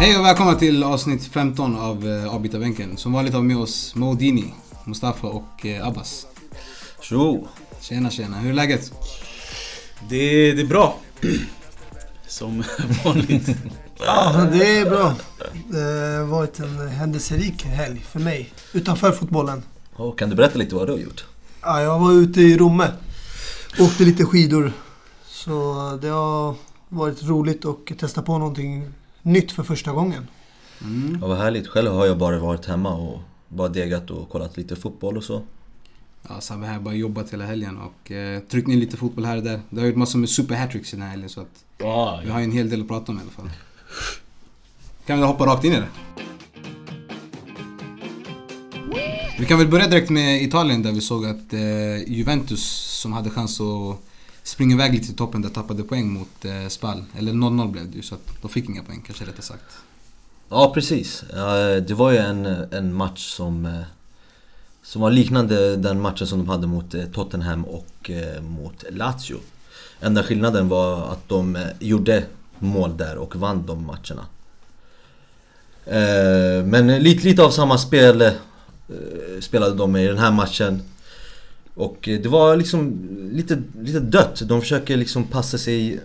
[0.00, 2.96] Hej och välkomna till avsnitt 15 av uh, Avbytarbänken.
[2.96, 4.54] Som vanligt har vi med oss Modini,
[4.84, 6.26] Mustafa och uh, Abbas.
[7.00, 7.48] Tjo!
[7.80, 8.92] Tjena tjena, hur är läget?
[10.08, 10.98] Det, det är bra.
[12.26, 12.64] Som
[13.04, 13.48] vanligt.
[13.98, 15.14] Ja, det är bra.
[15.68, 15.78] Det
[16.18, 18.52] har varit en händelserik helg för mig.
[18.72, 19.62] Utanför fotbollen.
[19.98, 21.24] Oh, kan du berätta lite vad du har gjort?
[21.62, 22.88] Ja, jag var ute i Romme.
[23.80, 24.72] Åkte lite skidor.
[25.26, 26.54] Så det har
[26.88, 28.88] varit roligt att testa på någonting
[29.22, 30.26] nytt för första gången.
[30.82, 31.18] Mm.
[31.20, 31.68] Ja, vad härligt.
[31.68, 35.42] Själv har jag bara varit hemma och bara degat och kollat lite fotboll och så.
[36.28, 39.42] Ja, Sabbe här bara jobbat hela helgen och eh, tryckt in lite fotboll här och
[39.42, 39.60] där.
[39.70, 42.38] Det har gjort massor med super hattricks den här helgen så att Ah, vi har
[42.38, 43.50] ju en hel del att prata om i alla fall.
[45.06, 45.88] Kan vi hoppa rakt in i det?
[49.38, 52.62] Vi kan väl börja direkt med Italien där vi såg att eh, Juventus
[53.00, 54.00] som hade chans att
[54.42, 57.04] springa iväg lite i toppen där tappade poäng mot eh, Spal.
[57.18, 59.64] Eller 0-0 blev det ju så att de fick inga poäng kanske rättare sagt.
[60.48, 61.24] Ja, precis.
[61.86, 63.80] Det var ju en, en match som, eh,
[64.82, 69.36] som var liknande den matchen som de hade mot eh, Tottenham och eh, mot Lazio.
[70.00, 72.24] Enda skillnaden var att de gjorde
[72.58, 74.26] mål där och vann de matcherna.
[76.64, 78.30] Men lite, lite av samma spel
[78.88, 80.82] Eh, spelade de med i den här matchen.
[81.74, 84.42] Och eh, det var liksom lite, lite dött.
[84.44, 86.00] De försöker liksom passa sig,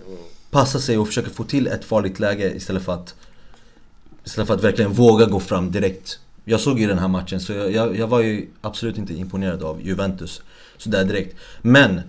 [0.50, 3.16] passa sig och försöker få till ett farligt läge istället för att
[4.23, 6.20] Istället för att verkligen våga gå fram direkt.
[6.46, 9.64] Jag såg ju den här matchen så jag, jag, jag var ju absolut inte imponerad
[9.64, 10.42] av Juventus
[10.78, 11.36] sådär direkt.
[11.62, 12.02] Men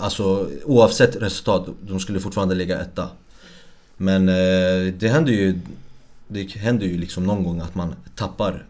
[0.00, 3.08] Alltså oavsett resultat, de skulle fortfarande ligga etta.
[3.96, 5.60] Men eh, det händer ju
[6.28, 8.64] Det händer ju liksom någon gång att man tappar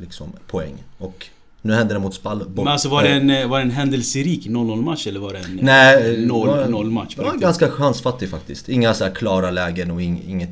[0.00, 0.84] liksom poäng.
[0.98, 1.26] Och
[1.62, 2.48] nu hände det mot Spall.
[2.54, 5.58] Men alltså var det en, var det en händelserik 0-0 match eller var det en
[5.62, 7.14] Nej, 0-0 match?
[7.16, 8.68] Det var ganska chansfattig faktiskt.
[8.68, 10.50] Inga så klara lägen och inget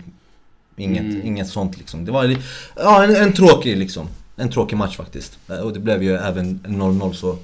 [0.79, 1.27] Inget, mm.
[1.27, 2.05] inget sånt liksom.
[2.05, 2.37] Det var
[2.77, 4.09] ja, en, en tråkig liksom.
[4.37, 5.39] En tråkig match faktiskt.
[5.63, 7.39] Och det blev ju även 0-0 så...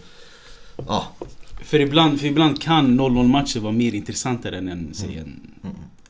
[0.76, 1.08] Ja.
[1.62, 5.40] För ibland, för ibland kan 0-0 matcher vara mer intressantare än en, säg en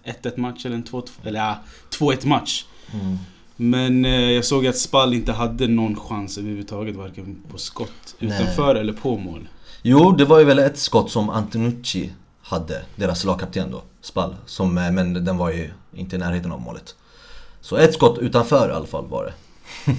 [0.05, 0.43] 1-1 mm.
[0.43, 1.09] match eller en 2-2...
[1.25, 1.59] Eller ja,
[1.91, 2.65] 2-1 match.
[2.93, 3.19] Mm.
[3.57, 8.75] Men eh, jag såg att Spall inte hade någon chans överhuvudtaget varken på skott utanför
[8.75, 8.81] Nej.
[8.81, 9.49] eller på mål.
[9.83, 12.11] Jo, det var ju väl ett skott som Antonucci
[12.43, 14.37] hade, deras lagkapten då, Spall.
[14.47, 16.95] Som, eh, men den var ju inte i närheten av målet.
[17.61, 19.33] Så ett skott utanför i alla fall var det.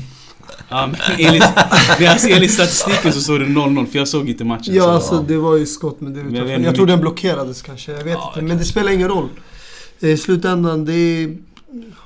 [0.69, 1.43] Men enligt,
[2.09, 4.75] alltså, enligt statistiken så står det 0-0 för jag såg inte matchen.
[4.75, 6.23] Ja, så, alltså det var ju skott men det.
[6.23, 8.41] Men jag, jag tror den blockerades kanske, jag vet ja, inte.
[8.41, 9.29] Men det spelar ingen roll.
[9.99, 11.37] I slutändan, det är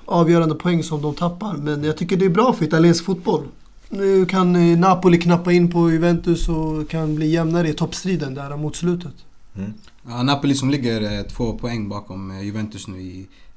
[0.06, 1.54] avgörande poäng som de tappar.
[1.54, 3.44] Men jag tycker det är bra för italiensk fotboll.
[3.90, 8.58] Nu kan eh, Napoli knappa in på Juventus och kan bli jämnare i toppstriden där
[8.58, 9.14] mot slutet.
[9.58, 9.74] Mm.
[10.08, 13.02] Ja, Napoli som ligger eh, två poäng bakom eh, Juventus nu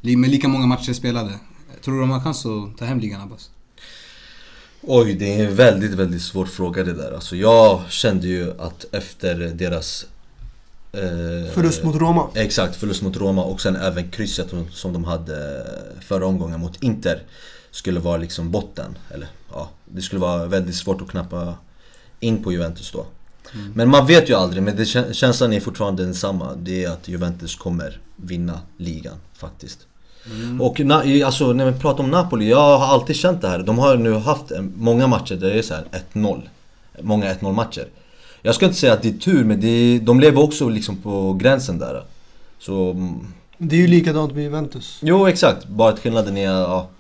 [0.01, 1.31] i, med lika många matcher spelade.
[1.85, 3.51] Tror du de har chans att ta hem ligan Abbas?
[4.81, 7.13] Oj, det är en väldigt, väldigt svår fråga det där.
[7.13, 10.07] Alltså jag kände ju att efter deras...
[10.93, 12.29] Eh, förlust mot Roma?
[12.35, 15.67] Exakt, förlust mot Roma och sen även krysset som de hade
[16.01, 17.23] förra omgången mot Inter.
[17.71, 18.99] Skulle vara liksom botten.
[19.11, 21.55] Eller ja, det skulle vara väldigt svårt att knappa
[22.21, 23.07] in på Juventus då.
[23.55, 23.73] Mm.
[23.75, 26.55] Men man vet ju aldrig, men det, känslan är fortfarande densamma.
[26.55, 29.79] Det är att Juventus kommer vinna ligan faktiskt.
[30.27, 30.61] Mm.
[30.61, 33.59] Och na, alltså, när vi pratar om Napoli, jag har alltid känt det här.
[33.59, 35.75] De har nu haft många matcher där det är så
[36.13, 36.43] 1-0.
[37.01, 37.87] Många 1-0 matcher.
[38.43, 41.35] Jag ska inte säga att det är tur, men det, de lever också liksom på
[41.35, 42.05] gränsen där.
[42.59, 42.91] Så...
[42.91, 43.27] Mm.
[43.59, 44.99] Det är ju likadant med Juventus.
[45.03, 45.69] Jo, exakt.
[45.69, 46.45] Bara att skillnaden är...
[46.45, 46.91] Ja,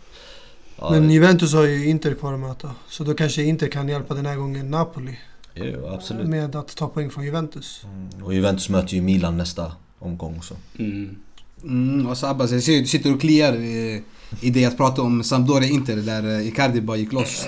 [0.79, 2.71] ja, men Juventus har ju Inter kvar att möta.
[2.89, 5.19] Så då kanske Inter kan hjälpa den här gången Napoli.
[5.55, 6.29] Jo, absolut.
[6.29, 7.81] Med att ta poäng från Juventus.
[7.85, 8.25] Mm.
[8.25, 10.55] Och Juventus möter ju Milan nästa omgång också.
[10.79, 11.17] Mm.
[11.63, 14.03] Mm, och Abbas, jag ser du sitter och kliar i,
[14.41, 17.47] i det att prata om Sampdoria Inter där eh, Icardi bara gick loss.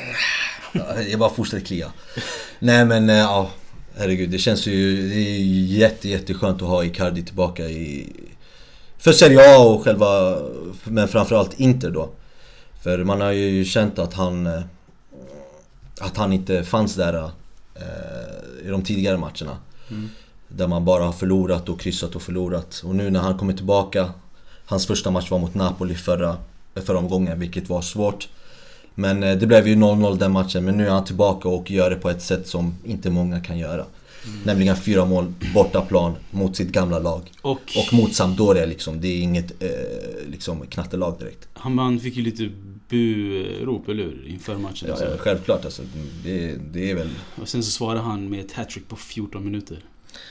[1.10, 1.92] Jag bara fortsätter klia.
[2.58, 3.50] Nej men eh, ja,
[3.96, 4.30] herregud.
[4.30, 5.38] Det känns ju det är
[5.78, 8.12] jätte, jätteskönt att ha Icardi tillbaka i...
[8.98, 10.38] För Serie A och själva,
[10.84, 12.10] men framförallt Inter då.
[12.82, 14.46] För man har ju känt att han...
[14.46, 14.62] Eh,
[16.00, 17.30] att han inte fanns där
[17.74, 19.58] eh, i de tidigare matcherna.
[19.90, 20.10] Mm.
[20.48, 22.82] Där man bara har förlorat och kryssat och förlorat.
[22.84, 24.12] Och nu när han kommer tillbaka,
[24.66, 26.36] hans första match var mot Napoli förra,
[26.74, 28.28] förra omgången, vilket var svårt.
[28.94, 31.90] Men eh, det blev ju 0-0 den matchen, men nu är han tillbaka och gör
[31.90, 33.84] det på ett sätt som inte många kan göra.
[34.26, 34.40] Mm.
[34.44, 37.32] Nämligen fyra mål bortaplan mot sitt gamla lag.
[37.42, 39.00] Och, och mot Sampdoria liksom.
[39.00, 39.68] Det är inget eh,
[40.30, 41.48] liksom knattelag direkt.
[41.52, 42.50] Han, han fick ju lite
[42.88, 44.26] bu-rop, eller hur?
[44.28, 44.88] Inför matchen.
[44.88, 45.82] Ja, ja, självklart alltså.
[46.24, 47.10] Det, det är väl...
[47.42, 49.78] Och sen så svarade han med ett hattrick på 14 minuter.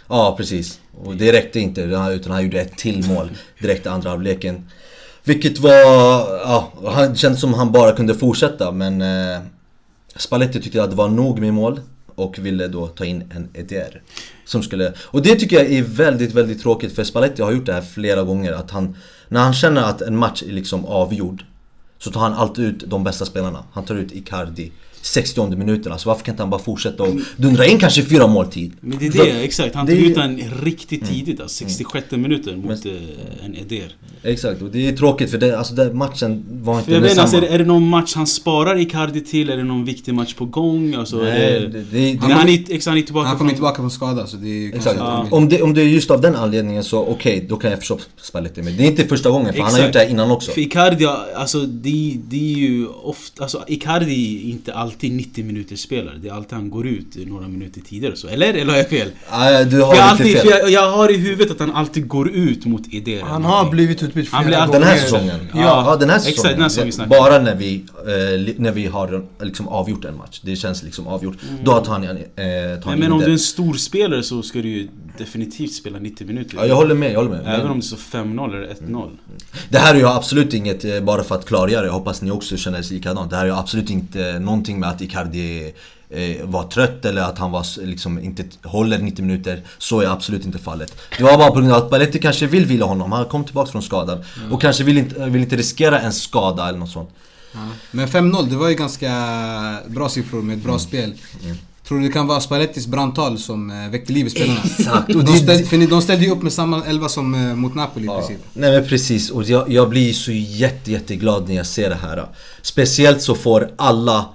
[0.07, 0.79] Ja, precis.
[0.91, 4.69] Och det räckte inte, utan han gjorde ett till mål direkt i andra halvleken.
[5.23, 5.71] Vilket var...
[6.43, 6.71] Ja,
[7.09, 9.01] det kändes som han bara kunde fortsätta, men...
[9.01, 9.41] Eh,
[10.15, 11.81] Spalletti tyckte att det var nog med mål
[12.15, 14.01] och ville då ta in en EDR.
[14.45, 17.73] Som skulle, och det tycker jag är väldigt, väldigt tråkigt för Spalletti har gjort det
[17.73, 18.95] här flera gånger att han
[19.27, 21.43] När han känner att en match är liksom avgjord
[21.99, 23.63] Så tar han alltid ut de bästa spelarna.
[23.73, 24.71] Han tar ut Icardi
[25.03, 25.91] 60 minuten.
[25.91, 28.73] Alltså varför kan inte han bara fortsätta och dundra in kanske fyra måltid?
[28.79, 29.75] Men det är det, exakt.
[29.75, 31.13] Han tog ut den riktigt mm.
[31.13, 32.21] tidigt alltså, 66 mm.
[32.21, 33.95] minuten mot Men, eh, en Eder.
[34.25, 37.41] Exakt, och det är tråkigt för det, alltså, den matchen var inte vet, alltså, är,
[37.41, 39.49] det, är det någon match han sparar Icardi till?
[39.49, 40.95] Är det någon viktig match på gång?
[40.95, 43.55] Alltså, Nej, det, det, det, han, han, är, exakt, han är tillbaka Han kommer från...
[43.55, 44.95] tillbaka från skada så det är exakt.
[44.99, 45.27] Ja.
[45.31, 47.79] Om, det, om det är just av den anledningen så okej, okay, då kan jag
[47.79, 48.61] förstå Spalletti.
[48.61, 49.71] Men det är inte första gången för exakt.
[49.71, 50.51] han har gjort det här innan också.
[50.51, 53.43] För Icardi, alltså det, det är ju ofta...
[53.43, 56.15] Alltså Icardi är inte alltid 90 minuter spelare.
[56.21, 58.27] Det är alltid han går ut några minuter tidigare så.
[58.27, 58.53] Eller?
[58.53, 59.11] Eller har jag fel?
[59.31, 60.49] Nej, du har jag, alltid, fel.
[60.49, 63.21] Jag, jag, har i huvudet att han alltid går ut mot idéer.
[63.21, 64.79] Han har blivit utbytt flera gånger.
[64.79, 65.39] Den här säsongen?
[65.53, 66.33] Ja, ja den här säsongen.
[66.33, 70.39] Exakt, den här säsongen Bara när vi, eh, när vi har liksom avgjort en match.
[70.43, 71.37] Det känns liksom avgjort.
[71.49, 71.63] Mm.
[71.63, 74.61] Då tar han, eh, tar Men, men om du är en stor spelare så ska
[74.61, 74.87] du ju
[75.17, 76.57] definitivt spela 90 minuter.
[76.57, 77.11] Ja, jag håller med.
[77.11, 77.55] Jag håller med.
[77.55, 78.85] Även om det står 5-0 eller 1-0.
[78.85, 79.17] Mm.
[79.69, 82.57] Det här är ju absolut inget, eh, bara för att klargöra, jag hoppas ni också
[82.57, 83.29] känner sig likadant.
[83.29, 85.73] Det här är ju absolut inte någonting med att Icardi
[86.09, 89.61] eh, var trött eller att han var, liksom, inte håller 90 minuter.
[89.77, 90.97] Så är absolut inte fallet.
[91.17, 93.11] Det var bara på grund av att Baletti kanske vill vila honom.
[93.11, 94.23] Han kom tillbaka från skadan.
[94.37, 94.53] Mm.
[94.53, 97.09] Och kanske vill inte, vill inte riskera en skada eller något sånt.
[97.53, 97.59] Ja.
[97.91, 99.09] Men 5-0, det var ju ganska
[99.87, 100.79] bra siffror med ett bra mm.
[100.79, 101.13] spel.
[101.43, 101.57] Mm.
[101.87, 104.59] Tror du det kan vara Spallettis brandtal som äh, väckte liv i spelarna?
[104.65, 105.15] Exakt!
[105.15, 108.05] Och de, ställ, för de ställde ju upp med samma elva som äh, mot Napoli
[108.05, 108.13] ja.
[108.13, 108.45] i princip.
[108.53, 112.27] Nej men precis, och jag, jag blir så jätte, jätteglad när jag ser det här.
[112.61, 114.25] Speciellt så får alla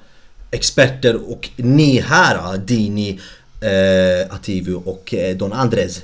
[0.51, 3.21] experter och ni här, Dini,
[3.61, 6.03] eh, Ativio och eh, Don Andres.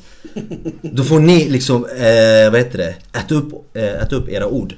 [0.82, 4.74] Då får ni liksom, eh, vad heter det, äta upp, eh, äta upp era ord.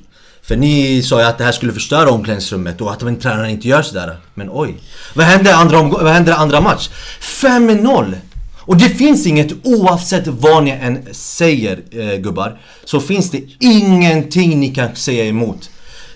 [0.46, 3.68] För ni sa ju att det här skulle förstöra omklädningsrummet och att en tränare inte
[3.68, 4.16] gör sådär.
[4.34, 4.74] Men oj.
[5.14, 6.90] Vad hände andra, vad hände andra match?
[7.20, 8.14] 5-0!
[8.58, 14.60] Och det finns inget, oavsett vad ni än säger eh, gubbar, så finns det ingenting
[14.60, 15.70] ni kan säga emot.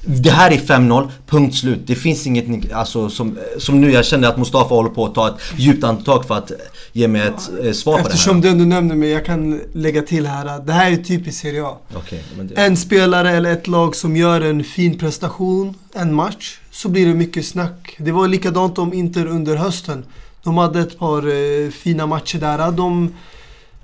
[0.04, 1.80] Det här är 5-0, punkt slut.
[1.86, 5.28] Det finns inget, alltså som, som nu jag känner att Mustafa håller på att ta
[5.28, 6.52] ett djupt andetag för att
[6.92, 8.10] ge mig ett eh, svar på det här.
[8.10, 10.60] Eftersom du nämner mig, jag kan lägga till här.
[10.66, 11.76] Det här är typiskt Serie A.
[11.96, 12.54] Okay, det...
[12.54, 17.14] En spelare eller ett lag som gör en fin prestation, en match, så blir det
[17.14, 17.96] mycket snack.
[17.98, 20.04] Det var likadant om Inter under hösten.
[20.42, 22.72] De hade ett par eh, fina matcher där.
[22.72, 23.14] De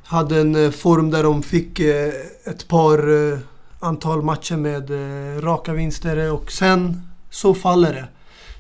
[0.05, 2.13] hade en eh, form där de fick eh,
[2.45, 3.39] ett par eh,
[3.87, 8.09] antal matcher med eh, raka vinster och sen så faller det.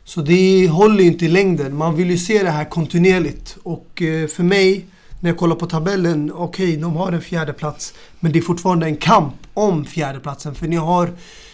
[0.05, 1.77] Så det håller ju inte i längden.
[1.77, 3.57] Man vill ju se det här kontinuerligt.
[3.63, 4.87] Och eh, för mig,
[5.21, 8.43] när jag kollar på tabellen, okej, okay, de har en fjärde plats Men det är
[8.43, 10.55] fortfarande en kamp om fjärdeplatsen.
[10.55, 11.11] För ni har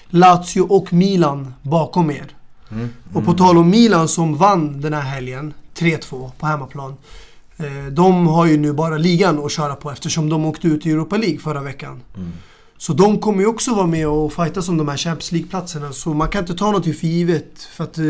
[0.08, 2.16] Lazio och Milan bakom er.
[2.70, 2.82] Mm.
[2.82, 2.90] Mm.
[3.12, 6.94] Och på tal om Milan som vann den här helgen, 3-2 på hemmaplan.
[7.56, 10.90] Eh, de har ju nu bara ligan att köra på eftersom de åkte ut i
[10.90, 12.00] Europa League förra veckan.
[12.16, 12.32] Mm.
[12.82, 15.92] Så de kommer ju också vara med och fightas om de här Champions League-platserna.
[15.92, 17.62] Så man kan inte ta något för givet.
[17.62, 18.04] För att eh,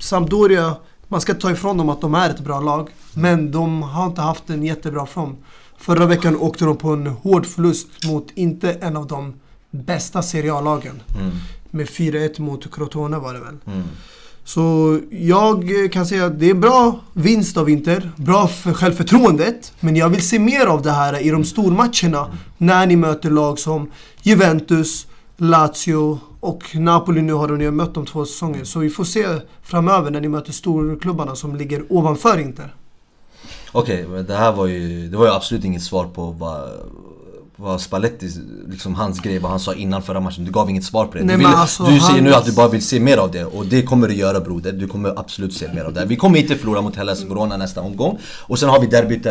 [0.00, 0.76] Sampdoria,
[1.08, 2.88] man ska ta ifrån dem att de är ett bra lag.
[3.14, 5.36] Men de har inte haft en jättebra form.
[5.76, 9.34] Förra veckan åkte de på en hård förlust mot inte en av de
[9.70, 11.02] bästa Serie A-lagen.
[11.20, 11.30] Mm.
[11.70, 13.56] Med 4-1 mot Crotone var det väl.
[13.66, 13.82] Mm.
[14.44, 18.10] Så jag kan säga att det är en bra vinst av Inter.
[18.16, 19.72] Bra för självförtroendet.
[19.80, 22.38] Men jag vill se mer av det här i de stormatcherna.
[22.58, 23.90] När ni möter lag som
[24.22, 25.06] Juventus,
[25.36, 28.64] Lazio och Napoli nu har ni mött de två säsonger.
[28.64, 29.26] Så vi får se
[29.62, 32.74] framöver när ni möter storklubbarna som ligger ovanför Inter.
[33.72, 36.70] Okej, okay, men det här var ju, det var ju absolut inget svar på vad
[37.62, 38.30] var Spalletti,
[38.68, 40.44] liksom hans grej, vad han sa innan förra matchen.
[40.44, 41.24] Du gav inget svar på det.
[41.24, 43.44] Nej, du, vill, alltså, du säger nu att du bara vill se mer av det
[43.44, 44.72] och det kommer du göra broder.
[44.72, 46.04] Du kommer absolut se mer av det.
[46.04, 48.18] Vi kommer inte förlora mot Hellas Verona nästa omgång.
[48.40, 49.22] Och sen har vi derbyt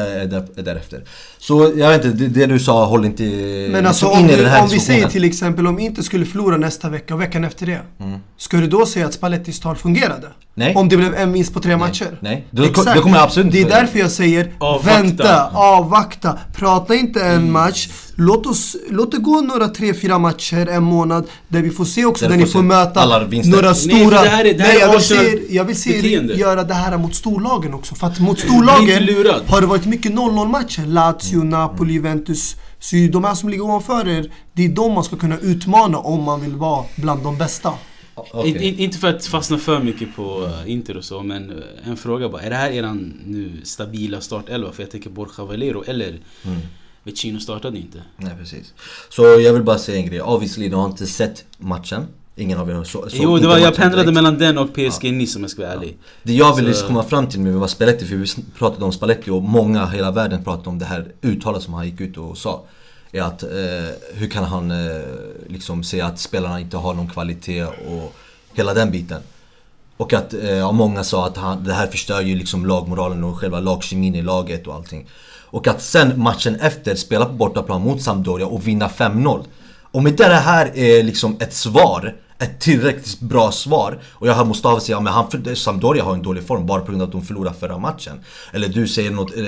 [0.65, 1.03] därefter.
[1.37, 3.23] Så jag vet inte, det, det du sa håller inte
[3.71, 6.25] Men alltså in om, i den här om vi säger till exempel om inte skulle
[6.25, 7.81] förlora nästa vecka och veckan efter det.
[7.99, 8.19] Mm.
[8.37, 10.27] Ska du då säga att Spallettis tal fungerade?
[10.53, 10.75] Nej.
[10.75, 12.17] Om det blev en vinst på tre matcher?
[12.19, 12.95] Nej, det, Exakt.
[12.95, 15.01] det kommer absolut inte Det är därför jag säger avvakta.
[15.01, 16.39] vänta, avvakta.
[16.53, 17.51] Prata inte en mm.
[17.51, 17.89] match.
[18.21, 21.27] Låt, oss, låt det gå några tre, fyra matcher, en månad.
[21.47, 23.05] Där vi får se också, där, där ni får möta
[23.45, 23.95] några stora...
[23.95, 26.73] Nej, det här är, det här Nej, jag vill se, jag vill se göra det
[26.73, 27.95] här mot storlagen också.
[27.95, 29.07] För att mot storlagen
[29.47, 30.85] har det varit mycket 0-0 matcher.
[30.85, 31.49] Lazio, mm.
[31.49, 32.55] Napoli, Juventus.
[32.79, 36.23] Så de här som ligger ovanför er, det är de man ska kunna utmana om
[36.23, 37.73] man vill vara bland de bästa.
[38.15, 38.49] Okay.
[38.49, 41.97] In, inte för att fastna för mycket på uh, Inter och så, men uh, en
[41.97, 42.41] fråga bara.
[42.41, 44.71] Är det här eran nu stabila startelva?
[44.71, 46.59] För jag tänker Borja Valero eller mm.
[47.03, 48.03] Vecino startade inte.
[48.17, 48.73] Nej precis.
[49.09, 50.21] Så jag vill bara säga en grej.
[50.21, 52.07] Obviously, du har inte sett matchen.
[52.35, 55.11] Ingen av er har så, Jo, det var, jag pendlade mellan den och PSG ja.
[55.11, 55.97] Nice om jag ska vara ärlig.
[55.99, 56.07] Ja.
[56.23, 56.87] Det jag ville så...
[56.87, 58.27] komma fram till med var Spalletti, för vi
[58.57, 62.01] pratade om Spalletti och många, hela världen pratade om det här uttalet som han gick
[62.01, 62.63] ut och sa.
[63.11, 63.49] Är att, eh,
[64.13, 65.01] hur kan han eh,
[65.47, 68.15] liksom säga att spelarna inte har någon kvalitet och
[68.53, 69.21] hela den biten.
[69.97, 73.59] Och att eh, många sa att han, det här förstör ju liksom lagmoralen och själva
[73.59, 75.07] lagkemin i laget och allting.
[75.51, 79.43] Och att sen matchen efter spela på bortaplan mot Sampdoria och vinna 5-0.
[79.91, 83.99] Och med det här är liksom ett svar ett tillräckligt bra svar.
[84.11, 87.01] Och jag hör Mustafa säga att han, Sampdoria har en dålig form bara på grund
[87.01, 88.13] av att de förlorade förra matchen.
[88.53, 89.43] Eller du säger något, eh,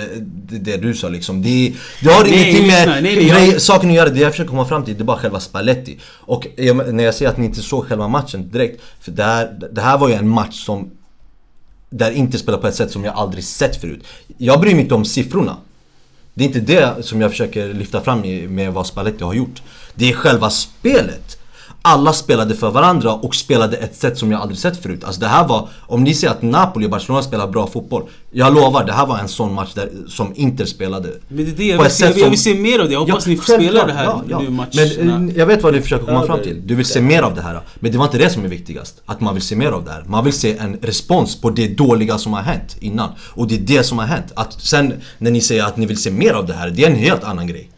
[0.50, 1.41] det du sa liksom.
[1.41, 3.62] Det, det har nej, ingenting med nej, nej, nej, jag...
[3.62, 4.10] saken att göra.
[4.10, 6.00] Det jag försöker komma fram till det är bara själva Spalletti.
[6.07, 6.48] Och
[6.91, 8.81] när jag säger att ni inte såg själva matchen direkt.
[9.00, 10.91] För det här, det här var ju en match som
[11.89, 14.03] där inte spelar på ett sätt som jag aldrig sett förut.
[14.38, 15.57] Jag bryr mig inte om siffrorna.
[16.33, 19.61] Det är inte det som jag försöker lyfta fram med vad Spalletti har gjort.
[19.95, 21.37] Det är själva spelet
[21.85, 25.03] alla spelade för varandra och spelade ett sätt som jag aldrig sett förut.
[25.03, 28.03] Alltså det här var, om ni säger att Napoli och Barcelona spelar bra fotboll.
[28.31, 31.09] Jag lovar, det här var en sån match där, som Inter spelade.
[31.27, 32.93] Men det är det jag vill, se, jag vill se mer av det.
[32.93, 34.39] Jag hoppas ja, ni får spela det här ja, ja.
[34.39, 35.19] nu matcherna.
[35.19, 36.67] Men jag vet vad du försöker komma fram till.
[36.67, 37.61] Du vill se mer av det här.
[37.75, 39.01] Men det var inte det som är viktigast.
[39.05, 40.03] Att man vill se mer av det här.
[40.07, 43.09] Man vill se en respons på det dåliga som har hänt innan.
[43.19, 44.31] Och det är det som har hänt.
[44.35, 46.89] Att sen när ni säger att ni vill se mer av det här, det är
[46.89, 47.69] en helt annan grej.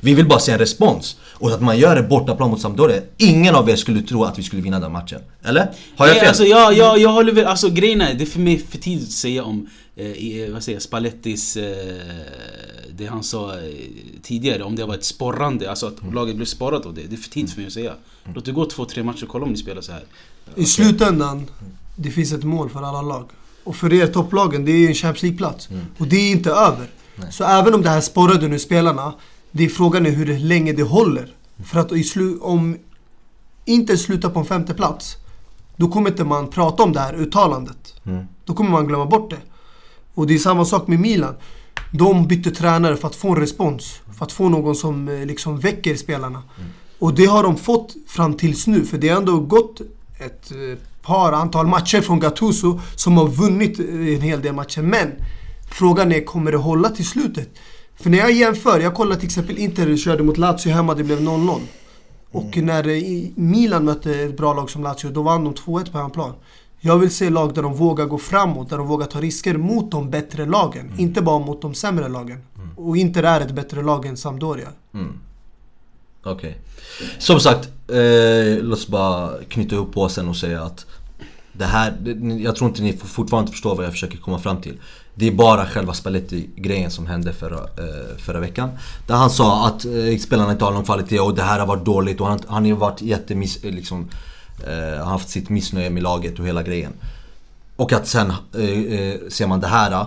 [0.00, 1.16] Vi vill bara se en respons.
[1.32, 3.02] Och att man gör det bortaplan mot Sampdoria.
[3.16, 5.20] Ingen av er skulle tro att vi skulle vinna den matchen.
[5.44, 5.70] Eller?
[5.96, 6.28] Har jag fel?
[6.28, 9.06] Alltså, jag, jag, jag håller väl, alltså grejen är, det är för mig för tidigt
[9.06, 11.96] att säga om, eh, vad säger jag, Spallettis, eh,
[12.90, 13.60] det han sa eh,
[14.22, 16.14] tidigare, om det var ett sporrande, alltså att mm.
[16.14, 17.02] laget blev sporrat av det.
[17.02, 17.90] Det är för tidigt för mig att säga.
[17.90, 18.34] Mm.
[18.34, 20.04] Låt det gå två, tre matcher och kolla om ni spelar så här.
[20.54, 21.46] I slutändan,
[21.96, 23.30] det finns ett mål för alla lag.
[23.64, 25.70] Och för er topplagen, det är en Champions League-plats.
[25.70, 25.86] Mm.
[25.98, 26.86] Och det är inte över.
[27.16, 27.32] Nej.
[27.32, 29.14] Så även om det här sporrade nu spelarna
[29.56, 31.34] det är frågan är hur länge det håller.
[31.64, 31.92] För att
[32.40, 32.76] om
[33.64, 35.16] inte slutar på en femte plats
[35.76, 37.94] då kommer inte man prata om det här uttalandet.
[38.06, 38.26] Mm.
[38.44, 39.38] Då kommer man glömma bort det.
[40.14, 41.34] Och det är samma sak med Milan.
[41.92, 44.00] De bytte tränare för att få en respons.
[44.18, 46.42] För att få någon som eh, liksom väcker spelarna.
[46.58, 46.70] Mm.
[46.98, 48.84] Och det har de fått fram tills nu.
[48.84, 49.80] För det har ändå gått
[50.18, 54.82] ett eh, par antal matcher från Gattuso som har vunnit eh, en hel del matcher.
[54.82, 55.12] Men
[55.70, 57.48] frågan är, kommer det hålla till slutet?
[57.96, 61.20] För när jag jämför, jag kollar till exempel Inter körde mot Lazio hemma, det blev
[61.20, 61.60] 0-0.
[62.30, 62.66] Och mm.
[62.66, 66.32] när Milan mötte ett bra lag som Lazio, då vann de 2-1 på hemmaplan.
[66.80, 69.90] Jag vill se lag där de vågar gå framåt, där de vågar ta risker mot
[69.90, 70.86] de bättre lagen.
[70.86, 71.00] Mm.
[71.00, 72.38] Inte bara mot de sämre lagen.
[72.56, 72.70] Mm.
[72.76, 74.68] Och Inter är ett bättre lag än Sampdoria.
[74.94, 75.20] Mm.
[76.22, 76.34] Okej.
[76.34, 76.54] Okay.
[77.18, 80.86] Som sagt, eh, låt oss bara knyta ihop påsen och säga att
[81.52, 84.80] det här, jag tror inte ni fortfarande förstår vad jag försöker komma fram till.
[85.18, 88.70] Det är bara själva Spalletti-grejen som hände förra, eh, förra veckan.
[89.06, 91.84] Där han sa att eh, spelarna inte har någon kvalitet och det här har varit
[91.84, 93.64] dåligt och han, han har varit jättemiss...
[93.64, 94.08] Eh, liksom,
[94.66, 96.92] eh, har haft sitt missnöje med laget och hela grejen.
[97.76, 100.06] Och att sen eh, eh ser man det här.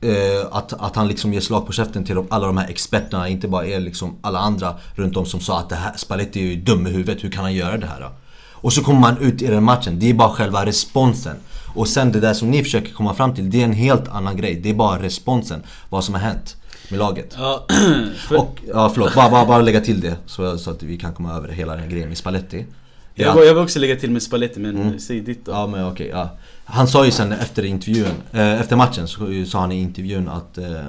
[0.00, 3.48] Eh, att, att han liksom ger slag på käften till alla de här experterna, inte
[3.48, 6.56] bara er liksom alla andra runt om som sa att det här, Spalletti är ju
[6.56, 8.10] dum i huvudet, hur kan han göra det här?
[8.52, 11.36] Och så kommer man ut i den matchen, det är bara själva responsen.
[11.76, 14.36] Och sen det där som ni försöker komma fram till, det är en helt annan
[14.36, 14.54] grej.
[14.54, 16.56] Det är bara responsen, vad som har hänt
[16.88, 17.34] med laget.
[17.38, 17.66] Ja,
[18.28, 18.36] för...
[18.36, 21.32] Och, ja förlåt, bara, bara, bara lägga till det så, så att vi kan komma
[21.32, 22.66] över hela den här grejen med Spalletti.
[23.14, 23.46] Jag, att...
[23.46, 24.98] jag vill också lägga till med Spalletti men mm.
[24.98, 25.52] säg ditt då.
[25.52, 26.38] Ja men okej, okay, ja.
[26.64, 30.58] Han sa ju sen efter intervjun, eh, efter matchen så sa han i intervjun att...
[30.58, 30.84] Eh,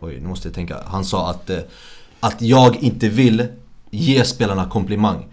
[0.00, 0.76] oj, nu måste jag tänka.
[0.86, 1.58] Han sa att, eh,
[2.20, 3.46] att jag inte vill
[3.90, 5.26] ge spelarna komplimang.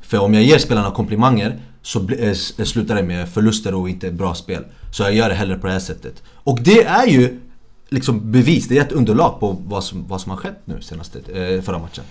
[0.00, 4.34] För om jag ger spelarna komplimanger så eh, slutar det med förluster och inte bra
[4.34, 4.64] spel.
[4.90, 6.22] Så jag gör det hellre på det här sättet.
[6.28, 7.40] Och det är ju
[7.88, 11.18] liksom bevis, det är ett underlag på vad som, vad som har skett nu senaste,
[11.18, 12.04] eh, förra matchen.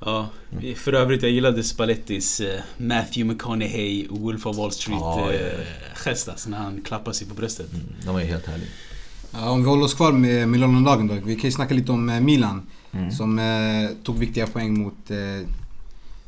[0.00, 0.28] Ja,
[0.76, 2.42] för övrigt jag gillade Spallettis
[2.76, 5.64] Matthew McConaughey, Wolf of Wall Street ja, uh,
[5.94, 7.72] gest alltså, när han klappar sig på bröstet.
[7.72, 8.68] Mm, de var ju helt härlig.
[9.32, 11.14] Ja, om vi håller oss kvar med Milano-lagen då.
[11.14, 12.62] Vi kan ju snacka lite om Milan.
[12.92, 13.10] Mm.
[13.10, 15.48] Som eh, tog viktiga poäng mot eh,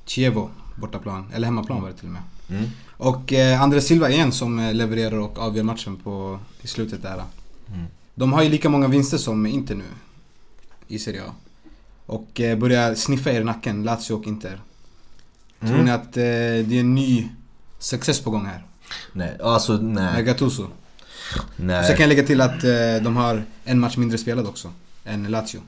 [0.06, 1.30] Chievo bortaplan.
[1.34, 2.22] Eller hemmaplan var det till och med.
[2.48, 2.70] Mm.
[2.96, 7.12] Och eh, Andres Silva igen som eh, levererar och avgör matchen på, i slutet där.
[7.12, 7.86] Mm.
[8.14, 9.84] De har ju lika många vinster som Inter nu.
[10.88, 11.34] I Serie A.
[12.06, 14.60] Och eh, börjar sniffa er i nacken, Lazio och Inter.
[15.60, 15.74] Mm.
[15.74, 16.22] Tror ni att eh,
[16.68, 17.28] det är en ny
[17.78, 18.64] success på gång här?
[19.12, 20.12] Nej, alltså nej.
[20.12, 20.66] Med Gattuso?
[21.56, 21.80] Nej.
[21.80, 24.72] Och sen kan jag lägga till att eh, de har en match mindre spelad också.
[25.04, 25.60] Än Lazio.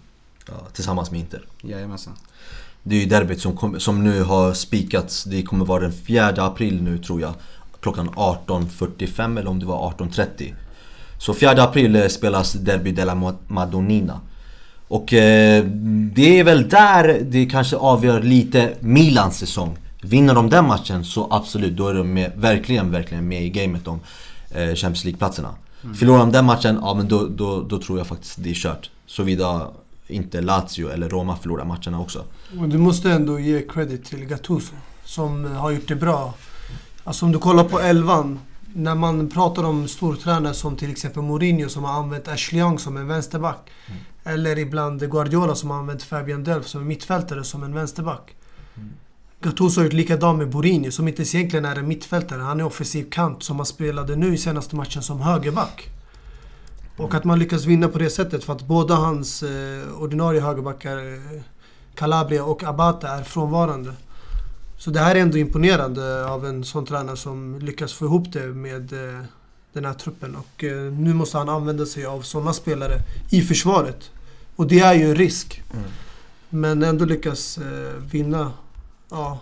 [0.46, 1.46] Ja, tillsammans med Inter.
[1.62, 2.14] Jajamensan.
[2.88, 5.24] Det är ju derbyt som, kom, som nu har spikats.
[5.24, 7.34] Det kommer vara den 4 april nu tror jag.
[7.80, 10.54] Klockan 18.45 eller om det var 18.30.
[11.18, 14.20] Så 4 april eh, spelas Derby della Madonnina.
[14.88, 15.64] Och eh,
[16.14, 19.76] det är väl där det kanske avgör lite Milans säsong.
[20.02, 23.88] Vinner de den matchen så absolut, då är de med, verkligen, verkligen med i gamet
[23.88, 24.00] om
[24.50, 25.54] eh, Champions League-platserna.
[25.84, 25.94] Mm.
[25.94, 28.90] Förlorar de den matchen, ja men då, då, då tror jag faktiskt det är kört.
[29.06, 29.66] Såvida
[30.08, 32.24] inte Lazio eller Roma förlorar matcherna också.
[32.52, 34.74] Men du måste ändå ge credit till Gattuso
[35.04, 36.34] som har gjort det bra.
[37.04, 38.40] Alltså om du kollar på elvan.
[38.74, 42.96] När man pratar om stortränare som till exempel Mourinho som har använt Ashley Young som
[42.96, 43.70] en vänsterback.
[43.86, 44.00] Mm.
[44.24, 48.36] Eller ibland Guardiola som har använt Fabian Delf som en mittfältare som en vänsterback.
[48.76, 48.88] Mm.
[49.40, 52.42] Gattuso har gjort likadant med Borini som inte egentligen är en mittfältare.
[52.42, 55.90] Han är offensiv kant som han spelade nu i senaste matchen som högerback.
[56.98, 60.98] Och att man lyckas vinna på det sättet för att båda hans eh, ordinarie högerbackar
[60.98, 61.42] eh,
[61.94, 63.92] Calabria och Abata är frånvarande.
[64.78, 68.46] Så det här är ändå imponerande av en sån tränare som lyckas få ihop det
[68.46, 69.24] med eh,
[69.72, 70.36] den här truppen.
[70.36, 72.98] Och eh, nu måste han använda sig av sådana spelare
[73.30, 74.10] i försvaret.
[74.56, 75.62] Och det är ju en risk.
[75.72, 75.84] Mm.
[76.48, 78.52] Men ändå lyckas eh, vinna
[79.10, 79.38] ja,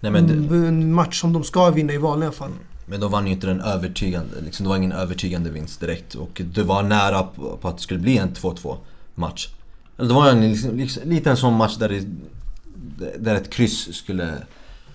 [0.00, 0.56] Nej, det...
[0.56, 2.52] en match som de ska vinna i vanliga fall.
[2.90, 6.14] Men de vann ju inte den övertygande, liksom, det var ingen övertygande vinst direkt.
[6.14, 8.76] Och det var nära på, på att det skulle bli en 2-2
[9.14, 9.48] match.
[9.96, 11.88] Det var en liksom, liksom, lite en sån match där,
[12.74, 14.34] det, där ett kryss skulle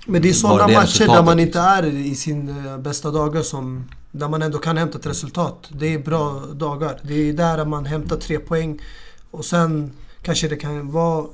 [0.05, 1.99] Men det är sådana matcher där man inte liksom.
[1.99, 5.69] är i sin eh, bästa dagar som där man ändå kan hämta ett resultat.
[5.71, 6.99] Det är bra dagar.
[7.01, 8.79] Det är där man hämtar tre poäng.
[9.31, 11.25] Och sen kanske det kan vara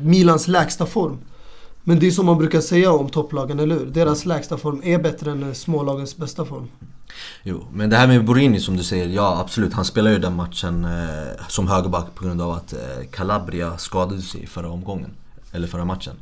[0.00, 1.18] Milans lägsta form.
[1.88, 3.86] Men det är som man brukar säga om topplagen, eller hur?
[3.86, 6.68] Deras lägsta form är bättre än eh, smålagens bästa form.
[7.42, 9.72] Jo, men det här med Borini som du säger, ja absolut.
[9.72, 12.78] Han spelade ju den matchen eh, som högerback på grund av att eh,
[13.12, 15.10] Calabria skadade sig förra omgången.
[15.52, 16.14] Eller förra matchen.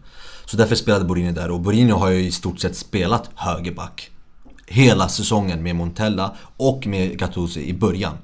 [0.45, 4.11] Så därför spelade Borini där och Borini har ju i stort sett spelat högerback.
[4.67, 8.17] Hela säsongen med Montella och med Gattuso i början.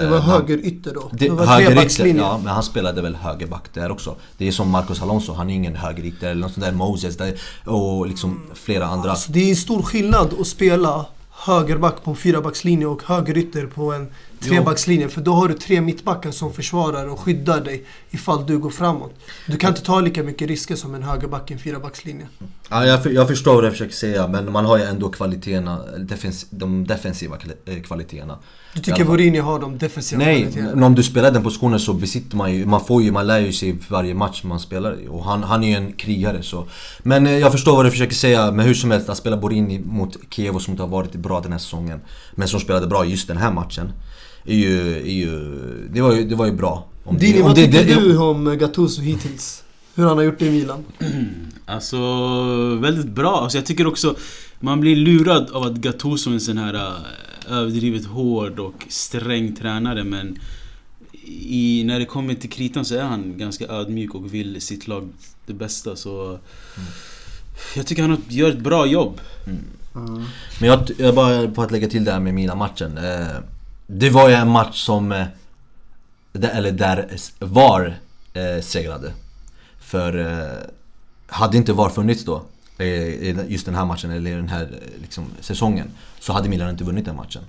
[0.00, 1.10] Det var högerytter då?
[1.12, 4.16] Det, det var högerytter, ja men han spelade väl högerback där också.
[4.38, 7.40] Det är som Marcos Alonso, han är ingen högerytter eller något sånt där Moses där,
[7.64, 9.10] och liksom flera andra.
[9.10, 13.92] Alltså, det är en stor skillnad att spela högerback på en fyrabackslinje och högerytter på
[13.92, 14.08] en
[14.40, 15.08] trebackslinje.
[15.08, 19.14] För då har du tre mittbackar som försvarar och skyddar dig ifall du går framåt.
[19.46, 22.26] Du kan inte ta lika mycket risker som en högerback i en fyrabackslinje.
[22.70, 26.46] Ja, jag, jag förstår vad du försöker säga men man har ju ändå kvaliteterna, defens,
[26.50, 28.38] de defensiva eh, kvaliteterna.
[28.74, 30.74] Du tycker Mourinho har de defensiva Nej, kvaliteterna?
[30.74, 33.38] Nej, om du spelar den positionen så besitter man ju, man får ju, man lär
[33.38, 36.66] ju sig varje match man spelar Och han, han är ju en krigare så.
[37.02, 39.78] Men eh, jag förstår vad du försöker säga, men hur som helst att spela Borini
[39.78, 42.00] mot Kiev som inte har varit bra den här säsongen.
[42.34, 43.92] Men som spelade bra just den här matchen
[44.44, 45.38] är ju, är ju,
[45.92, 46.86] det, var ju, det var ju bra.
[47.04, 49.62] Om Dini, vad det, tycker du om Gattuso hittills?
[50.00, 50.84] Hur han har gjort det i Milan?
[51.66, 51.98] Alltså,
[52.74, 53.40] väldigt bra.
[53.40, 54.16] Alltså, jag tycker också
[54.60, 56.92] man blir lurad av att Gattuso är en sån här äh,
[57.48, 60.38] överdrivet hård och sträng tränare men
[61.40, 65.08] i, när det kommer till kritan så är han ganska ödmjuk och vill sitt lag
[65.46, 66.40] det bästa så mm.
[67.76, 69.20] Jag tycker han gör ett bra jobb.
[69.46, 69.58] Mm.
[69.94, 70.24] Mm.
[70.60, 72.98] Men jag, jag bara på att lägga till det här med Milan-matchen.
[72.98, 73.36] Eh,
[73.86, 75.12] det var ju en match som...
[75.12, 75.26] Eh,
[76.32, 77.08] eller där
[77.38, 77.98] VAR
[78.32, 79.12] eh, segrade.
[79.90, 80.58] För eh,
[81.26, 82.42] hade inte VAR funnits då,
[83.48, 84.68] just den här matchen eller den här
[85.02, 87.42] liksom, säsongen, så hade Milan inte vunnit den matchen.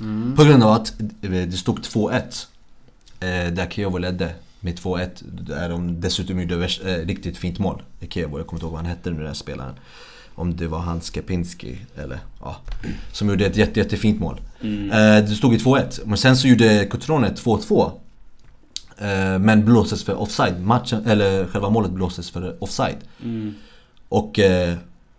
[0.00, 0.36] Mm.
[0.36, 2.46] På grund av att det stod 2-1.
[3.50, 5.08] Där Kievo ledde med 2-1.
[5.24, 6.66] Där de dessutom gjorde
[7.04, 7.82] riktigt fint mål.
[8.08, 9.74] Kievo, jag kommer inte ihåg vad han hette nu den här spelaren
[10.40, 12.56] om det var hans Kepinski eller ja,
[13.12, 14.40] som gjorde ett jätte, jättefint mål.
[14.60, 14.90] Mm.
[14.90, 17.90] Eh, det stod ju 2-1, men sen så gjorde Cotrone 2-2.
[19.00, 20.60] Eh, men blåses för offside.
[20.60, 22.98] Matchen, eller själva målet blåses för offside.
[23.22, 23.54] Mm.
[24.08, 24.74] Och eh,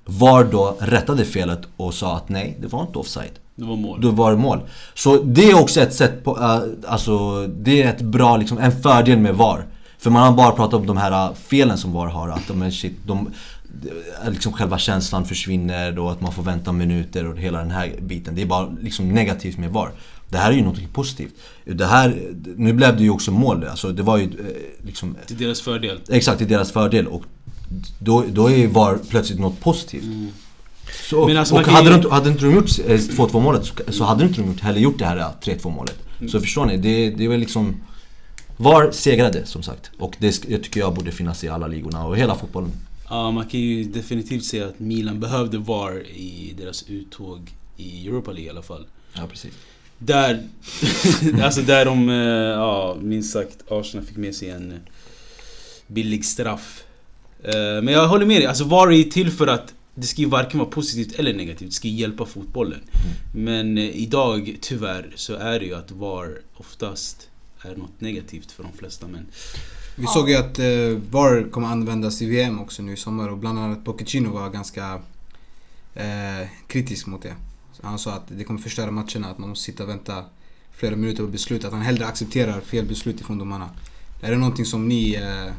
[0.05, 3.31] VAR då rättade felet och sa att nej, det var inte offside.
[3.55, 4.01] Det var mål.
[4.01, 4.59] Det var mål.
[4.93, 8.81] Så det är också ett sätt på, uh, alltså det är ett bra, liksom, en
[8.81, 9.65] fördel med VAR.
[9.97, 12.97] För man har bara pratat om de här felen som VAR har, att de shit,
[13.05, 13.29] de,
[14.27, 18.35] liksom själva känslan försvinner och att man får vänta minuter och hela den här biten.
[18.35, 19.91] Det är bara liksom negativt med VAR.
[20.31, 21.33] Det här är ju något positivt.
[21.65, 23.63] Det här, nu blev det ju också mål.
[23.63, 25.15] Alltså det var ju eh, liksom...
[25.27, 25.99] Till deras fördel.
[26.09, 27.07] Exakt, till deras fördel.
[27.07, 27.23] Och
[27.99, 30.03] då, då är VAR plötsligt något positivt.
[30.03, 30.27] Mm.
[31.09, 32.01] Så, Men alltså, och hade, ju...
[32.01, 34.79] de, hade inte de gjort 2-2 eh, målet så, så hade de inte gjort, heller
[34.79, 35.97] gjort det här 3-2 målet.
[36.19, 36.29] Mm.
[36.29, 36.77] Så förstår ni?
[36.77, 37.75] Det, det är väl liksom...
[38.57, 39.91] VAR segrade som sagt.
[39.97, 42.71] Och det, det tycker jag borde finnas i alla ligorna och hela fotbollen.
[43.09, 48.31] Ja, man kan ju definitivt säga att Milan behövde VAR i deras uttåg i Europa
[48.31, 48.85] League i alla fall.
[49.13, 49.51] Ja, precis.
[50.05, 50.47] Där,
[51.43, 54.79] alltså där de, eh, ja minst sagt, Arsenal fick med sig en
[55.87, 56.83] billig straff.
[57.43, 60.27] Eh, men jag håller med dig, alltså VAR är till för att det ska ju
[60.27, 62.79] varken vara positivt eller negativt, det ska hjälpa fotbollen.
[62.79, 63.45] Mm.
[63.45, 67.29] Men eh, idag, tyvärr, så är det ju att VAR oftast
[67.61, 69.07] är något negativt för de flesta.
[69.07, 69.25] Men
[69.95, 73.37] vi såg ju att eh, VAR kommer användas i VM också nu i sommar och
[73.37, 75.01] bland annat Pochettino var ganska
[75.95, 77.35] eh, kritisk mot det.
[77.81, 80.25] Han sa att det kommer förstöra matcherna, att man måste sitta och vänta
[80.71, 81.65] flera minuter på beslut.
[81.65, 83.69] Att han hellre accepterar fel beslut ifrån domarna.
[84.21, 85.53] Är det någonting som ni eh,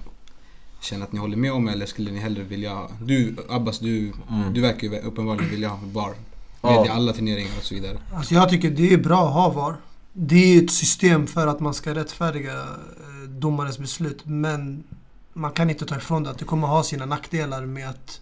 [0.81, 2.89] känner att ni håller med om eller skulle ni hellre vilja...
[3.01, 4.55] Du Abbas, du, mm.
[4.55, 6.15] du verkar ju uppenbarligen vilja ha VAR.
[6.63, 6.87] Med ja.
[6.87, 7.99] i alla turneringar och så vidare.
[8.15, 9.77] Alltså jag tycker det är bra att ha VAR.
[10.13, 14.27] Det är ett system för att man ska rättfärdiga eh, domarens beslut.
[14.27, 14.85] Men
[15.33, 18.21] man kan inte ta ifrån det att det kommer ha sina nackdelar med att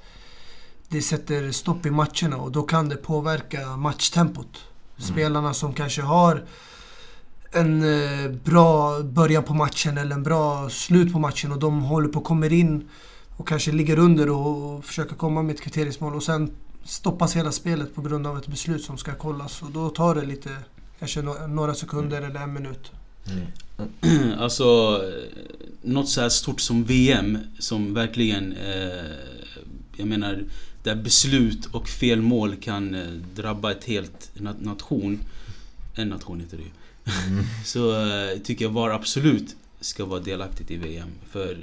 [0.91, 4.59] det sätter stopp i matcherna och då kan det påverka matchtempot.
[4.97, 5.13] Mm.
[5.13, 6.45] Spelarna som kanske har
[7.53, 12.09] en eh, bra början på matchen eller en bra slut på matchen och de håller
[12.09, 12.89] på att komma in
[13.37, 16.51] och kanske ligger under och försöker komma med ett kvitteringsmål och sen
[16.85, 20.27] stoppas hela spelet på grund av ett beslut som ska kollas och då tar det
[20.27, 20.51] lite,
[20.99, 22.31] kanske några sekunder mm.
[22.31, 22.93] eller en minut.
[23.27, 24.33] Mm.
[24.39, 25.01] alltså,
[25.83, 29.05] något så här stort som VM som verkligen, eh,
[29.97, 30.45] jag menar,
[30.83, 35.21] där beslut och fel mål kan eh, drabba ett helt nation.
[35.95, 36.71] En nation heter det ju.
[37.33, 37.45] Mm.
[37.65, 41.09] Så äh, tycker jag VAR absolut ska vara delaktigt i VM.
[41.31, 41.59] För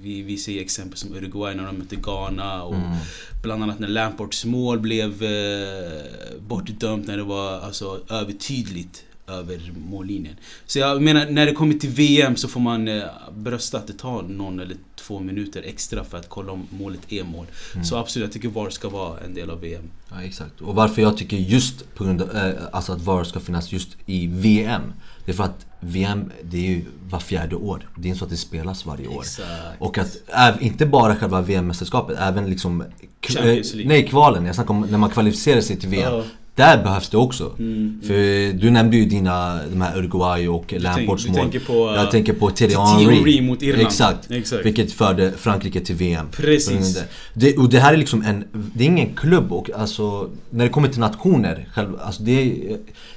[0.00, 2.96] vi, vi ser exempel som Uruguay när de mötte Ghana och mm.
[3.42, 10.36] bland annat när Lamports mål blev eh, bortdömt när det var alltså, övertydligt över mållinjen.
[10.66, 13.92] Så jag menar, när det kommer till VM så får man eh, brösta att det
[13.92, 17.46] tar någon eller två minuter extra för att kolla om målet är mål.
[17.74, 17.84] Mm.
[17.84, 19.90] Så absolut, jag tycker VAR ska vara en del av VM.
[20.10, 20.60] Ja, exakt.
[20.60, 23.96] Och varför jag tycker just på grund av, äh, alltså att VAR ska finnas just
[24.06, 24.82] i VM.
[25.24, 27.88] Det är för att VM, det är ju var fjärde år.
[27.96, 29.20] Det är inte så att det spelas varje år.
[29.20, 29.48] Exakt.
[29.78, 32.84] Och att, inte bara själva VM-mästerskapet, även liksom...
[33.84, 34.46] Nej, kvalen.
[34.46, 36.14] Jag snackar om när man kvalificerar sig till VM.
[36.14, 36.24] Oh.
[36.54, 37.54] Där behövs det också.
[37.58, 38.00] Mm, mm.
[38.02, 41.36] För du nämnde ju dina, de här Uruguay och Lamports mål.
[41.36, 43.40] Tänker på, jag tänker på Thierry Henry.
[43.40, 43.86] mot Irland.
[43.86, 44.30] Exakt.
[44.30, 44.66] Exakt.
[44.66, 46.26] Vilket förde Frankrike till VM.
[46.30, 47.02] Precis.
[47.34, 50.70] Det, och det här är liksom en, det är ingen klubb och alltså när det
[50.70, 52.54] kommer till nationer själv, alltså det,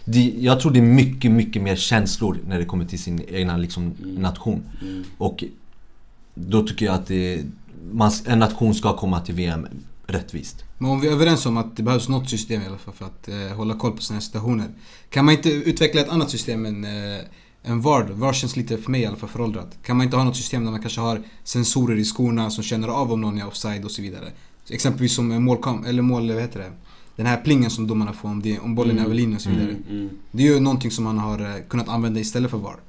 [0.05, 3.57] det Jag tror det är mycket, mycket mer känslor när det kommer till sin egna
[3.57, 4.15] liksom, mm.
[4.15, 4.63] nation.
[4.81, 5.03] Mm.
[5.17, 5.43] Och
[6.35, 7.43] då tycker jag att det,
[7.91, 9.67] man, en nation ska komma till VM
[10.07, 10.63] rättvist.
[10.77, 13.05] Men om vi är överens om att det behövs något system i alla fall för
[13.05, 14.69] att eh, hålla koll på sådana här situationer.
[15.09, 17.19] Kan man inte utveckla ett annat system än, eh,
[17.63, 18.03] än VAR?
[18.03, 19.77] VAR känns lite, för mig i alla fall, föråldrat.
[19.83, 22.87] Kan man inte ha något system där man kanske har sensorer i skorna som känner
[22.87, 24.31] av om någon är offside och så vidare?
[24.65, 26.71] Så exempelvis som målkam, eller mål, vad heter det?
[27.15, 29.01] Den här plingen som domarna får om, det, om bollen mm.
[29.01, 29.69] är över linjen och så vidare.
[29.69, 30.09] Mm, mm.
[30.31, 32.79] Det är ju någonting som man har eh, kunnat använda istället för VAR.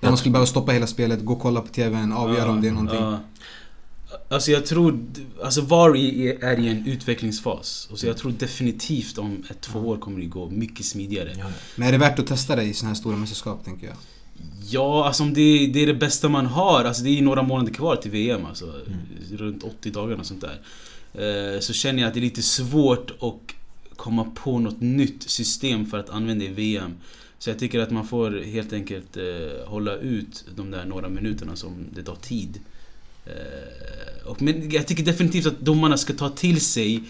[0.00, 2.60] Där man skulle behöva stoppa hela spelet, gå och kolla på TVn, avgöra uh, om
[2.60, 2.98] det är någonting.
[2.98, 3.16] Uh.
[4.28, 4.98] Alltså jag tror,
[5.42, 7.88] alltså VAR är i en utvecklingsfas.
[7.90, 11.34] Och så jag tror definitivt om ett, två år kommer det gå mycket smidigare.
[11.38, 11.44] Ja.
[11.76, 13.96] Men är det värt att testa det i sådana här stora mästerskap, tänker jag?
[14.68, 16.84] Ja, alltså om det, det, är det bästa man har.
[16.84, 18.64] Alltså det är några månader kvar till VM alltså.
[18.64, 18.98] Mm.
[19.30, 20.60] Runt 80 dagar och sånt där.
[21.14, 23.54] Eh, så känner jag att det är lite svårt att
[23.96, 26.94] komma på något nytt system för att använda i VM.
[27.38, 31.56] Så jag tycker att man får helt enkelt eh, hålla ut de där några minuterna
[31.56, 32.60] som det tar tid.
[33.26, 37.02] Eh, och, men jag tycker definitivt att domarna ska ta till sig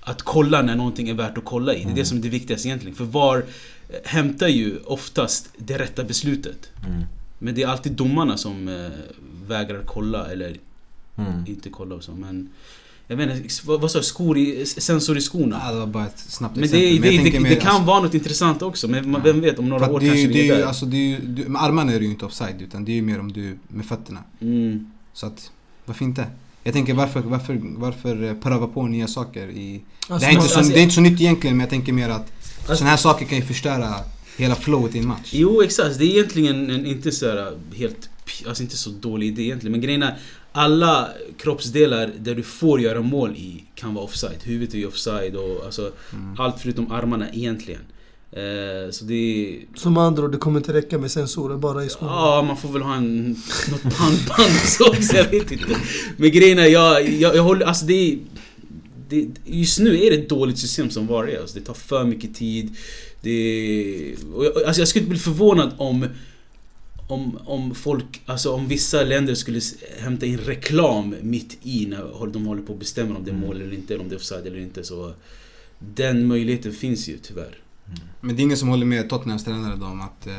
[0.00, 1.76] att kolla när någonting är värt att kolla i.
[1.76, 1.94] Det är mm.
[1.94, 2.96] det som är det viktigaste egentligen.
[2.96, 3.44] För VAR
[3.88, 6.70] eh, hämtar ju oftast det rätta beslutet.
[6.86, 7.02] Mm.
[7.38, 8.88] Men det är alltid domarna som äh,
[9.46, 10.56] vägrar kolla eller
[11.16, 11.44] mm.
[11.46, 12.12] inte kolla och så.
[12.12, 12.48] Men
[13.06, 14.04] jag vet inte, vad, vad sa du?
[14.04, 15.60] Skor i, sensor i skorna?
[15.64, 16.88] Ja, det var bara ett snabbt men exempel.
[16.94, 18.88] Det, men det, det, det kan alltså, vara något intressant också.
[18.88, 19.20] Men ja.
[19.24, 20.66] vem vet, om några år det, kanske det är där.
[20.66, 22.62] Alltså, det är ju, med armarna är du ju inte offside.
[22.62, 24.20] Utan det är ju mer om du med fötterna.
[24.40, 24.90] Mm.
[25.12, 25.50] Så att
[25.84, 26.26] varför inte?
[26.64, 29.82] Jag tänker varför, varför, varför eh, pröva på nya saker i...
[30.08, 31.92] Alltså, det, är inte så, alltså, det är inte så nytt egentligen men jag tänker
[31.92, 33.94] mer att alltså, sådana här saker kan ju förstöra
[34.36, 35.30] hela flowet i en match.
[35.32, 38.08] Jo exakt, det är egentligen en, inte så här helt...
[38.46, 40.18] Alltså inte så dålig idé egentligen men grejen är
[40.52, 44.42] alla kroppsdelar där du får göra mål i kan vara offside.
[44.42, 46.40] Huvudet är ju offside och alltså mm.
[46.40, 47.80] allt förutom armarna egentligen.
[48.32, 49.58] Eh, så det...
[49.74, 52.14] Som andra det kommer inte räcka med sensorer bara i skolan?
[52.14, 53.28] Ja, man får väl ha en,
[53.70, 55.76] något handband också, jag vet inte.
[56.16, 58.18] Men grejen är, jag, jag, jag håller, alltså det,
[59.08, 61.40] det Just nu är det ett dåligt system som VAR är.
[61.40, 62.76] Alltså det tar för mycket tid.
[63.20, 64.14] Det,
[64.66, 66.06] alltså jag skulle bli förvånad om
[67.08, 69.60] om, om folk, alltså om vissa länder skulle
[69.98, 73.60] hämta in reklam mitt i när de håller på att bestämma om det är mål
[73.60, 74.84] eller inte, eller om det är offside eller inte.
[74.84, 75.12] Så
[75.78, 77.58] den möjligheten finns ju tyvärr.
[78.20, 80.34] Men det är ingen som håller med Tottenhams tränare då om att eh,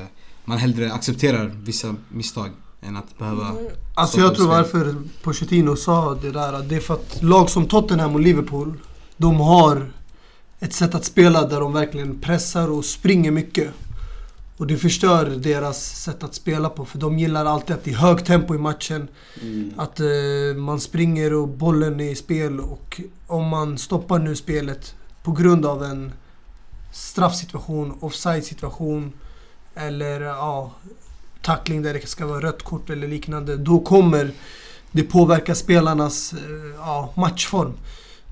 [0.46, 2.50] man hellre accepterar vissa misstag
[2.82, 3.50] än att behöva...
[3.50, 3.66] Mm.
[3.96, 8.14] Alltså jag tror varför Pochettino sa det där, det är för att lag som Tottenham
[8.14, 8.80] och Liverpool,
[9.18, 9.92] de har
[10.60, 13.70] ett sätt att spela där de verkligen pressar och springer mycket.
[14.58, 16.86] Och det förstör deras sätt att spela på.
[16.86, 19.08] För de gillar alltid att det är högt tempo i matchen.
[19.42, 19.74] Mm.
[19.78, 22.60] Att uh, man springer och bollen är i spel.
[22.60, 26.12] Och om man stoppar nu spelet på grund av en
[26.94, 29.14] straffsituation, offside-situation
[29.76, 30.72] eller ja,
[31.42, 33.58] tackling där det ska vara rött kort eller liknande.
[33.58, 34.32] Då kommer
[34.92, 36.40] det påverka spelarnas eh,
[36.78, 37.74] ja, matchform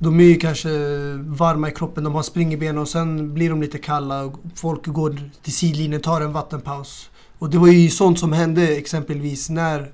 [0.02, 0.70] de är ju kanske
[1.18, 4.24] varma i kroppen, de har spring i benen och sen blir de lite kalla.
[4.24, 7.10] och Folk går till sidlinjen, tar en vattenpaus.
[7.40, 9.92] Och det var ju sånt som hände exempelvis när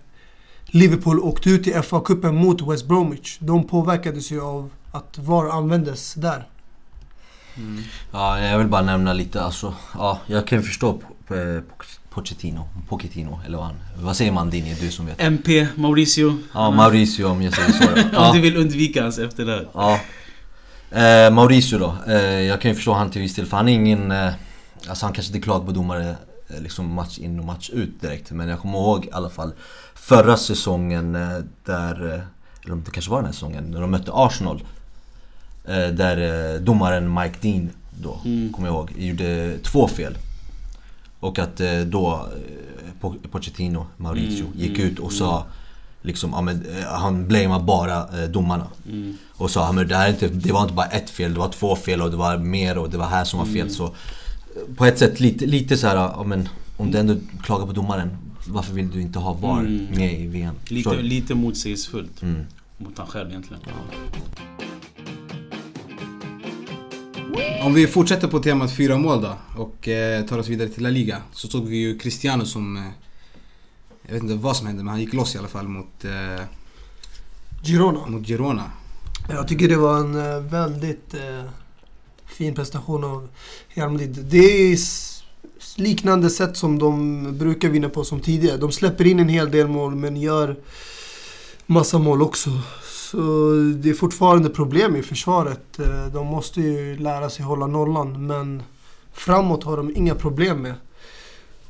[0.66, 3.38] Liverpool åkte ut i FA-cupen mot West Bromwich.
[3.40, 6.48] De påverkades ju av att VAR användes där.
[7.58, 7.84] Mm.
[8.12, 9.74] Ja, jag vill bara nämna lite alltså.
[9.94, 11.02] Ja, jag kan förstå
[12.18, 13.76] Pochettino, Pochettino eller vad han...
[14.02, 15.22] Vad säger man Dini, du som vet?
[15.22, 16.38] MP, Mauricio.
[16.54, 17.84] Ja, Mauricio om jag säger så.
[18.14, 18.30] Ja.
[18.30, 19.68] om du vill undvika hans efternamn.
[19.74, 20.00] Ja.
[20.92, 21.96] Eh, Mauricio då.
[22.08, 24.12] Eh, jag kan ju förstå han till viss del för han är ingen...
[24.12, 24.34] Eh,
[24.90, 26.16] alltså han kanske inte klagar på domare
[26.50, 28.32] eh, liksom match in och match ut direkt.
[28.32, 29.52] Men jag kommer ihåg i alla fall
[29.96, 32.14] förra säsongen eh, där...
[32.14, 32.22] Eh,
[32.66, 34.64] eller det kanske var den här säsongen, när de mötte Arsenal.
[35.68, 37.70] Där domaren Mike Dean
[38.02, 38.54] då, mm.
[38.54, 40.18] kommer jag ihåg, gjorde två fel.
[41.20, 42.28] Och att eh, då
[43.02, 45.52] eh, Pochettino, Mauricio, mm, gick ut och sa mm.
[46.02, 48.68] Liksom, men, eh, han blamear bara domarna.
[48.88, 49.18] Mm.
[49.32, 52.02] Och sa att det, inte, det var inte bara ett fel, det var två fel
[52.02, 53.56] och det var mer och det var här som var fel.
[53.56, 53.70] Mm.
[53.70, 53.96] Så
[54.76, 58.74] på ett sätt lite, lite så här, men, om du ändå klagar på domaren, varför
[58.74, 59.86] vill du inte ha VAR mm.
[59.96, 60.56] med i VM?
[60.68, 62.46] Lite, lite motsägelsefullt mm.
[62.78, 63.64] mot han själv egentligen.
[63.66, 64.18] Ja.
[67.62, 70.90] Om vi fortsätter på temat fyra mål då och eh, tar oss vidare till La
[70.90, 71.22] Liga.
[71.34, 72.78] Så såg vi ju Cristiano som...
[72.78, 72.84] Eh,
[74.08, 76.06] jag vet inte vad som hände men han gick loss i alla fall mot...
[76.06, 76.46] Eh,
[77.64, 78.06] Girona.
[78.08, 78.72] Mot Girona.
[79.30, 81.44] Jag tycker det var en eh, väldigt eh,
[82.26, 83.28] fin prestation av
[83.68, 84.26] Real Madrid.
[84.30, 84.78] Det är
[85.78, 88.58] liknande sätt som de brukar vinna på som tidigare.
[88.58, 90.56] De släpper in en hel del mål men gör
[91.66, 92.50] massa mål också.
[93.12, 93.18] Så
[93.76, 95.80] det är fortfarande problem i försvaret.
[95.80, 98.64] Eh, de måste ju lära sig hålla nollan, men
[99.14, 100.74] framåt har de inga problem med.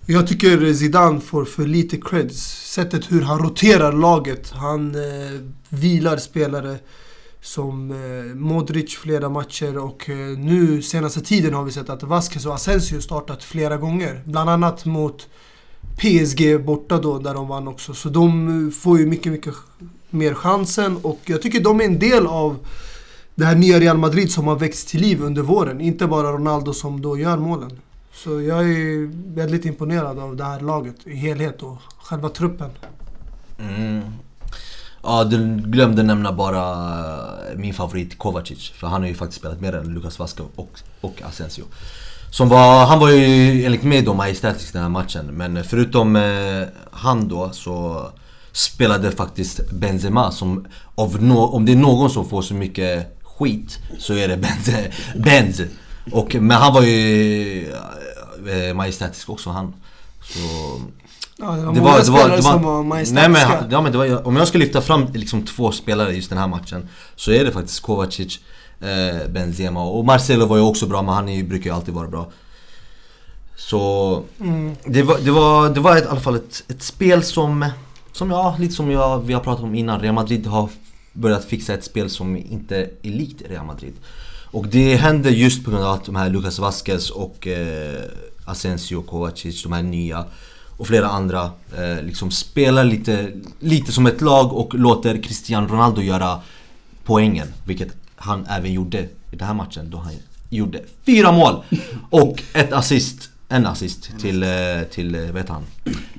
[0.06, 2.72] Jag tycker Zidane får för lite creds.
[2.74, 4.52] Sättet hur han roterar laget.
[4.52, 6.78] Han eh, vilar spelare
[7.42, 12.46] som eh, Modric flera matcher och eh, nu senaste tiden har vi sett att Vasquez
[12.46, 14.22] och Asensio startat flera gånger.
[14.26, 15.28] Bland annat mot
[15.98, 17.94] PSG borta då, där de vann också.
[17.94, 19.54] Så de eh, får ju mycket, mycket
[20.10, 22.58] mer chansen och jag tycker de är en del av
[23.36, 25.82] det här nya Real Madrid som har växt till liv under våren.
[25.82, 27.80] Inte bara Ronaldo som då gör målen.
[28.14, 32.70] Så jag är väldigt imponerad av det här laget i helhet och själva truppen.
[33.60, 34.02] Mm.
[35.04, 36.64] Ja, du glömde nämna bara
[37.50, 38.70] eh, min favorit Kovacic.
[38.70, 41.64] För han har ju faktiskt spelat mer än Lucas Vasco och, och Asensio.
[42.32, 45.26] Som var, han var ju enligt mig då majestätisk den här matchen.
[45.26, 48.08] Men förutom eh, han då så
[48.58, 50.66] spelade faktiskt Benzema som
[50.96, 54.92] av no om det är någon som får så mycket skit så är det Benze,
[55.16, 55.62] Benz.
[56.12, 57.74] Och, men han var ju
[58.48, 59.74] äh, majestätisk också han.
[60.22, 60.40] Så...
[61.38, 63.30] Ja, det var det var, det var, det var, som var majestätiska.
[63.30, 66.30] Nej men, ja, men det var, om jag ska lyfta fram liksom två spelare just
[66.30, 68.40] den här matchen Så är det faktiskt Kovacic,
[68.82, 72.08] eh, Benzema och Marcelo var ju också bra men han är, brukar ju alltid vara
[72.08, 72.32] bra.
[73.56, 74.76] Så mm.
[74.86, 77.66] det, var, det, var, det var i alla fall ett, ett spel som
[78.18, 80.00] som ja, lite som jag, vi har pratat om innan.
[80.00, 80.70] Real Madrid har
[81.14, 83.94] börjat fixa ett spel som inte är likt Real Madrid.
[84.52, 88.04] Och det händer just på grund av att de här Lucas Vasquez och eh,
[88.46, 90.26] Asensio Kovacic, de här nya
[90.78, 96.02] och flera andra eh, liksom spelar lite, lite som ett lag och låter Cristiano Ronaldo
[96.02, 96.42] göra
[97.04, 97.48] poängen.
[97.66, 99.00] Vilket han även gjorde
[99.32, 100.14] i den här matchen då han
[100.50, 101.64] gjorde fyra mål
[102.10, 104.50] och ett assist en assist till, eh,
[104.92, 105.64] till eh, vet han,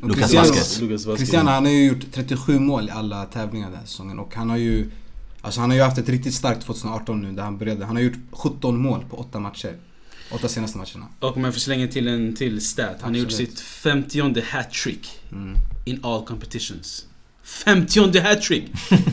[0.02, 0.80] Lucas Vasquez.
[1.18, 4.50] Cristiano han har ju gjort 37 mål i alla tävlingar den här säsongen och han
[4.50, 4.90] har ju
[5.40, 7.84] Alltså han har ju haft ett riktigt starkt 2018 nu där han började.
[7.84, 9.76] Han har gjort 17 mål på 8 matcher.
[10.30, 11.06] 8 senaste matcherna.
[11.20, 12.86] Och om jag får slänga till en till stat.
[12.86, 13.32] Han Absolut.
[13.32, 15.54] har gjort sitt 50 hattrick mm.
[15.84, 17.04] in all competitions.
[17.42, 18.64] 50 hattrick!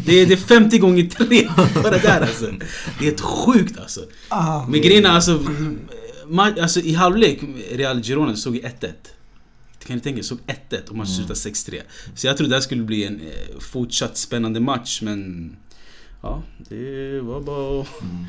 [0.05, 1.49] Det är, det är 50 gånger 3
[1.83, 2.45] bara där alltså.
[2.99, 4.01] Det är helt sjukt alltså.
[4.29, 5.43] Ah, Men grejen alltså
[6.61, 7.39] alltså i halvlek,
[7.71, 8.71] Real Girona såg 1-1.
[9.85, 11.35] Kan ni tänka er, såg 1-1 och matchen mm.
[11.35, 11.81] slutade 6-3.
[12.15, 15.55] Så jag trodde det här skulle bli en eh, fortsatt spännande match men...
[16.21, 17.85] Ja, det var bara...
[18.01, 18.25] Mm.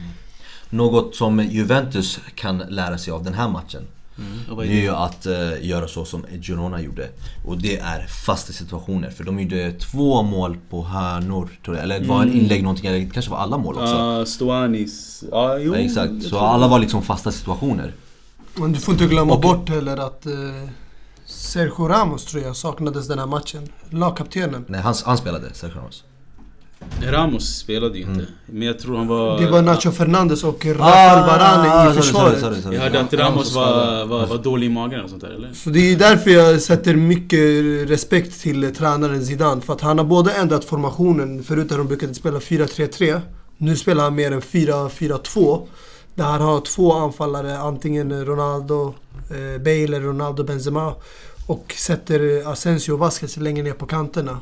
[0.71, 3.83] Något som Juventus kan lära sig av den här matchen
[4.19, 4.59] Mm.
[4.59, 7.09] Det är ju att uh, göra så som Girona gjorde.
[7.45, 9.11] Och det är fasta situationer.
[9.11, 11.85] För de gjorde två mål på hörnor, tror jag.
[11.85, 12.41] Eller det var en mm.
[12.41, 14.19] inlägg någonting, eller det kanske var alla mål också.
[14.19, 15.25] Uh, Stoanis.
[15.31, 15.75] Ja, jo.
[15.75, 16.23] Ja, exakt.
[16.23, 17.93] Så alla var liksom fasta situationer.
[18.55, 20.69] Men du får inte glömma och, bort heller att uh,
[21.25, 23.69] Sergio Ramos tror jag saknades den här matchen.
[23.91, 24.65] Lagkaptenen.
[24.69, 26.05] Nej, han, han spelade, Sergio Ramos.
[27.03, 28.13] Ramos spelade ju inte.
[28.13, 28.27] Mm.
[28.47, 29.41] Men jag tror han var...
[29.41, 32.41] Det var Nacho Fernandes och Rafael ah, Varane ah, i försvaret.
[32.41, 35.23] Sorry, sorry, sorry, jag hörde att Ramos var, var, var dålig i magen och sånt
[35.23, 35.53] där eller?
[35.53, 37.41] Så det är därför jag sätter mycket
[37.91, 39.61] respekt till tränaren Zidane.
[39.61, 41.43] För att han har både ändrat formationen.
[41.43, 43.21] Förut har de brukade spela 4-3-3.
[43.57, 45.67] Nu spelar han mer än 4-4-2.
[46.15, 48.95] Där han har två anfallare, antingen Ronaldo,
[49.31, 50.95] eh, Bale eller Ronaldo Benzema.
[51.47, 54.39] Och sätter Asensio och Vasquez längre ner på kanterna.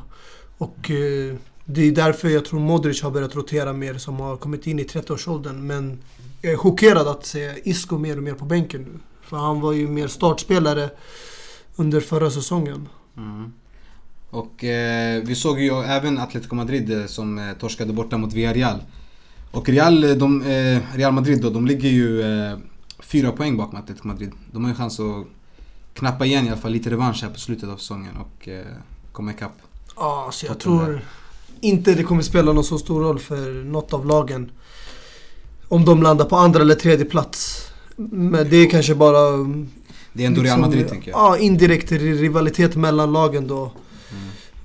[0.57, 4.67] Och eh, det är därför jag tror Modric har börjat rotera mer, som har kommit
[4.67, 5.67] in i 30-årsåldern.
[5.67, 5.99] Men
[6.41, 8.99] jag är chockerad att se Isco mer och mer på bänken nu.
[9.21, 10.89] För han var ju mer startspelare
[11.75, 12.89] under förra säsongen.
[13.17, 13.53] Mm.
[14.29, 18.79] Och eh, vi såg ju även Atletico Madrid eh, som eh, torskade borta mot Villarreal.
[19.51, 22.57] Och Real, eh, de, eh, Real Madrid då, de ligger ju eh,
[22.99, 24.31] fyra poäng bakom Atletico Madrid.
[24.51, 25.27] De har ju chans att
[25.93, 28.65] knappa igen i alla fall lite revansch här på slutet av säsongen och eh,
[29.11, 29.57] komma ikapp.
[29.95, 31.01] Ja, så jag tror
[31.65, 34.51] inte det kommer spela någon så stor roll för något av lagen.
[35.67, 37.67] Om de landar på andra eller tredje plats.
[37.95, 39.19] Men det är kanske bara...
[40.13, 41.19] Det är ändå Real Madrid liksom, tänker jag.
[41.19, 43.71] Ja, indirekt rivalitet mellan lagen då.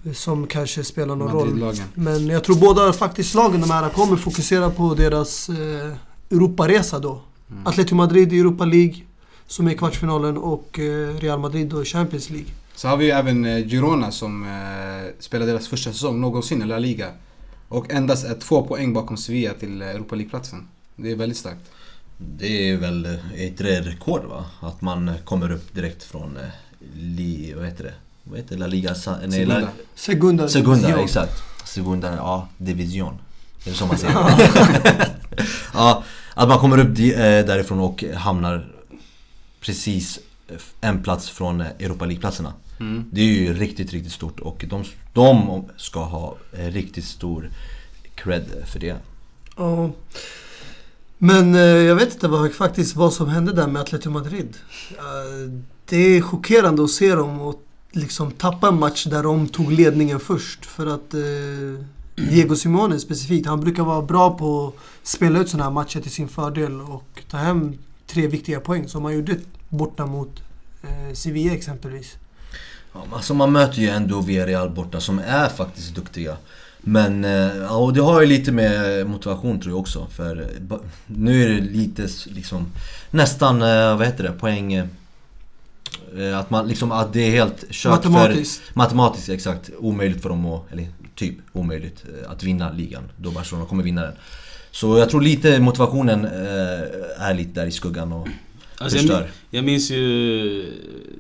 [0.05, 0.15] Mm.
[0.15, 1.75] Som kanske spelar någon roll.
[1.95, 5.93] Men jag tror båda faktiskt lagen de här kommer fokusera på deras eh,
[6.31, 7.21] Europaresa då.
[7.51, 7.67] Mm.
[7.67, 8.95] Atletico Madrid i Europa League,
[9.47, 12.49] som är kvartsfinalen, och eh, Real Madrid då i Champions League.
[12.81, 16.67] Så har vi ju även eh, Girona som eh, spelar deras första säsong någonsin i
[16.67, 17.11] La Liga.
[17.69, 20.69] Och endast är två poäng bakom Sevilla till Europa League-platsen.
[20.97, 21.61] Det är väldigt starkt.
[22.17, 24.45] Det är väl ett rekord va?
[24.61, 26.39] Att man kommer upp direkt från
[26.95, 27.95] li, vad heter det?
[28.25, 28.95] Vad heter La Liga?
[29.07, 29.69] Nej, Segunda.
[29.95, 30.49] Segunda.
[30.49, 31.43] Segunda, exakt.
[31.65, 33.19] Segunda, ja, division.
[33.65, 34.15] Är det så man säger?
[35.75, 36.97] ja, att man kommer upp
[37.47, 38.73] därifrån och hamnar
[39.61, 40.19] precis
[40.81, 42.53] en plats från Europa League-platserna.
[42.81, 43.05] Mm.
[43.13, 47.51] Det är ju riktigt, riktigt stort och de, de ska ha eh, riktigt stor
[48.15, 48.97] cred för det.
[49.57, 49.91] Ja.
[51.19, 54.57] Men eh, jag vet inte vad, faktiskt vad som hände där med Atletico Madrid.
[54.91, 55.53] Eh,
[55.85, 57.63] det är chockerande att se dem och
[57.93, 60.67] liksom tappa en match där de tog ledningen först.
[60.67, 61.15] För att
[62.17, 66.11] Diego Simone specifikt, han brukar vara bra på att spela ut sådana här matcher till
[66.11, 69.37] sin fördel och ta hem tre viktiga poäng som han gjorde
[69.69, 70.43] borta mot
[70.83, 72.17] eh, Sevilla exempelvis.
[72.93, 76.37] Ja, alltså man möter ju ändå Villarreal borta som är faktiskt duktiga.
[76.81, 80.07] Men eh, och det har ju lite med motivation tror jag också.
[80.07, 80.47] För
[81.07, 82.67] nu är det lite liksom
[83.11, 84.73] nästan, eh, vad heter det, poäng...
[84.73, 88.61] Eh, att, man, liksom, att det är helt kört Matematiskt.
[88.63, 89.71] För, matematiskt, exakt.
[89.79, 93.03] Omöjligt för dem att, eller typ omöjligt, att vinna ligan.
[93.17, 94.15] Då Barcelona kommer vinna den.
[94.71, 96.25] Så jag tror lite motivationen
[97.19, 98.29] är lite där i skuggan och
[98.79, 99.99] Alltså jag, jag minns ju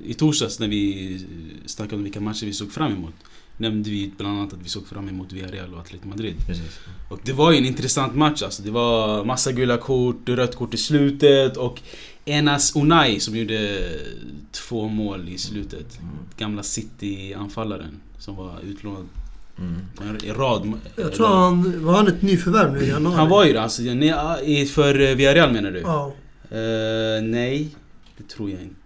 [0.04, 1.26] i torsdags när vi
[1.70, 3.14] snackade om vilka matcher vi såg fram emot.
[3.56, 6.34] Nämnde vi bland annat att vi såg fram emot Villarreal och Atletico Madrid.
[6.46, 6.78] Precis.
[7.08, 8.62] Och det var ju en intressant match alltså.
[8.62, 11.80] Det var massa gula kort, rött kort i slutet och
[12.24, 13.88] Enas Unai som gjorde
[14.52, 15.98] två mål i slutet.
[15.98, 16.14] Mm.
[16.36, 19.08] Gamla City-anfallaren som var utlånad
[19.58, 19.76] Mm.
[19.96, 20.72] En rad...
[20.96, 21.84] Jag tror han...
[21.84, 23.16] Var han ett nyförvärv nu i januari?
[23.16, 23.62] Han var ju det.
[23.62, 23.82] Alltså,
[24.74, 25.80] för Villarreal menar du?
[25.80, 26.12] Ja.
[26.52, 27.68] Uh, nej,
[28.16, 28.79] det tror jag inte.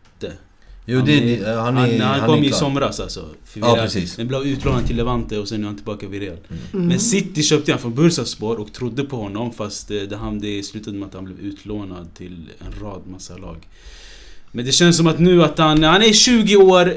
[0.87, 3.29] Jo, han, det, är, han, är, han, han kom ju i somras alltså.
[3.45, 4.19] För ja, precis.
[4.19, 6.37] Men blev utlånad till Levante och sen är han tillbaka vid Real.
[6.49, 6.63] Mm.
[6.73, 6.87] mm.
[6.87, 10.63] Men City köpte han från Bursaspor och trodde på honom fast det, det, han, det
[10.63, 13.57] slutade med att han blev utlånad till en rad massa lag.
[14.53, 16.95] Men det känns som att nu att han, han är 20 år,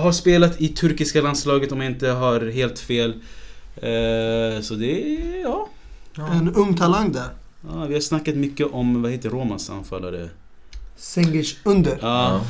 [0.00, 3.10] har spelat i turkiska landslaget om jag inte har helt fel.
[3.10, 5.68] Uh, så det är, ja.
[6.16, 7.28] En ung talang där.
[7.68, 10.28] Ja, vi har snackat mycket om, vad heter Romas anfallare?
[10.96, 11.98] Sengic under.
[12.00, 12.40] Ja.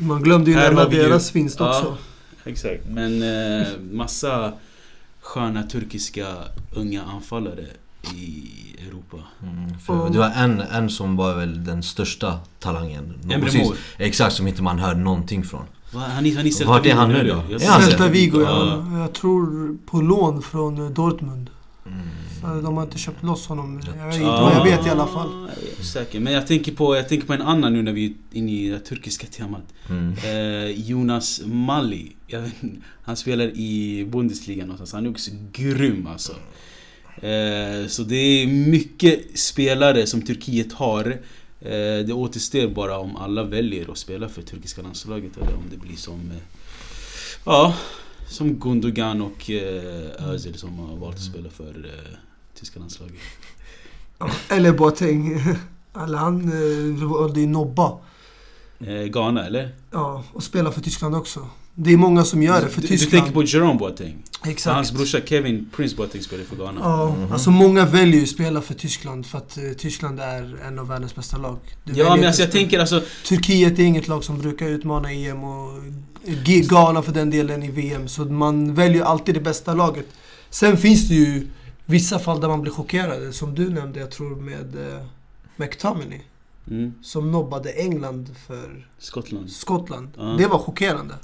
[0.00, 1.96] Man glömde ju nämna deras vinst ja, också.
[2.44, 2.82] Exakt.
[2.88, 4.52] Men eh, massa
[5.20, 6.26] sköna turkiska
[6.74, 7.66] unga anfallare
[8.14, 8.50] i
[8.88, 9.16] Europa.
[9.42, 13.72] Mm, för det var en, en som var väl den största talangen någonsin.
[13.98, 15.64] Exakt, som inte man hör någonting från.
[15.92, 17.58] Va, han är, han är Vart är han nu då?
[17.58, 18.86] Celta Vigo, ja.
[18.98, 21.50] Jag tror på lån från Dortmund.
[21.86, 22.08] Mm.
[22.42, 23.80] De har inte köpt loss honom.
[23.86, 25.50] Jag, inte vad jag vet i alla fall.
[25.76, 26.20] Jag säker.
[26.20, 28.68] Men jag tänker, på, jag tänker på en annan nu när vi är inne i
[28.68, 29.74] det turkiska temat.
[29.88, 30.14] Mm.
[30.24, 32.12] Eh, Jonas Mali.
[32.26, 32.52] Vet,
[33.02, 34.92] han spelar i Bundesliga någonstans.
[34.92, 36.32] Han är också grym alltså.
[37.26, 41.18] Eh, så det är mycket spelare som Turkiet har
[41.60, 45.76] Eh, det återstår bara om alla väljer att spela för turkiska landslaget eller om det
[45.76, 46.30] blir som...
[46.30, 46.42] Eh,
[47.44, 47.74] ja,
[48.28, 52.16] som Gundogan och eh, Özil som har valt att spela för eh,
[52.54, 53.16] tyska landslaget.
[54.48, 55.40] Eller Boateng.
[56.04, 57.98] Eller han valde ju Nobba.
[58.80, 59.74] Eh, Ghana eller?
[59.90, 61.48] Ja, och spelar för Tyskland också.
[61.74, 63.12] Det är många som gör det för du, Tyskland.
[63.12, 64.22] Du tänker på Jerome Boateng?
[64.46, 64.74] Exakt.
[64.74, 66.80] Hans brorsa Kevin Prince Boateng spelar för Ghana.
[66.80, 67.32] Ja, mm -hmm.
[67.32, 70.88] alltså många väljer ju att spela för Tyskland för att uh, Tyskland är en av
[70.88, 71.58] världens bästa lag.
[71.84, 73.02] Du ja, men alltså jag tänker alltså...
[73.28, 75.82] Turkiet är inget lag som brukar utmana EM och
[76.44, 78.08] Ghana för den delen i VM.
[78.08, 80.06] Så man väljer alltid det bästa laget.
[80.50, 81.46] Sen finns det ju
[81.90, 83.34] vissa fall där man blir chockerad.
[83.34, 85.06] Som du nämnde, jag tror med uh,
[85.56, 86.20] McTominay.
[86.70, 86.94] Mm.
[87.02, 89.50] Som nobbade England för Skottland.
[89.50, 90.08] Skottland.
[90.18, 90.36] Uh.
[90.36, 91.14] Det var chockerande.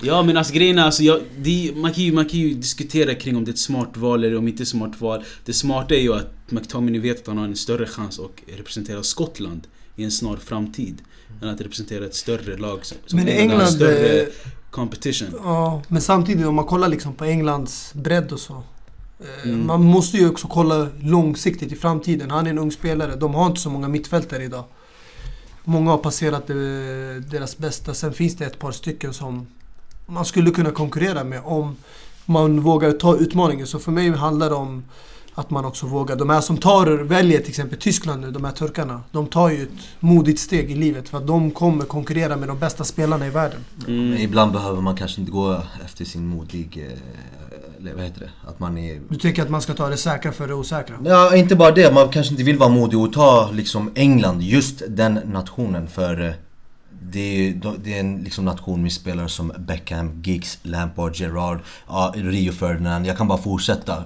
[0.00, 3.14] Ja men alltså grejen är alltså, jag, det, man, kan ju, man kan ju diskutera
[3.14, 5.24] kring om det är ett smart val eller om det inte smart val.
[5.44, 9.02] Det smarta är ju att McTominay vet att han har en större chans att representera
[9.02, 11.02] Skottland i en snar framtid.
[11.42, 14.28] Än att representera ett större lag som, men England har större eh,
[14.70, 15.28] competition.
[15.44, 18.62] Ja, men samtidigt om man kollar liksom på Englands bredd och så.
[19.20, 19.66] Eh, mm.
[19.66, 22.30] Man måste ju också kolla långsiktigt i framtiden.
[22.30, 23.16] Han är en ung spelare.
[23.16, 24.64] De har inte så många mittfältare idag.
[25.64, 26.56] Många har passerat eh,
[27.30, 27.94] deras bästa.
[27.94, 29.46] Sen finns det ett par stycken som
[30.06, 31.76] man skulle kunna konkurrera med om
[32.24, 33.66] man vågar ta utmaningen.
[33.66, 34.84] Så för mig handlar det om
[35.34, 36.16] att man också vågar.
[36.16, 39.00] De här som tar, väljer till exempel Tyskland nu, de här turkarna.
[39.12, 39.68] De tar ju ett
[40.00, 43.60] modigt steg i livet för att de kommer konkurrera med de bästa spelarna i världen.
[43.86, 44.12] Mm.
[44.12, 46.96] Ibland behöver man kanske inte gå efter sin modig...
[47.84, 48.48] Eller vad heter det?
[48.48, 49.00] Att man är...
[49.08, 50.96] Du tycker att man ska ta det säkra för det osäkra?
[51.04, 51.94] Ja, inte bara det.
[51.94, 56.20] Man kanske inte vill vara modig och ta liksom England, just den nationen för...
[56.20, 56.32] Eh,
[57.02, 57.54] det är,
[57.84, 63.06] det är en liksom nation med spelare som Beckham, Giggs, Lampard, Gerrard, ja, Rio Ferdinand.
[63.06, 64.04] Jag kan bara fortsätta.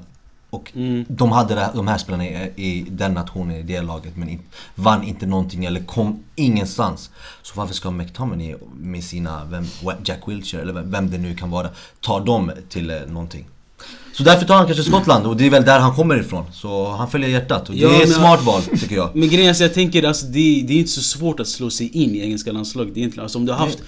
[0.50, 1.04] Och mm.
[1.08, 4.40] de hade de här spelarna i, i, den nationen, i det laget, men in,
[4.74, 7.10] vann inte någonting eller kom ingenstans.
[7.42, 9.64] Så varför ska McTominay med sina, vem,
[10.04, 11.68] Jack Wilshere eller vem, vem det nu kan vara,
[12.00, 13.46] ta dem till eh, någonting?
[14.18, 16.44] Så därför tar han kanske Skottland och det är väl där han kommer ifrån.
[16.52, 19.16] Så han följer hjärtat och det ja, är ett smart val tycker jag.
[19.16, 21.70] Men grejen är så jag tänker alltså det, det är inte så svårt att slå
[21.70, 23.22] sig in i engelska landslaget egentligen.
[23.22, 23.78] Alltså om du har haft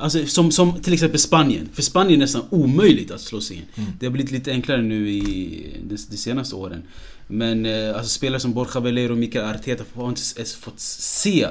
[0.00, 1.68] Alltså som, som till exempel Spanien.
[1.72, 3.62] För Spanien är nästan omöjligt att slå sig in.
[3.74, 3.90] Mm.
[4.00, 6.82] Det har blivit lite enklare nu i de, de senaste åren.
[7.26, 11.48] Men eh, alltså spelare som Borja Valero och Mikael Arteta har inte ens fått se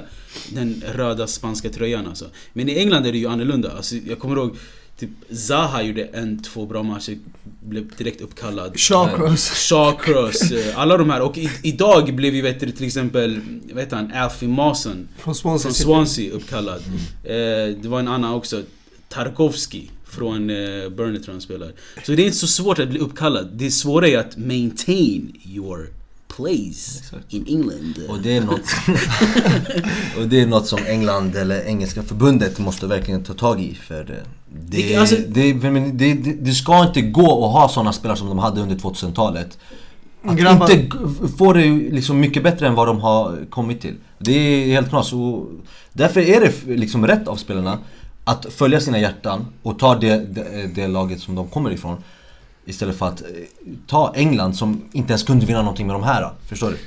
[0.50, 2.26] den röda spanska tröjan alltså.
[2.54, 3.72] Men i England är det ju annorlunda.
[3.72, 4.58] Alltså, jag kommer ihåg
[5.00, 8.80] Typ Zaha gjorde en, två bra matcher, blev direkt uppkallad.
[8.80, 9.50] Shawcross.
[9.50, 10.52] Shawcross.
[10.52, 11.22] Eh, alla de här.
[11.22, 13.42] Och i, idag blev ju vet du, till exempel,
[13.74, 16.82] vet han, Alfie Mawson från Swansea, från Swansea uppkallad.
[16.86, 17.72] Mm.
[17.72, 18.64] Eh, det var en annan också,
[19.10, 21.72] Tarkovski från eh, Burnley tror jag han spelar.
[22.06, 23.50] Så det är inte så svårt att bli uppkallad.
[23.54, 25.90] Det svåra är att maintain your
[26.38, 27.34] place Exakt.
[27.34, 28.00] in England.
[28.10, 28.70] Och det är något
[30.18, 34.04] Och det är något som England eller engelska förbundet måste verkligen ta tag i för
[34.04, 35.54] det, det, alltså, det,
[35.92, 39.58] det, det, ska inte gå att ha sådana spelare som de hade under 2000-talet.
[40.24, 40.72] Att grabbar.
[40.72, 40.98] inte
[41.38, 43.96] få det liksom mycket bättre än vad de har kommit till.
[44.20, 45.06] Det är helt klart.
[45.06, 45.46] Så
[45.94, 47.80] därför är det liksom rätt av spelarna
[48.24, 52.04] att följa sina hjärtan och ta det, det, det laget som de kommer ifrån.
[52.68, 53.28] Istället för att eh,
[53.88, 56.32] ta England som inte ens kunde vinna någonting med de här.
[56.48, 56.78] Förstår du?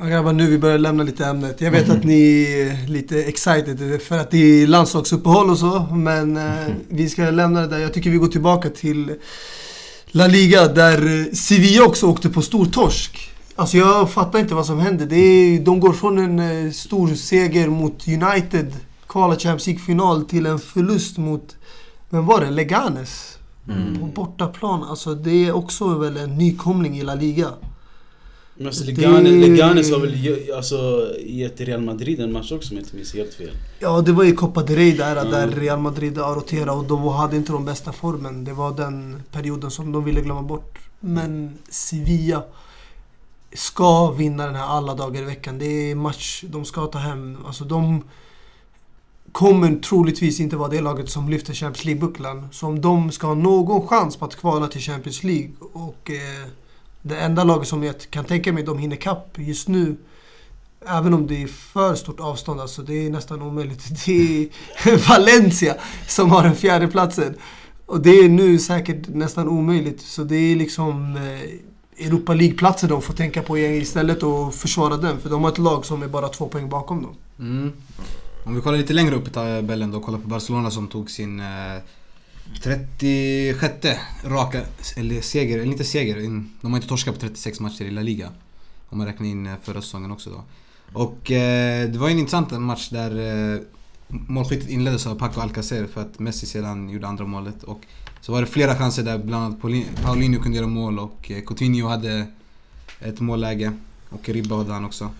[0.00, 1.60] Ja, grabbar, nu vi börjar lämna lite ämnet.
[1.60, 1.98] Jag vet mm.
[1.98, 5.86] att ni är lite excited för att det är landslagsuppehåll och så.
[5.92, 7.78] Men eh, vi ska lämna det där.
[7.78, 9.14] Jag tycker vi går tillbaka till
[10.06, 13.30] La Liga där Sevilla också åkte på stor torsk.
[13.56, 15.06] Alltså jag fattar inte vad som händer.
[15.06, 18.76] Det är, de går från en eh, stor seger mot United,
[19.06, 21.56] kvala Champions League-final, till en förlust mot,
[22.10, 22.50] vem var det?
[22.50, 23.31] Leganes.
[23.68, 24.00] Mm.
[24.00, 24.84] På bortaplan.
[24.84, 27.48] Alltså det är också väl en nykomling i La Liga.
[28.54, 29.48] Men alltså Leganes, det...
[29.48, 33.34] Leganes har väl alltså, gett Real Madrid en match också om jag inte minns helt
[33.34, 33.50] fel?
[33.78, 35.30] Ja, det var i Copa del Rey där, mm.
[35.30, 38.44] där Real Madrid roterade och de hade inte de bästa formen.
[38.44, 40.78] Det var den perioden som de ville glömma bort.
[41.00, 42.42] Men Sevilla
[43.52, 45.58] ska vinna den här alla dagar i veckan.
[45.58, 47.38] Det är match de ska ta hem.
[47.46, 48.02] Alltså de
[49.32, 52.48] kommer troligtvis inte vara det laget som lyfter Champions League-bucklan.
[52.52, 56.48] Så om de ska ha någon chans på att kvala till Champions League och eh,
[57.02, 59.96] det enda laget som jag kan tänka mig de hinner kapp just nu
[60.86, 64.04] Även om det är för stort avstånd, alltså det är nästan omöjligt.
[64.06, 64.48] Det
[64.84, 65.74] är Valencia
[66.08, 67.34] som har den fjärde platsen.
[67.86, 70.00] Och det är nu säkert nästan omöjligt.
[70.00, 75.20] Så det är liksom eh, Europa League-platser de får tänka på istället och försvara den.
[75.20, 77.14] För de har ett lag som är bara två poäng bakom dem.
[77.38, 77.72] Mm.
[78.44, 81.40] Om vi kollar lite längre upp i tabellen då, kollar på Barcelona som tog sin
[81.40, 81.46] eh,
[82.62, 83.74] 36
[84.24, 84.60] raka,
[84.96, 86.16] eller seger, eller inte seger,
[86.60, 88.28] de har inte torskat på 36 matcher i La Liga.
[88.88, 90.42] Om man räknar in eh, förra säsongen också då.
[90.92, 93.10] Och eh, det var en intressant match där
[93.54, 93.60] eh,
[94.08, 97.62] målskyttet inleddes av Paco Alcacer för att Messi sedan gjorde andra målet.
[97.62, 97.80] Och
[98.20, 99.60] så var det flera chanser där bland annat
[100.02, 102.26] Paulinho kunde göra mål och eh, Coutinho hade
[103.00, 103.72] ett målläge.
[104.08, 105.10] Och Ribba hade han också.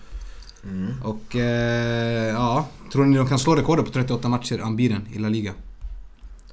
[0.63, 0.93] Mm.
[1.03, 5.29] Och eh, ja, tror ni de kan slå rekordet på 38 matcher, Ambiren, i La
[5.29, 5.53] Liga?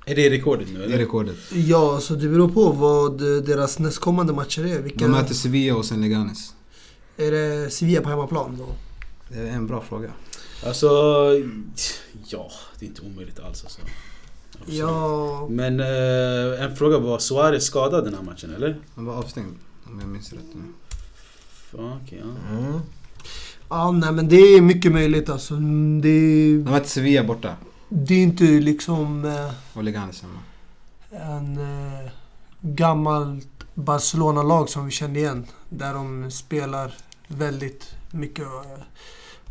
[0.07, 0.89] Är det rekordet nu eller?
[0.89, 1.37] Det är rekordet.
[1.53, 4.83] Ja, så det beror på vad deras nästkommande matcher är.
[4.83, 4.99] Vilka...
[4.99, 6.55] De möter Sevilla och sen Leganes.
[7.17, 8.67] Är det Sevilla på hemmaplan då?
[9.29, 10.11] Det är en bra fråga.
[10.67, 10.87] Alltså,
[12.27, 13.81] ja, det är inte omöjligt alls alltså.
[14.67, 15.47] Ja.
[15.51, 18.81] Men eh, en fråga, var Suarez skadad den här matchen eller?
[18.95, 19.55] Han var avstängd
[19.85, 20.63] om jag minns rätt nu.
[21.73, 22.57] Okay, ja.
[22.57, 22.81] Mm.
[23.71, 25.55] Ja, nej men det är mycket möjligt alltså.
[26.03, 26.57] Det...
[26.57, 27.57] De mötte Sevilla borta.
[27.89, 29.25] Det är inte liksom...
[29.25, 29.83] Eh,
[30.23, 30.39] hemma.
[31.11, 32.11] En eh,
[32.61, 35.47] gammalt Barcelona-lag som vi känner igen.
[35.69, 36.95] Där de spelar
[37.27, 38.83] väldigt mycket eh,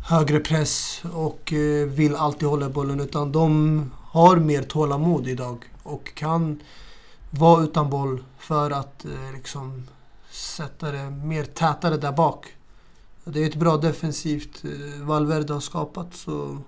[0.08, 3.00] högre press och eh, vill alltid hålla bollen.
[3.00, 6.60] Utan de har mer tålamod idag och kan
[7.30, 9.86] vara utan boll för att eh, liksom
[10.30, 12.46] sätta det mer tätare där bak.
[13.32, 16.14] Det är ett bra defensivt eh, Valverde har skapat.
[16.14, 16.58] Så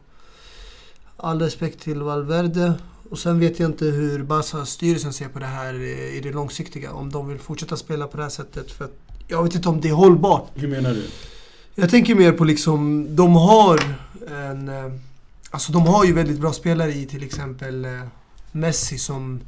[1.16, 2.74] all respekt till Valverde.
[3.10, 5.74] Och sen vet jag inte hur Barca-styrelsen ser på det här
[6.14, 6.92] i det långsiktiga.
[6.92, 8.70] Om de vill fortsätta spela på det här sättet.
[8.70, 8.88] För
[9.28, 10.50] jag vet inte om det är hållbart.
[10.54, 11.06] Hur menar du?
[11.74, 13.80] Jag tänker mer på liksom, de har
[14.28, 14.68] en...
[14.68, 14.92] Eh,
[15.50, 17.90] alltså de har ju väldigt bra spelare i till exempel eh,
[18.52, 19.40] Messi som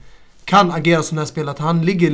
[0.44, 1.56] kan agera som den här spelare.
[1.58, 2.10] Han ligger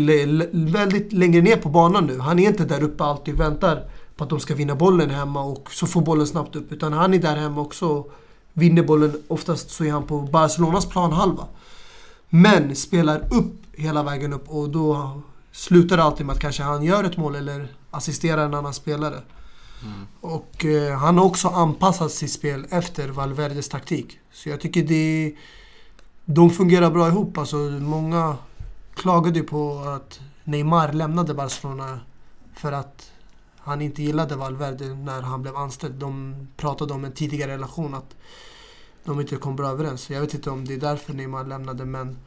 [0.73, 2.19] väldigt längre ner på banan nu.
[2.19, 3.85] Han är inte där uppe alltid och väntar
[4.21, 6.73] på att de ska vinna bollen hemma och så får bollen snabbt upp.
[6.73, 8.13] Utan han är där hemma också och
[8.53, 9.23] vinner bollen.
[9.29, 11.47] Oftast så är han på Barcelonas planhalva.
[12.29, 15.21] Men spelar upp hela vägen upp och då
[15.53, 19.19] slutar det alltid med att kanske han gör ett mål eller assisterar en annan spelare.
[19.83, 20.07] Mm.
[20.21, 24.19] Och eh, han har också anpassat sitt spel efter Valverdes taktik.
[24.33, 25.35] Så jag tycker det...
[26.25, 27.39] De fungerar bra ihop.
[27.39, 28.37] Alltså, många
[28.95, 32.01] klagade ju på att Neymar lämnade Barcelona
[32.55, 33.00] för att
[33.63, 35.95] han inte gillade Valverde när han blev anställd.
[35.95, 38.17] De pratade om en tidigare relation, att
[39.05, 40.11] de inte kom bra överens.
[40.11, 42.19] Jag vet inte om det är därför Neymar lämnade, men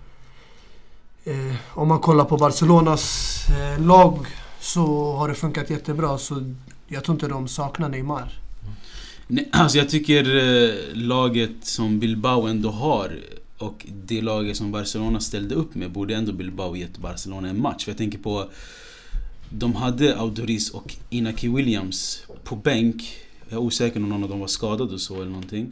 [1.24, 4.28] eh, om man kollar på Barcelonas eh, lag
[4.60, 6.18] så har det funkat jättebra.
[6.18, 6.54] Så
[6.88, 8.40] jag tror inte de saknar Neymar.
[8.62, 8.74] Mm.
[9.28, 13.20] Nej, alltså jag tycker eh, laget som Bilbao ändå har
[13.58, 17.84] och det laget som Barcelona ställde upp med borde ändå Bilbao gett Barcelona en match.
[17.84, 18.50] För jag tänker på...
[19.56, 23.04] De hade Audoris och Inaki Williams på bänk.
[23.50, 25.72] Jag är osäker om någon av dem var skadad och så eller någonting.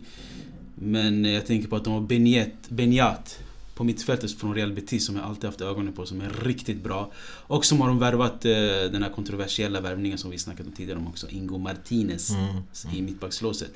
[0.76, 3.40] Men jag tänker på att de har Benyat, Benyat
[3.76, 7.12] på mittfältet från Real Betis som jag alltid haft ögonen på som är riktigt bra.
[7.24, 8.52] Och som har de värvat eh,
[8.92, 12.46] den här kontroversiella värvningen som vi snackat om tidigare om också, Ingo Martinez mm.
[12.46, 12.98] Mm.
[12.98, 13.72] i mittbackslåset.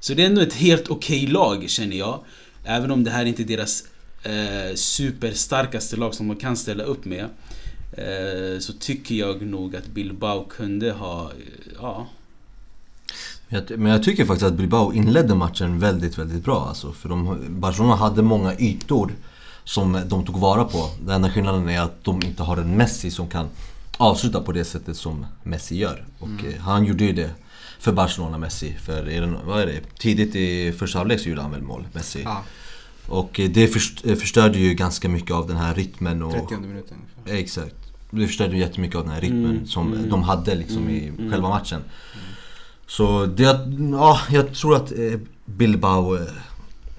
[0.00, 2.24] Så det är ändå ett helt okej okay lag känner jag.
[2.64, 3.84] Även om det här inte är deras
[4.22, 7.28] eh, superstarkaste lag som de kan ställa upp med.
[7.92, 11.32] Eh, så tycker jag nog att Bilbao kunde ha,
[11.80, 12.06] ja,
[13.76, 16.66] men jag tycker faktiskt att Bilbao inledde matchen väldigt, väldigt bra.
[16.68, 19.12] Alltså, för de, Barcelona hade många ytor
[19.64, 20.90] som de tog vara på.
[21.00, 23.48] Den enda skillnaden är att de inte har en Messi som kan
[23.96, 26.04] avsluta på det sättet som Messi gör.
[26.18, 26.46] Och mm.
[26.46, 27.30] Eh, han gjorde ju det
[27.78, 28.76] för Barcelona, Messi.
[28.84, 29.80] För är det, vad är det?
[29.98, 32.22] Tidigt i första halvlek så gjorde han väl mål, Messi.
[32.24, 32.42] Ja.
[33.08, 33.64] Och eh, det
[34.04, 36.22] eh, förstörde ju ganska mycket av den här rytmen.
[36.22, 37.42] Och, 30 minuten ungefär.
[37.42, 37.74] Exakt.
[38.10, 39.66] Det förstörde jättemycket av den här rytmen mm.
[39.66, 40.10] som mm.
[40.10, 41.30] de hade liksom i mm.
[41.30, 41.80] själva matchen.
[42.86, 43.60] Så det,
[43.92, 44.92] ja, jag tror att
[45.44, 46.18] Bilbao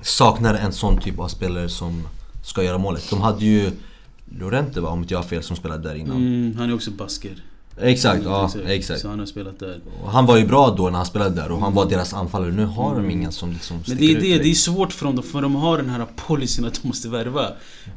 [0.01, 2.07] saknar en sån typ av spelare som
[2.43, 3.09] ska göra målet.
[3.09, 3.71] De hade ju
[4.37, 6.17] Lorente va, om inte jag har fel, som spelade där innan.
[6.17, 7.43] Mm, han är också basker.
[7.81, 9.01] Exakt, ja exakt.
[9.01, 9.79] Så han har spelat där.
[10.03, 12.51] Och han var ju bra då när han spelade där och han var deras anfallare.
[12.51, 15.23] Nu har de ingen som liksom Men det är det, det är svårt för dem
[15.23, 17.47] för de har den här policyn att de måste värva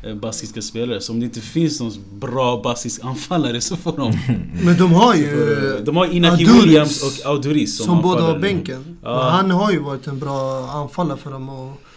[0.02, 1.00] eh, baskiska spelare.
[1.00, 4.18] Så om det inte finns någon bra baskisk anfallare så får de...
[4.64, 5.82] Men de har ju...
[5.84, 8.98] De har Inaki Aduris, Williams och Auduris som, som båda har bänken.
[9.02, 9.30] Ja.
[9.30, 11.48] Han har ju varit en bra anfallare för dem.
[11.48, 11.91] Och Mm.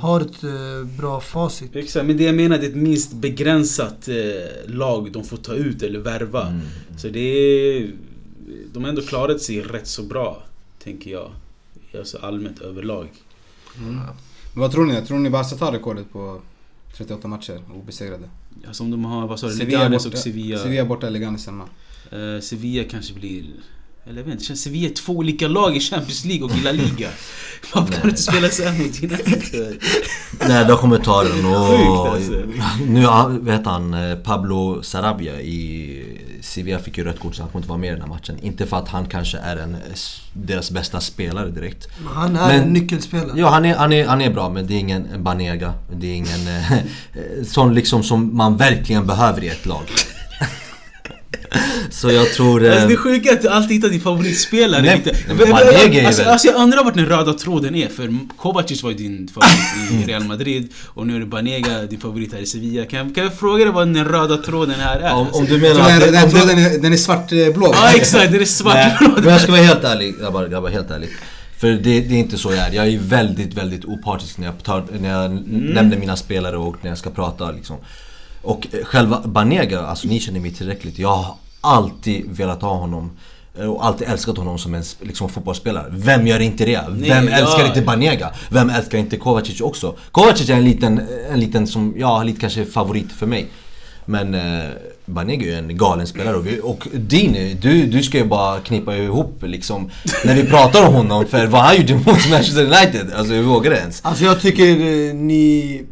[0.00, 1.76] Har ett eh, bra facit.
[1.76, 5.54] Exakt, men det jag menar det är ett minst begränsat eh, lag de får ta
[5.54, 6.46] ut eller värva.
[6.46, 6.60] Mm.
[6.96, 7.90] Så det är...
[8.72, 10.42] De har ändå klarat sig rätt så bra,
[10.82, 11.30] tänker jag.
[11.98, 13.08] Alltså allmänt överlag.
[13.78, 13.94] Mm.
[13.94, 15.06] Men vad tror ni?
[15.06, 16.40] Tror ni Barca tar rekordet på
[16.96, 18.28] 38 matcher obesegrade?
[18.66, 19.56] Alltså om de har, vad sa du?
[19.56, 20.58] Leganes och Sevilla.
[20.58, 21.64] Sevilla borta, Leganes hemma.
[22.12, 23.44] Uh, Sevilla kanske blir
[24.06, 26.72] Eller jag vet inte, Sevilla är två olika lag i Champions League och i La
[26.72, 27.08] Liga.
[27.74, 29.76] Varför kan du inte spela sen mot United?
[30.48, 31.66] Nej, de kommer ta den och...
[31.68, 32.32] Sjukt, alltså.
[32.86, 33.06] Nu
[33.40, 36.02] vet han, eh, Pablo Sarabia i
[36.40, 38.38] Sevilla fick ju rött kort så han kommer inte vara med i den här matchen.
[38.42, 39.76] Inte för att han kanske är en,
[40.32, 41.88] deras bästa spelare direkt.
[42.14, 43.32] Han är Men- en nyckelspelare.
[43.40, 45.74] Ja, han är, han, är, han är bra men det är ingen Banega.
[45.92, 46.72] Det är ingen eh,
[47.46, 49.82] sån liksom som man verkligen behöver i ett lag.
[51.94, 52.64] Så jag tror...
[52.64, 55.16] eh, Alltså det sjuka är att du alltid hittar din favoritspelare Nej, lite.
[55.34, 59.28] men alltså, alltså jag undrar vart den röda tråden är för Kovacic var ju din
[59.28, 62.84] favorit i Real Madrid och nu är det Banega din favorit här i Sevilla.
[62.84, 65.14] Kan, jag- kan jag fråga dig vad den röda tråden här är?
[65.14, 66.12] om, om du menar den, att...
[66.12, 67.70] den du- tråden är, den är svartblå.
[67.74, 69.24] Ja exakt, det är svart Nej, tråd.
[69.24, 71.08] men jag ska vara helt ärlig grabbar, grabbar helt ärlig.
[71.58, 72.72] För det, det är inte så jag är.
[72.72, 76.88] Jag är väldigt, väldigt opartisk när jag, tar, när jag nämner mina spelare och när
[76.90, 77.76] jag ska prata liksom.
[78.42, 80.98] Och eh, själva Banega, alltså ni känner mig tillräckligt.
[80.98, 81.34] Jag har
[81.64, 83.10] alltid velat ha honom
[83.58, 85.86] eh, och alltid älskat honom som en liksom, fotbollsspelare.
[85.90, 86.84] Vem gör inte det?
[86.88, 87.36] Vem ja.
[87.36, 88.30] älskar inte Banega?
[88.50, 89.96] Vem älskar inte Kovacic också?
[90.10, 91.00] Kovacic är en liten,
[91.32, 93.48] en liten som, ja, lite kanske favorit för mig.
[94.06, 94.70] Men eh,
[95.06, 98.60] Banega är ju en galen spelare och, vi, och Dini, du, du ska ju bara
[98.60, 99.90] knipa ihop liksom
[100.24, 103.70] När vi pratar om honom, för vad han gjorde mot Manchester United, alltså hur vågar
[103.70, 104.04] det ens?
[104.04, 105.84] Alltså jag tycker eh, ni...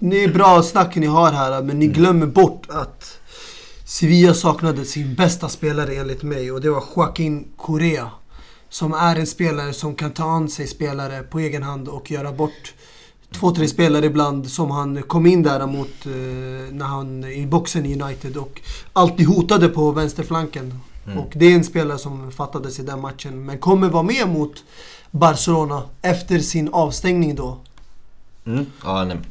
[0.00, 3.17] Ni är bra snack ni har här men ni glömmer bort att
[3.88, 8.10] Sevilla saknade sin bästa spelare enligt mig och det var Joaquin Correa.
[8.68, 12.32] Som är en spelare som kan ta an sig spelare på egen hand och göra
[12.32, 12.74] bort
[13.32, 16.12] två, tre spelare ibland som han kom in där mot eh,
[16.72, 18.60] när han i boxen i United och
[18.92, 20.80] alltid hotade på vänsterflanken.
[21.18, 24.64] Och det är en spelare som fattades i den matchen men kommer vara med mot
[25.10, 27.58] Barcelona efter sin avstängning då.
[28.48, 28.66] Mm.
[28.84, 29.16] Ja, nej.
[29.16, 29.24] nej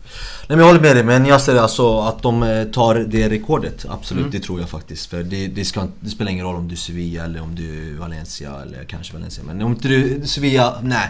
[0.48, 3.86] men jag håller med dig, men jag säger alltså att de eh, tar det rekordet,
[3.90, 5.10] absolut det tror jag faktiskt.
[5.10, 7.92] För det, det, ska, det spelar ingen roll om du är Sevilla eller om du
[7.92, 9.44] är Valencia eller kanske Valencia.
[9.44, 11.10] Men om inte du är Sevilla, nej.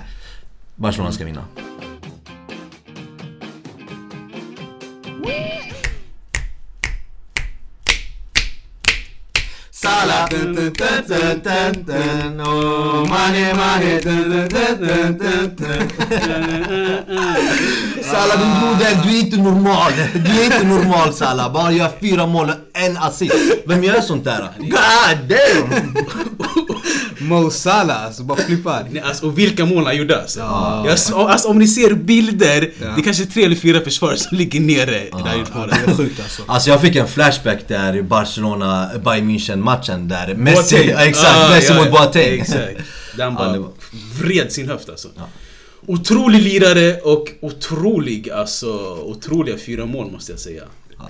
[0.75, 1.45] Barcelona ska vinna.
[9.97, 15.89] Salah dun, dun, dun, dun, dun, oh, dun, dun, dun, dun, dun.
[18.03, 19.91] Salah din broder, du är inte normal.
[20.13, 21.53] Du är inte normal Salah.
[21.53, 23.35] Bara gör fyra mål och en assist.
[23.67, 24.49] Vem gör sånt där?
[24.59, 25.95] God damn!
[27.19, 28.85] Mo Salah, alltså bara flippar.
[28.91, 30.39] Nej, alltså, och vilka mål han gjorde alltså.
[30.39, 30.85] Ja.
[30.89, 32.85] S- alltså om ni ser bilder, Ja.
[32.95, 35.75] det är kanske tre eller fyra försvarare som ligger nere i det här utmålet.
[35.85, 36.41] Det är sjukt alltså.
[36.47, 40.89] Alltså jag fick en flashback där i Barcelona Bayern München matchen där Messi, Boateng.
[40.89, 42.39] ja, exakt, Ah, Messi ja, mot Boateng.
[42.39, 42.59] Exakt.
[43.17, 43.71] Den Ja, bara var-
[44.21, 45.07] vred sin höft alltså.
[45.17, 45.23] Ja.
[45.87, 48.67] Otrolig lirare och otrolig, alltså
[49.05, 50.63] otroliga fyra mål måste jag säga.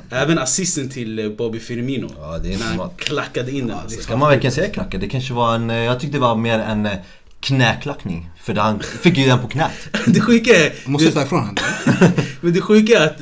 [0.10, 2.10] Även assisten till eh, Bobby Firmino.
[2.20, 2.94] Ja, det är när han smart.
[2.98, 4.02] klackade in den alltså.
[4.02, 4.98] Ska man verkligen säga klacka?
[4.98, 6.92] Det kanske var en, eh, jag tyckte det var mer en eh,
[7.40, 8.30] knäklackning.
[8.44, 9.72] För han fick ju den på knät.
[10.06, 10.90] Det sjuka är...
[10.90, 11.56] Måste ta ifrån honom.
[12.42, 13.18] Men det sjuka är att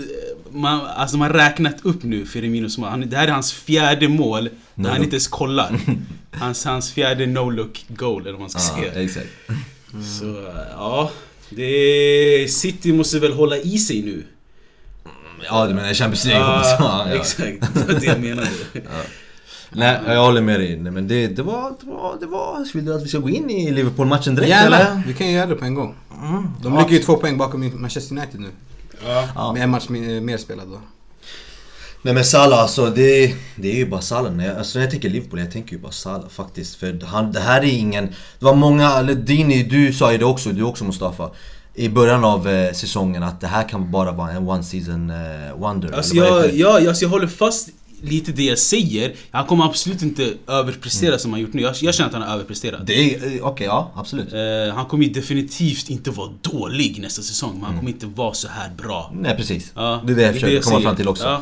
[0.52, 2.90] man, alltså man har räknat upp nu Firminos mål.
[2.90, 5.80] Han, det här är hans fjärde mål No när han inte ens kollar.
[6.32, 9.04] Hans, hans fjärde no-look goal eller vad man ska Ja, säga.
[9.04, 9.28] exakt.
[10.20, 11.12] Så eh, ja,
[11.50, 14.24] det, City måste väl hålla i sig nu.
[15.50, 17.06] Ja, du menar Champions League Ja.
[17.08, 17.14] Ja.
[17.14, 18.48] Exakt, det var det jag menade.
[19.70, 20.78] Nej, jag håller med dig.
[20.78, 22.74] Nej, men det, det var, det var, det var...
[22.74, 25.02] Vill du att vi ska gå in i Liverpool-matchen direkt Gärna, eller?
[25.08, 25.96] vi kan göra det på en gång.
[26.62, 26.80] De Ja.
[26.80, 28.48] ligger ju två poäng bakom Manchester United nu.
[29.36, 29.54] Ja.
[29.54, 30.80] Med en match mer mer spelad då.
[32.02, 34.32] Nej men Salah alltså, det, det är ju bara Salah.
[34.34, 36.76] När jag, alltså när jag tänker Liverpool, jag tänker ju bara Salah faktiskt.
[36.76, 38.06] För han, det här är ingen...
[38.40, 41.30] Det var många, eller Dini, du sa ju det också, du också Mustafa.
[41.76, 45.56] I början av eh, säsongen att det här kan bara vara en one season eh,
[45.58, 45.92] wonder.
[45.92, 47.70] Alltså jag, jag, alltså jag håller fast
[48.02, 49.16] lite det jag säger.
[49.32, 51.62] Han kommer absolut inte överprestera som han gjort nu.
[51.62, 52.90] Jag, jag känner att han har överpresterat.
[52.90, 52.96] Eh,
[53.42, 54.34] okej ja, absolut.
[54.34, 58.48] Eh, han kommer definitivt inte vara dålig nästa säsong, men han kommer inte vara så
[58.48, 59.12] här bra.
[59.16, 59.72] Nej precis.
[59.76, 60.88] Ja, det är det jag försöker komma säger.
[60.88, 61.24] fram till också.
[61.24, 61.42] Ja.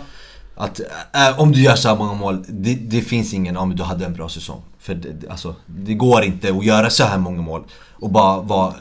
[0.55, 0.79] Att
[1.13, 3.83] äh, om du gör så här många mål, det, det finns ingen, ja men du
[3.83, 4.61] hade en bra säsong.
[4.79, 7.63] För det, det- alltså, det går inte att göra så här många mål
[7.99, 8.73] och bara vara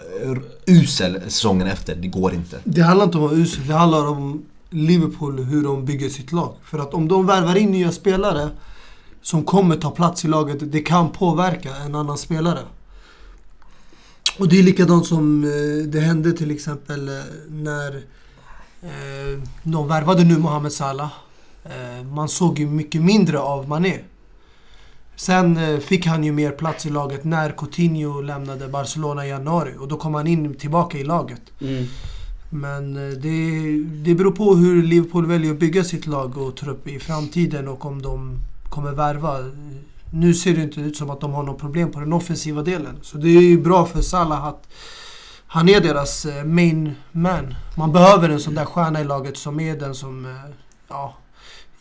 [0.66, 1.94] usel säsongen efter.
[1.96, 2.58] Det går inte.
[2.64, 6.32] Det handlar inte om att vara usel, det handlar om Liverpool, hur de bygger sitt
[6.32, 6.54] lag.
[6.64, 8.48] För att om de värvar in nya spelare
[9.22, 12.58] som kommer ta plats i laget, det kan påverka en annan spelare.
[14.38, 17.14] Och det är likadant som eh, det hände till exempel eh,
[17.50, 17.96] när
[18.82, 21.08] eh, de värvade nu Mohamed Salah.
[21.64, 23.98] Eh, man såg ju mycket mindre av Mané.
[25.16, 29.74] Sen eh, fick han ju mer plats i laget när Coutinho lämnade Barcelona i januari
[29.78, 31.42] och då kom han in tillbaka i laget.
[31.60, 31.84] Mm.
[32.50, 33.60] Men eh, det,
[34.04, 37.84] det beror på hur Liverpool väljer att bygga sitt lag och trupp i framtiden och
[37.84, 38.38] om de
[38.68, 39.38] kommer värva
[40.10, 42.98] Nu ser det inte ut som att de har något problem på den offensiva delen.
[43.02, 44.68] Så det är ju bra för Salah att
[45.46, 47.54] han är deras main man.
[47.76, 50.36] Man behöver en sån där stjärna i laget som är den som
[50.88, 51.14] ja,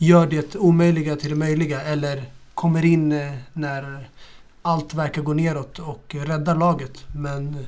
[0.02, 1.82] gör det omöjliga till det möjliga.
[1.82, 2.24] Eller
[2.54, 4.10] kommer in eh, när
[4.62, 7.06] allt verkar gå neråt och räddar laget.
[7.16, 7.66] Men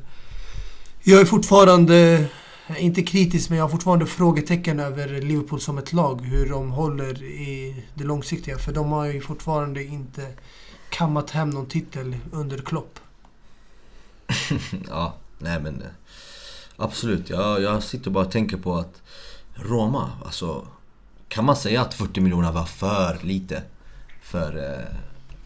[1.03, 2.27] jag är fortfarande,
[2.67, 6.21] eh, inte kritisk, men jag har fortfarande frågetecken över Liverpool som ett lag.
[6.21, 8.57] Hur de håller i det långsiktiga.
[8.57, 10.27] För de har ju fortfarande inte
[10.89, 12.99] kammat hem någon titel under Klopp.
[14.89, 15.87] ja, nej men eh,
[16.75, 17.29] absolut.
[17.29, 19.01] Jag, jag sitter bara och tänker på att
[19.55, 20.67] Roma, alltså
[21.33, 23.61] kan man säga att 40 miljoner var för lite
[24.23, 24.97] för, eh,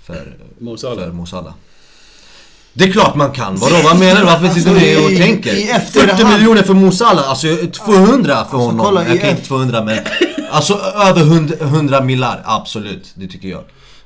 [0.03, 0.38] för
[1.11, 1.53] Mo Salah?
[2.73, 3.55] Det är klart man kan.
[3.55, 4.25] Vadå, vad menar du?
[4.25, 5.79] Varför sitter du alltså, och tänker?
[5.79, 8.85] 40 miljoner för Mo Salah, alltså 200 för alltså, honom.
[8.85, 9.99] Kolla, Okej, okay, inte 200 men...
[10.51, 13.11] Alltså över 100, 100 millar, absolut.
[13.15, 13.63] Det tycker jag.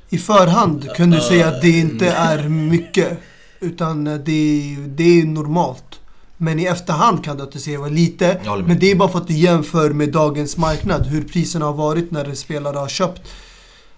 [0.08, 3.20] I förhand kunde du säga att det inte är mycket.
[3.60, 6.00] Utan det, det är normalt.
[6.42, 8.40] Men i efterhand kan du att se var lite.
[8.66, 11.06] Men det är bara för att du jämför med dagens marknad.
[11.06, 13.22] Hur priserna har varit när spelare har köpt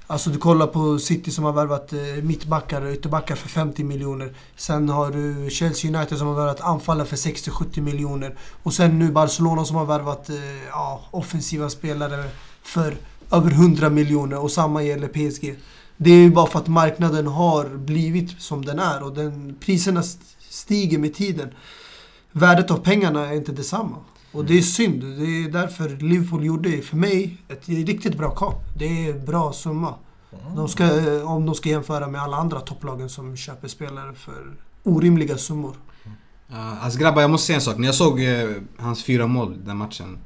[0.07, 4.33] Alltså du kollar på City som har värvat eh, mittbackar och ytterbackar för 50 miljoner.
[4.57, 8.37] Sen har du Chelsea United som har värvat anfallare för 60-70 miljoner.
[8.63, 10.37] Och sen nu Barcelona som har värvat eh,
[10.71, 12.25] ja, offensiva spelare
[12.63, 12.97] för
[13.31, 15.57] över 100 miljoner och samma gäller PSG.
[15.97, 20.03] Det är ju bara för att marknaden har blivit som den är och den, priserna
[20.51, 21.49] stiger med tiden.
[22.37, 23.97] Värdet av pengarna är inte detsamma.
[24.33, 25.01] Och det är synd.
[25.01, 28.63] Det är därför Liverpool gjorde, för mig, ett riktigt bra kap.
[28.79, 29.95] Det är bra summa.
[30.57, 30.85] De ska,
[31.25, 35.77] om de ska jämföra med alla andra topplagen som köper spelare för orimliga summor.
[36.51, 37.79] Uh, alltså grabbar, jag måste säga en sak.
[37.79, 40.19] När jag såg uh, hans fyra mål den matchen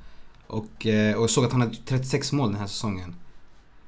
[0.47, 3.15] och, uh, och jag såg att han hade 36 mål den här säsongen.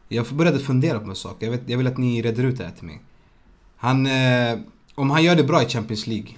[0.09, 1.37] Jag började fundera på en sak.
[1.39, 3.03] Jag, vet, jag vill att ni reder ut det här till mig.
[3.77, 4.61] Han, uh,
[4.95, 6.31] om han gör det bra i Champions League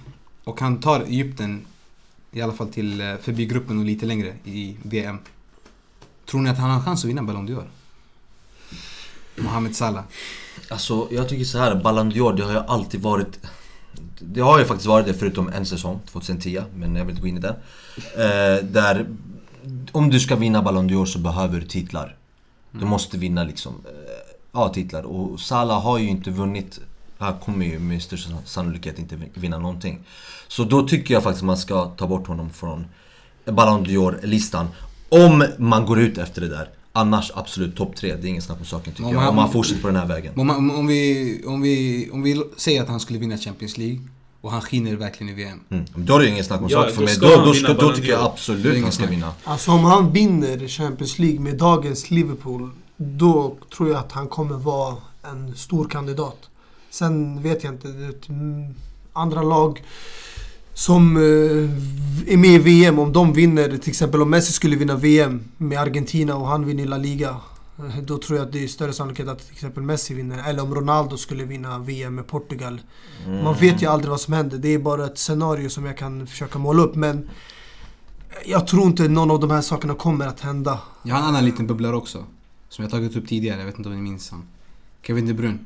[0.43, 1.65] och han tar Egypten
[2.33, 5.17] i alla fall till eh, förbi gruppen och lite längre i VM.
[6.25, 7.65] Tror ni att han har en chans att vinna Ballon d'Or?
[9.35, 10.03] Mohamed Salah.
[10.69, 13.39] Alltså, jag tycker så här, Ballon d'Or, det har ju alltid varit...
[14.19, 17.27] Det har ju faktiskt varit det förutom en säsong, 2010, men jag vill inte gå
[17.27, 17.55] in i det.
[18.15, 19.07] Eh, där,
[19.91, 22.17] om du ska vinna Ballon d'Or så behöver du titlar.
[22.71, 22.89] Du mm.
[22.89, 25.03] måste vinna liksom, eh, ja titlar.
[25.03, 26.79] Och Salah har ju inte vunnit
[27.17, 29.99] han kommer ju med största sannolikhet inte vinna någonting.
[30.47, 32.85] Så då tycker jag faktiskt att man ska ta bort honom från
[33.45, 34.67] Ballon d'Or-listan.
[35.09, 36.69] Om man går ut efter det där.
[36.95, 39.29] Annars absolut topp tre, det är ingen snack om saken tycker om jag.
[39.29, 40.33] Om man fortsätter på den här vägen.
[40.39, 43.99] Om, man, om, vi, om, vi, om vi säger att han skulle vinna Champions League
[44.41, 45.59] och han skiner verkligen i VM.
[45.69, 45.85] Mm.
[45.95, 47.17] Då är det ingen snack om ja, saken för mig.
[47.19, 49.33] Då, då, ska, då tycker jag absolut han ska vinna.
[49.43, 54.55] Alltså om han vinner Champions League med dagens Liverpool, då tror jag att han kommer
[54.55, 56.49] vara en stor kandidat.
[56.93, 58.13] Sen vet jag inte.
[59.13, 59.83] Andra lag
[60.73, 64.95] som eh, är med i VM, om de vinner, till exempel om Messi skulle vinna
[64.95, 67.29] VM med Argentina och han vinner La Liga.
[67.79, 70.49] Eh, då tror jag att det är större sannolikhet att till exempel Messi vinner.
[70.49, 72.81] Eller om Ronaldo skulle vinna VM med Portugal.
[73.25, 73.43] Mm.
[73.43, 74.57] Man vet ju aldrig vad som händer.
[74.57, 76.95] Det är bara ett scenario som jag kan försöka måla upp.
[76.95, 77.29] Men
[78.45, 80.79] jag tror inte någon av de här sakerna kommer att hända.
[81.03, 82.25] Jag har en annan liten bubblare också.
[82.69, 84.43] Som jag tagit upp tidigare, jag vet inte om ni minns han.
[85.01, 85.59] Kevin De Bruyne.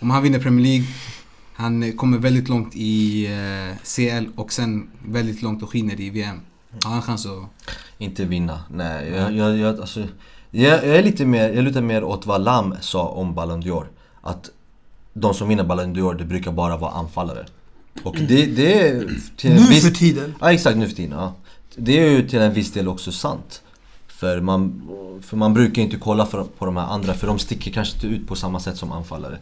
[0.00, 0.86] Om han vinner Premier League,
[1.54, 6.40] han kommer väldigt långt i eh, CL och sen väldigt långt och skiner i VM.
[6.84, 7.72] Har han chans att...
[7.98, 9.10] Inte vinna, nej.
[9.10, 10.00] Jag, jag, jag, alltså,
[10.50, 13.84] jag, jag är lite mer, jag lutar mer åt vad Lam sa om Ballon d'Or.
[14.22, 14.50] Att
[15.12, 17.46] de som vinner Ballon d'Or, det brukar bara vara anfallare.
[18.02, 19.08] Och det, det är...
[19.36, 20.34] Till nu viss, för tiden?
[20.40, 21.18] Ja, exakt nu för tiden.
[21.18, 21.34] Ja.
[21.76, 23.62] Det är ju till en viss del också sant.
[24.06, 24.88] För man,
[25.22, 28.06] för man brukar inte kolla för, på de här andra, för de sticker kanske inte
[28.06, 29.38] ut på samma sätt som anfallare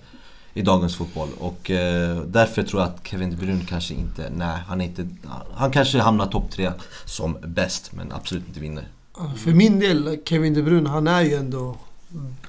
[0.55, 1.29] i dagens fotboll.
[1.39, 5.09] Och eh, därför tror jag att Kevin De Bruyne kanske inte, nej han är inte,
[5.55, 6.73] han kanske hamnar topp tre
[7.05, 8.89] som bäst men absolut inte vinner.
[9.37, 11.77] För min del, Kevin De Bruyne, han är ju ändå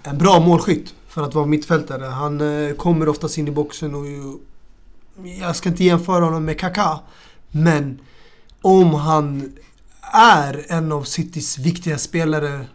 [0.04, 2.06] en bra målskytt för att vara mittfältare.
[2.06, 4.06] Han eh, kommer oftast in i boxen och
[5.42, 7.00] jag ska inte jämföra honom med Kaká,
[7.52, 8.00] men
[8.62, 9.54] om han
[10.14, 12.66] är en av Citys viktiga spelare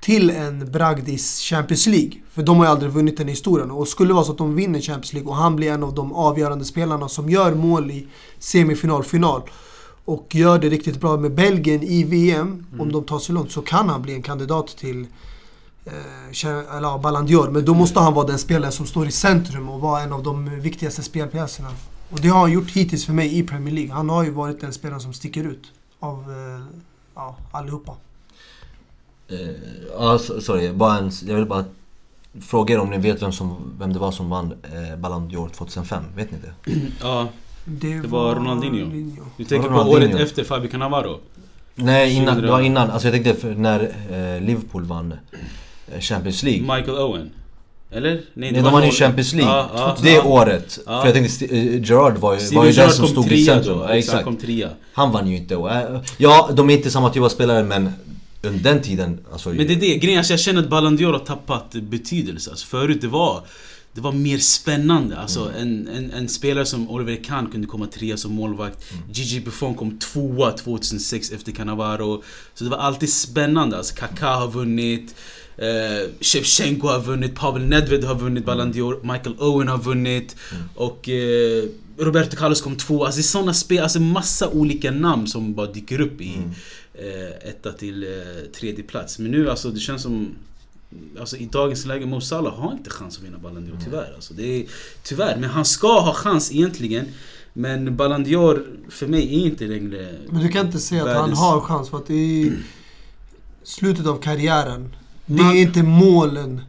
[0.00, 2.12] till en bragdis Champions League.
[2.32, 3.70] För de har ju aldrig vunnit den i historien.
[3.70, 5.94] Och skulle det vara så att de vinner Champions League och han blir en av
[5.94, 8.06] de avgörande spelarna som gör mål i
[8.38, 9.42] semifinal, final
[10.06, 12.80] och gör det riktigt bra med Belgien i VM, mm.
[12.80, 15.06] om de tar sig långt, så kan han bli en kandidat till
[15.84, 17.50] eh, eller, Ballon d'Or.
[17.50, 20.22] Men då måste han vara den spelare som står i centrum och vara en av
[20.22, 21.68] de viktigaste spelpjäserna.
[22.10, 23.92] Och det har han gjort hittills för mig i Premier League.
[23.92, 26.64] Han har ju varit den spelaren som sticker ut av eh,
[27.14, 27.96] ja, allihopa.
[29.32, 29.38] Uh,
[29.98, 30.72] ja, sorry.
[30.72, 31.64] Bara en, jag vill bara
[32.40, 35.48] fråga er om ni vet vem, som, vem det var som vann eh, Ballon d'Or
[35.48, 36.02] 2005.
[36.16, 36.72] Vet ni det?
[37.02, 37.28] Ja,
[37.64, 38.86] Det, det var Ronaldinho.
[39.36, 40.14] Du tänker på Ronaldinho.
[40.14, 41.18] året efter Fabio Cannavaro?
[41.74, 42.42] Nej, innan, 2000.
[42.42, 42.90] det var innan.
[42.90, 45.12] Alltså jag tänkte när eh, Liverpool vann
[45.92, 46.60] eh, Champions League.
[46.76, 47.30] Michael Owen?
[47.90, 48.20] Eller?
[48.34, 49.52] Nej, de vann ju Champions League.
[49.54, 50.22] Ja, ja, det ja.
[50.24, 50.78] året.
[50.84, 53.78] För jag tänkte, eh, Gerard var ju, var ju den som stod i centrum.
[53.78, 53.84] då.
[53.84, 54.24] Exakt, exakt.
[54.24, 54.68] kom trea.
[54.92, 55.54] Han vann ju inte.
[55.54, 57.92] Eh, Ja, de är inte samma typ av spelare men
[58.42, 59.48] under den tiden, alltså...
[59.48, 62.50] Men det är det, grejen att jag känner att Ballon d'Or har tappat betydelse.
[62.50, 63.46] Alltså förut det var
[63.96, 65.18] det var mer spännande.
[65.18, 68.84] Alltså en, en, en spelare som Oliver Kahn kunde komma trea som målvakt.
[69.12, 72.22] Gigi Buffon kom tvåa 2006 efter Cannavaro.
[72.54, 73.76] Så det var alltid spännande.
[73.76, 75.14] Alltså Kaká har vunnit.
[75.58, 80.36] Eh, Shevchenko har vunnit, Pavel Nedved har vunnit Ballon d'Or, Michael Owen har vunnit
[80.74, 81.64] och eh,
[81.98, 83.04] Roberto Carlos kom två.
[83.04, 86.36] Alltså det är såna spel, alltså massa olika namn som bara dyker upp i
[86.98, 88.08] eh, etta till eh,
[88.60, 89.18] tredje plats.
[89.18, 90.28] Men nu alltså det känns som
[91.20, 94.12] Alltså i dagens läge, Mo Salah har inte chans att vinna Ballon d'Or tyvärr.
[94.14, 94.66] Alltså, det är,
[95.02, 97.06] tyvärr, men han ska ha chans egentligen.
[97.52, 100.14] Men Ballon d'Or för mig är inte längre...
[100.30, 102.52] Men du kan inte säga att han Världens- har chans för att i
[103.62, 106.60] slutet av karriären, det är inte målen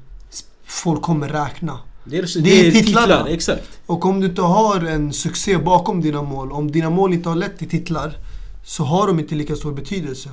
[0.66, 1.80] folk kommer räkna.
[2.04, 3.06] Det är, det Det är titlarna.
[3.08, 3.70] titlar, exakt.
[3.86, 7.36] Och om du inte har en succé bakom dina mål, om dina mål inte har
[7.36, 8.18] lett till titlar,
[8.68, 10.30] så har de inte lika stor betydelse.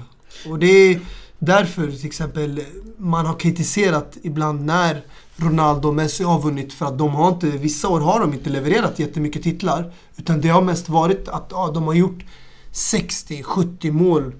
[0.48, 1.00] Och det är
[1.38, 2.60] därför till exempel
[2.96, 5.02] man har kritiserat ibland när
[5.36, 8.50] Ronaldo och Messi har vunnit för att de har inte, vissa år har de inte
[8.50, 9.92] levererat jättemycket titlar.
[10.16, 12.24] Utan det har mest varit att ja, de har gjort
[12.72, 14.32] 60-70 mål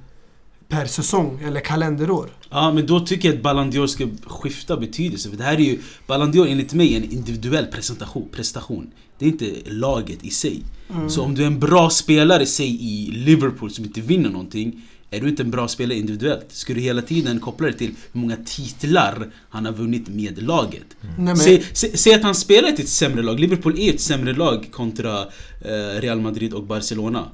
[0.69, 2.31] per säsong eller kalenderår.
[2.51, 5.31] Ja, men då tycker jag att Ballon d'Or ska skifta betydelse.
[5.31, 8.91] För det här är ju, Ballon d'Or enligt mig är en individuell presentation, prestation.
[9.19, 10.63] Det är inte laget i sig.
[11.09, 14.83] Så om du är en bra spelare, säg i Liverpool som inte vinner någonting.
[15.11, 16.47] Är du inte en bra spelare individuellt?
[16.49, 20.85] Ska du hela tiden koppla det till hur många titlar han har vunnit med laget?
[21.01, 23.41] Nej, men- Säg, säg, säg att han spelar till ett sämre lag.
[23.41, 25.21] Liverpool är ett sämre lag kontra
[25.65, 27.25] eh, Real Madrid och Barcelona.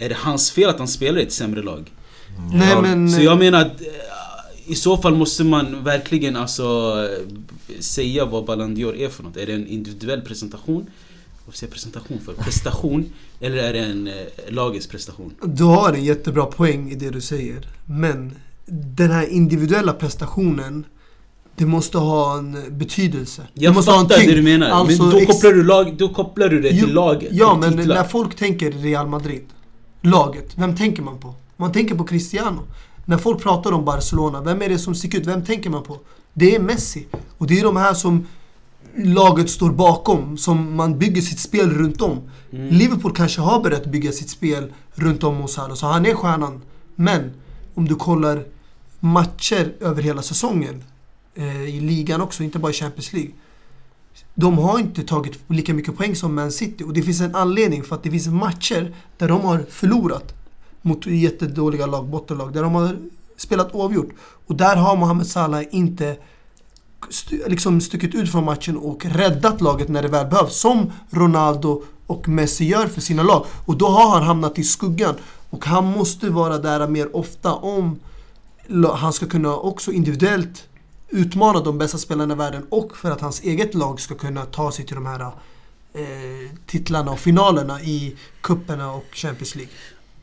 [0.00, 1.90] Är det hans fel att han spelar i ett sämre lag?
[2.52, 3.10] Nej Ja, men...
[3.10, 3.86] Så jag menar att eh,
[4.66, 6.94] i så fall måste man verkligen alltså
[7.80, 9.36] säga vad Ballon d'Or är för något.
[9.36, 10.86] Är det en individuell presentation?
[11.50, 12.32] Vad säger presentation för?
[12.32, 13.12] Prestation?
[13.40, 14.14] Eller är det en eh,
[14.48, 15.34] lagets prestation?
[15.42, 17.68] Du har en jättebra poäng i det du säger.
[17.86, 18.32] Men
[18.66, 20.84] den här individuella prestationen,
[21.56, 23.42] det måste ha en betydelse.
[23.54, 24.30] det Jag måste ha en fattar tyngd.
[24.32, 24.68] det du menar.
[24.68, 27.28] Alltså, men då kopplar, du lag, då kopplar du det till Jo, laget.
[27.32, 27.94] Ja, men titlar.
[27.96, 29.44] när folk tänker Real Madrid,
[30.02, 31.34] laget, vem tänker man på?
[31.56, 32.62] Man tänker på Cristiano.
[33.04, 35.26] När folk pratar om Barcelona, vem är det som sticker ut?
[35.26, 35.98] Vem tänker man på?
[36.32, 37.06] Det är Messi.
[37.38, 38.26] Och det är de här som
[38.96, 42.30] laget står bakom, som man bygger sitt spel runt om.
[42.52, 42.68] Mm.
[42.68, 46.62] Liverpool kanske har börjat bygga sitt spel runt om Mo Salah, så han är stjärnan.
[46.94, 47.32] Men
[47.74, 48.44] om du kollar
[49.00, 50.84] matcher över hela säsongen,
[51.34, 53.30] eh, i ligan också, inte bara i Champions League.
[54.34, 57.82] De har inte tagit lika mycket poäng som Man City och det finns en anledning
[57.82, 60.34] för att det finns matcher där de har förlorat
[60.82, 62.96] mot jättedåliga lag, bottenlag, där de har
[63.36, 64.10] spelat oavgjort.
[64.46, 66.16] Och där har Mohamed Salah inte
[67.10, 70.56] st- liksom stuckit ut från matchen och räddat laget när det väl behövs.
[70.60, 73.46] Som Ronaldo och Messi gör för sina lag.
[73.66, 75.14] Och då har han hamnat i skuggan.
[75.50, 77.98] Och han måste vara där mer ofta om
[78.94, 80.64] han ska kunna också individuellt
[81.08, 84.72] utmana de bästa spelarna i världen och för att hans eget lag ska kunna ta
[84.72, 89.72] sig till de här eh, titlarna och finalerna i kupperna och Champions League.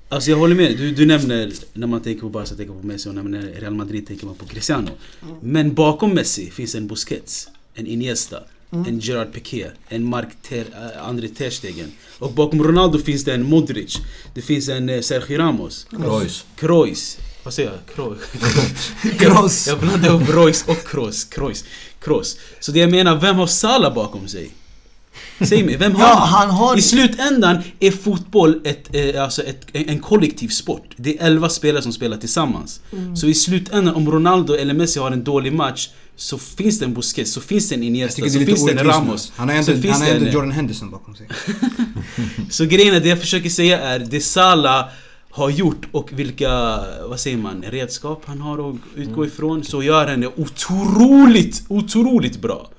[0.10, 2.88] Alltså jag håller med du, du nämner, när man tänker på Barca tänker man på
[2.88, 4.90] Messi och när Real Madrid tänker man på Cristiano.
[5.42, 11.08] Men bakom Messi finns en Busquets, en Iniesta, en Gerard Piqué, en Mark Ter, äh,
[11.08, 11.92] André Ter Stegen.
[12.20, 13.98] Och bakom Ronaldo finns det en Modric,
[14.34, 16.44] det finns en eh, Sergio Ramos, Royce.
[16.56, 17.18] Kroos.
[17.44, 17.96] Vad säger jag?
[17.96, 18.20] Kroos.
[19.20, 19.68] Kroos.
[19.68, 21.24] Jag blandar ihop Royce och Kroos.
[21.24, 21.66] Kroos.
[22.00, 22.38] Kroos.
[22.60, 24.52] Så det jag menar, vem har Salah bakom sig?
[25.42, 29.66] Säg mig, vem har Ja, han har- I slutändan är fotboll ett, eh, alltså ett,
[29.74, 30.84] en kollektiv sport.
[30.98, 32.82] Det är 11 spelare som spelar tillsammans.
[32.94, 33.16] Mm.
[33.16, 36.94] Så i slutändan, om Ronaldo eller Messi har en dålig match så finns det en
[36.94, 38.88] Busquets, så finns det en Iniesta, så finns det en.
[38.88, 39.32] Ramos.
[39.36, 41.28] Han har så ändå, finns han har det ändå en- Jordan Henderson bakom sig.
[42.50, 44.86] Så grejen är, det jag försöker säga är det Salah
[45.32, 46.50] har gjort och vilka,
[47.10, 52.42] vad säger man, redskap han har att utgå ifrån så gör han det otroligt, otroligt
[52.42, 52.70] bra.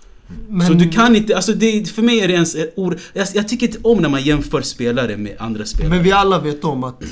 [0.48, 3.26] Men, Så du kan inte, alltså det, för mig är det ens ett ord, jag,
[3.34, 5.94] jag tycker inte om när man jämför spelare med andra spelare.
[5.94, 7.02] men vi alla vet om att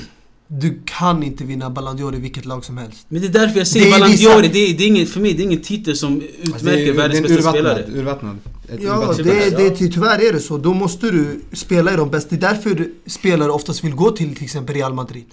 [0.47, 3.05] du kan inte vinna Ballon d'Or i vilket lag som helst.
[3.09, 5.07] Men det är därför jag säger Det är Ballon d'Or, det, är- det är ingen,
[5.07, 7.85] för mig det är ingen titel som utmärker Alltså, det är, världens bästa spelare.
[7.93, 8.37] urvattnad.
[8.73, 10.57] Ett Ja, det, det, ty- tyvärr är det så.
[10.57, 12.35] Då måste du spela i de bästa.
[12.35, 15.25] Det är därför spelare oftast vill gå till till exempel Real Madrid.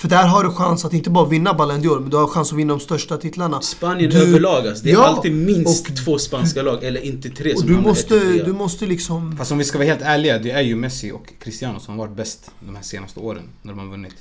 [0.00, 2.52] För där har du chans att inte bara vinna Ballon d'Or, men du har chans
[2.52, 3.60] att vinna de största titlarna.
[3.60, 4.84] Spanien du, överlag alltså.
[4.84, 8.18] Det är ja, alltid minst och, två spanska lag, eller inte tre som du måste,
[8.44, 9.36] du måste liksom...
[9.36, 12.06] Fast om vi ska vara helt ärliga, det är ju Messi och Cristiano som har
[12.06, 14.14] varit bäst de här senaste åren, när de har vunnit.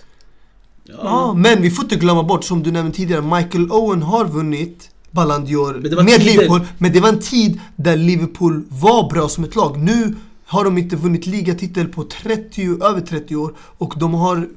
[0.83, 0.95] Ja.
[1.03, 4.89] ja, men vi får inte glömma bort, som du nämnde tidigare, Michael Owen har vunnit
[5.11, 6.61] Ballon d'Or med Liverpool.
[6.77, 9.77] Men det var en tid där Liverpool var bra som ett lag.
[9.77, 10.15] Nu
[10.45, 14.47] har de inte vunnit ligatitel på 30, över 30 år och de har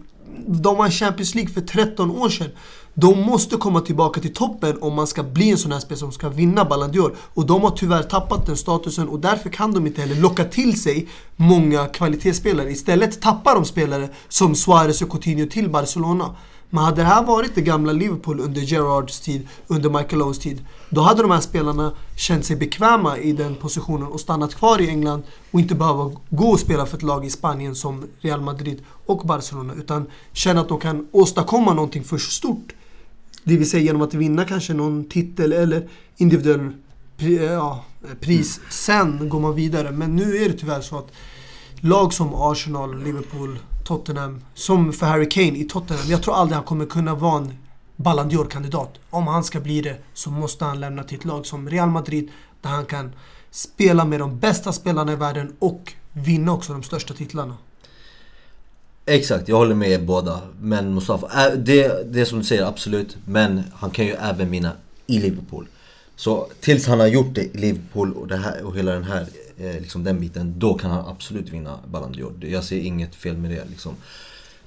[0.46, 2.50] de vann Champions League för 13 år sedan.
[2.94, 6.12] De måste komma tillbaka till toppen om man ska bli en sån här spelare som
[6.12, 7.14] ska vinna Ballon d'Or.
[7.34, 10.80] Och de har tyvärr tappat den statusen och därför kan de inte heller locka till
[10.80, 12.70] sig många kvalitetsspelare.
[12.70, 16.36] Istället tappar de spelare som Suarez och Coutinho till Barcelona.
[16.70, 20.64] Men hade det här varit det gamla Liverpool under Gerards tid, under Michael Owens tid,
[20.90, 24.88] då hade de här spelarna känt sig bekväma i den positionen och stannat kvar i
[24.88, 28.82] England och inte behöva gå och spela för ett lag i Spanien som Real Madrid
[29.06, 29.74] och Barcelona.
[29.74, 32.72] Utan känna att de kan åstadkomma någonting för stort.
[33.44, 36.72] Det vill säga genom att vinna kanske någon titel eller individuell
[37.40, 37.84] ja,
[38.20, 38.58] pris.
[38.58, 38.70] Mm.
[38.70, 39.90] Sen går man vidare.
[39.90, 41.12] Men nu är det tyvärr så att
[41.80, 46.06] lag som Arsenal, Liverpool, Tottenham, som för Harry Kane i Tottenham.
[46.08, 47.52] Jag tror aldrig han kommer kunna vara en
[48.02, 48.88] Ballon d'Or-kandidat.
[49.10, 52.28] Om han ska bli det så måste han lämna till ett lag som Real Madrid
[52.60, 53.12] där han kan
[53.50, 57.56] spela med de bästa spelarna i världen och vinna också de största titlarna.
[59.06, 60.40] Exakt, jag håller med er båda.
[60.60, 63.16] Men Mustafa, det, det är som du säger, absolut.
[63.24, 64.72] Men han kan ju även vinna
[65.06, 65.66] i Liverpool.
[66.16, 69.26] Så tills han har gjort det i Liverpool och, det här, och hela den här
[69.58, 72.46] eh, liksom den biten, då kan han absolut vinna Ballon d'Or.
[72.46, 73.94] Jag ser inget fel med det liksom.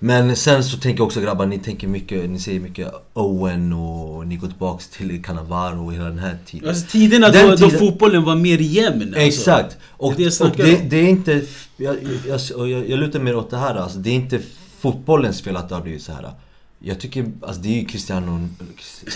[0.06, 4.28] Men sen så tänker jag också grabbar, ni tänker mycket, ni säger mycket Owen och
[4.28, 6.70] ni går tillbaks till Cannavaro och hela den här tiden.
[6.70, 9.20] Alltså tiderna då, tiden, då fotbollen var mer jämn alltså.
[9.20, 9.78] Exakt!
[9.90, 11.42] Och, det, och det, det, är inte,
[11.78, 11.96] jag,
[12.28, 13.98] jag, jag, jag lutar mer åt det här alltså.
[13.98, 14.40] Det är inte
[14.80, 16.32] fotbollens fel att det har blivit så här.
[16.80, 18.50] Jag tycker, alltså det är ju Cristiano,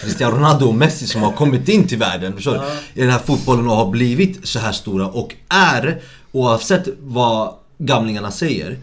[0.02, 3.02] Cristiano Ronaldo och Messi som har kommit in till världen, förstår du?
[3.02, 8.32] I den här fotbollen och har blivit så här stora och är, oavsett vad gamlingarna
[8.32, 8.78] säger,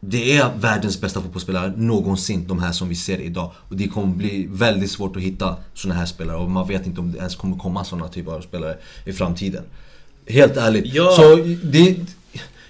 [0.00, 3.52] det är världens bästa fotbollsspelare någonsin, de här som vi ser idag.
[3.68, 7.00] Och det kommer bli väldigt svårt att hitta såna här spelare och man vet inte
[7.00, 9.64] om det ens kommer komma såna typer av spelare i framtiden.
[10.26, 10.94] Helt ärligt.
[10.94, 11.10] Ja.
[11.16, 11.96] Så det,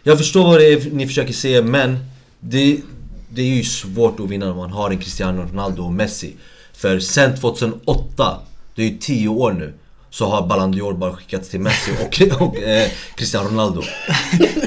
[0.02, 1.98] jag förstår vad det är ni försöker säga men
[2.40, 2.80] det,
[3.28, 6.36] det är ju svårt att vinna när man har en Cristiano Ronaldo och Messi.
[6.72, 8.38] För sen 2008,
[8.74, 9.74] det är ju 10 år nu,
[10.10, 13.82] så har Ballon d'Or bara skickats till Messi och, och eh, Cristiano Ronaldo.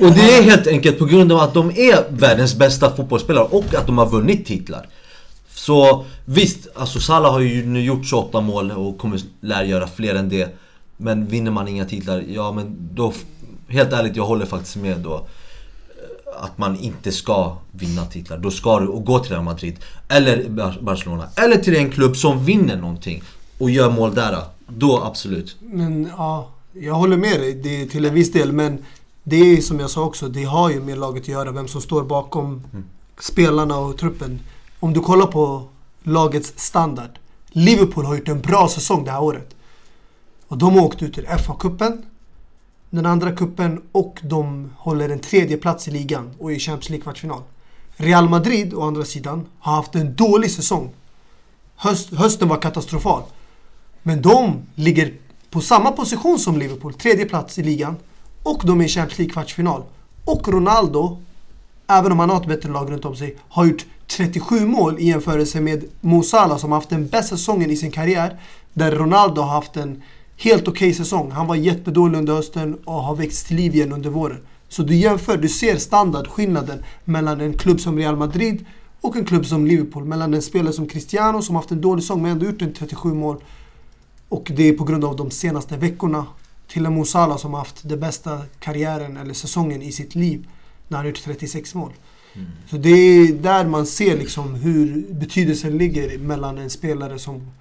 [0.01, 3.75] Och det är helt enkelt på grund av att de är världens bästa fotbollsspelare och
[3.75, 4.87] att de har vunnit titlar.
[5.53, 10.15] Så visst, alltså Salah har ju nu gjort 28 mål och kommer lär göra fler
[10.15, 10.55] än det.
[10.97, 13.13] Men vinner man inga titlar, ja men då...
[13.67, 18.37] Helt ärligt, jag håller faktiskt med då eh, att man inte ska vinna titlar.
[18.37, 20.49] Då ska du gå till Real Madrid, eller
[20.81, 23.23] Barcelona, eller till en klubb som vinner någonting
[23.57, 24.37] och gör mål där.
[24.78, 25.55] Då absolut.
[25.59, 28.51] Men ja, jag håller med dig det, till en viss del.
[28.51, 28.86] Men
[29.24, 31.51] det är som jag sa också, det har ju med laget att göra.
[31.51, 32.86] Vem som står bakom mm.
[33.19, 34.39] spelarna och truppen.
[34.80, 35.63] Om du kollar på
[36.03, 37.19] lagets standard.
[37.47, 39.55] Liverpool har gjort en bra säsong det här året.
[40.47, 42.03] Och de har åkt ut till FA-cupen
[42.91, 47.41] den andra kuppen och de håller en tredje plats i ligan och i Champions League-kvartsfinal.
[47.95, 50.93] Real Madrid, å andra sidan, har haft en dålig säsong.
[51.76, 53.24] Höst, hösten var katastrofal.
[54.03, 55.13] Men de ligger
[55.49, 57.95] på samma position som Liverpool, tredje plats i ligan.
[58.43, 59.83] Och de är i Champions League-kvartsfinal.
[60.25, 61.17] Och Ronaldo,
[61.87, 65.07] även om han har ett bättre lag runt om sig, har gjort 37 mål i
[65.07, 68.39] jämförelse med Mo Salah som har haft den bästa säsongen i sin karriär.
[68.73, 70.01] Där Ronaldo har haft en
[70.37, 71.31] helt okej okay säsong.
[71.31, 74.39] Han var jättedålig under hösten och har växt till liv igen under våren.
[74.69, 78.65] Så du jämför, du ser standardskillnaden mellan en klubb som Real Madrid
[79.01, 80.05] och en klubb som Liverpool.
[80.05, 83.13] Mellan en spelare som Cristiano som haft en dålig säsong men ändå gjort en 37
[83.13, 83.43] mål.
[84.32, 86.25] Och det är på grund av de senaste veckorna.
[86.67, 90.47] Till en Mo Salah som haft den bästa karriären eller säsongen i sitt liv.
[90.88, 91.91] När han gjort 36 mål.
[92.34, 92.47] Mm.
[92.69, 97.51] Så det är där man ser liksom hur betydelsen ligger mellan en spelare som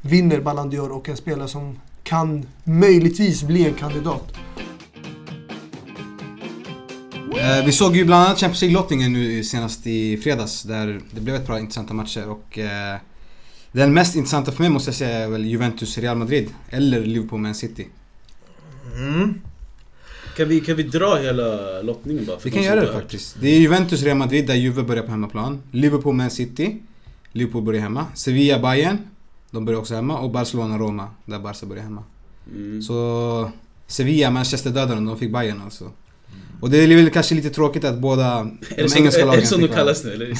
[0.00, 4.32] vinner Ballon d'Or och en spelare som kan möjligtvis bli en kandidat.
[7.38, 11.36] Eh, vi såg ju bland annat Champions League-lottningen nu senast i fredags där det blev
[11.36, 12.96] ett par intressanta matcher och eh,
[13.76, 17.88] den mest intressanta för mig måste jag säga är väl Juventus-Real Madrid eller Liverpool-Man City.
[18.96, 19.40] Mm.
[20.36, 22.36] Kan vi, kan vi dra hela lottningen bara?
[22.44, 23.36] vi kan göra det faktiskt.
[23.40, 25.62] Det är Juventus-Real Madrid där Juve börjar på hemmaplan.
[25.70, 26.82] Liverpool-Man City.
[27.32, 28.06] Liverpool börjar hemma.
[28.14, 28.98] Sevilla-Bayern.
[29.50, 32.04] De börjar också hemma och Barcelona-Roma, där Barca börjar hemma.
[32.54, 32.82] Mm.
[32.82, 33.50] Så
[33.86, 35.90] Sevilla, Manchester dödade de fick Bayern alltså.
[36.60, 38.44] Och det är väl kanske lite tråkigt att båda
[38.76, 40.38] de engelska lagen Är det som de kallas nu eller?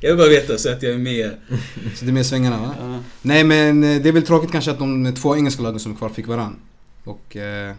[0.00, 1.30] jag vill bara veta så att jag är med.
[1.94, 2.74] så du är med i svängarna va?
[2.86, 2.98] Uh.
[3.22, 5.96] Nej men eh, det är väl tråkigt kanske att de två engelska lagen som är
[5.96, 6.56] kvar fick varann.
[7.04, 7.74] Och eh,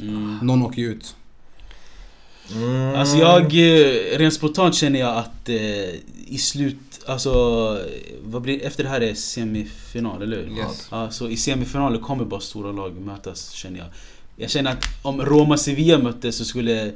[0.00, 0.38] mm.
[0.42, 1.14] någon åker ju ut.
[2.54, 2.94] Mm.
[2.94, 5.94] Alltså jag, eh, rent spontant känner jag att eh,
[6.26, 6.76] i slut,
[7.06, 7.32] alltså
[8.22, 10.56] vad blir, efter det här är semifinal, eller hur?
[10.56, 10.86] Yes.
[10.90, 13.86] Alltså i semifinalen kommer bara stora lag mötas känner jag.
[14.40, 16.92] Jag känner att om Roma-Sevilla möttes så skulle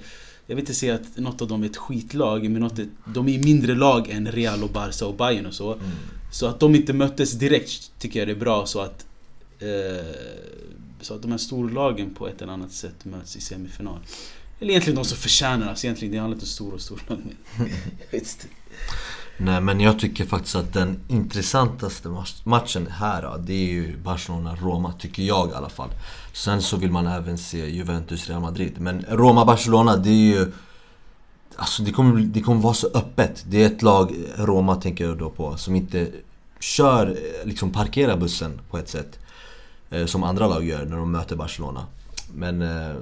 [0.47, 3.39] jag vill inte säga att något av dem är ett skitlag, men något, de är
[3.39, 5.73] mindre lag än Real och Barca och Bayern och så.
[5.73, 5.87] Mm.
[6.33, 9.07] Så att de inte möttes direkt tycker jag det är bra så att
[9.59, 10.07] eh,
[11.01, 13.99] Så att de här storlagen på ett eller annat sätt möts i semifinal.
[14.61, 17.19] Eller egentligen de som förtjänar, alltså egentligen det handlar inte om stor och storlag.
[19.37, 25.23] Nej men jag tycker faktiskt att den intressantaste matchen här det är ju Barcelona-Roma, tycker
[25.23, 25.91] jag i alla fall.
[26.33, 28.81] Sen så vill man även se Juventus-Real Madrid.
[28.81, 30.53] Men Roma-Barcelona, det är ju...
[31.57, 33.45] Alltså det kommer, det kommer vara så öppet.
[33.49, 36.09] Det är ett lag, Roma tänker jag då på, som inte
[36.61, 39.19] kör, liksom parkerar bussen på ett sätt.
[39.91, 41.87] Eh, som andra lag gör när de möter Barcelona.
[42.35, 42.97] Men eh,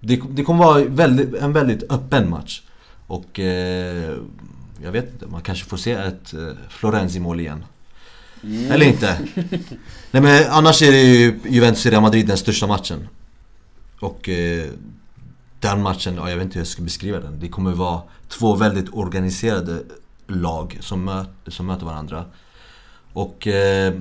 [0.00, 2.62] det, det kommer vara väldigt, en väldigt öppen match.
[3.06, 4.16] Och eh,
[4.82, 7.64] jag vet inte, man kanske får se ett eh, Florenzi-mål igen.
[8.42, 8.72] Mm.
[8.72, 9.18] Eller inte.
[10.10, 13.08] Nej men annars är det ju Juventus-Real Madrid den största matchen.
[14.00, 14.66] Och eh,
[15.60, 17.40] den matchen, ja, jag vet inte hur jag ska beskriva den.
[17.40, 19.82] Det kommer vara två väldigt organiserade
[20.26, 22.24] lag som, mö som möter varandra.
[23.12, 23.94] Och eh,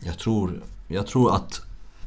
[0.00, 1.60] jag tror, jag tror att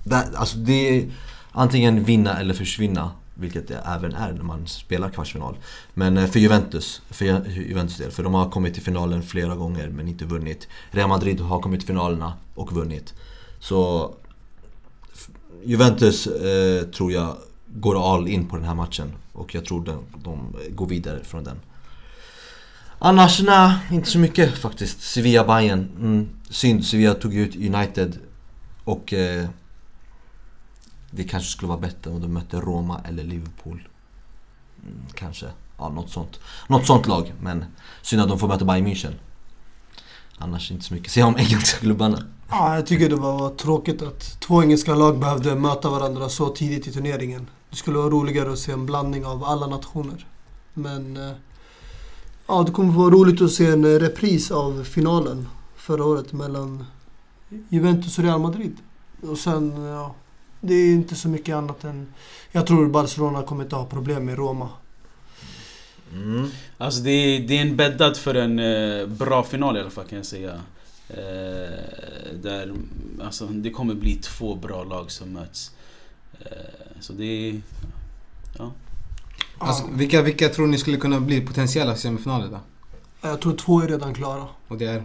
[0.03, 1.11] det, alltså det är
[1.51, 5.57] antingen vinna eller försvinna vilket det även är när man spelar kvartsfinal.
[5.93, 9.89] Men eh, för Juventus, för Juventus del, för de har kommit till finalen flera gånger
[9.89, 10.67] men inte vunnit.
[10.91, 13.13] Real Madrid har kommit till finalerna och vunnit.
[13.59, 14.11] Så
[15.63, 17.35] Juventus eh, tror jag
[17.67, 21.43] går all in på den här matchen och jag tror de, de går vidare från
[21.43, 21.59] den.
[22.99, 25.01] Annars nej, inte så mycket faktiskt.
[25.01, 28.17] Sevilla Bayern mm, synd, Sevilla tog ut United
[28.83, 29.45] och eh,
[31.15, 33.87] det kanske skulle vara bättre om de mötte Roma eller Liverpool.
[34.83, 35.45] Mm, kanske.
[35.77, 36.39] Ja, något sånt.
[36.67, 37.33] Något sånt lag.
[37.41, 37.65] Men
[38.01, 39.13] synd att de får möta Bayern München.
[40.37, 42.23] Annars inte så mycket att säga om engelska klubbarna.
[42.49, 46.87] Ja, jag tycker det var tråkigt att två engelska lag behövde möta varandra så tidigt
[46.87, 47.47] i turneringen.
[47.69, 50.27] Det skulle vara roligare att se en blandning av alla nationer.
[50.73, 51.17] Men...
[51.17, 51.33] Eh,
[52.47, 56.85] ja, det kommer vara roligt att se en repris av finalen förra året mellan
[57.69, 58.77] Juventus och Real Madrid.
[59.21, 60.15] Och sen, ja,
[60.61, 62.07] det är inte så mycket annat än...
[62.51, 64.69] Jag tror Barcelona kommer inte ha problem med Roma.
[66.13, 66.47] Mm.
[66.77, 70.05] Alltså det är, det är en bäddad för en eh, bra final i alla fall
[70.05, 70.61] kan jag säga.
[71.09, 72.73] Eh, där,
[73.21, 75.71] alltså, det kommer bli två bra lag som möts.
[76.39, 76.47] Eh,
[76.99, 77.61] så det är...
[78.57, 78.71] Ja.
[79.57, 82.59] Alltså, vilka, vilka tror ni skulle kunna bli potentiella semifinaler då?
[83.21, 84.47] Jag tror två är redan klara.
[84.67, 85.03] Och det är?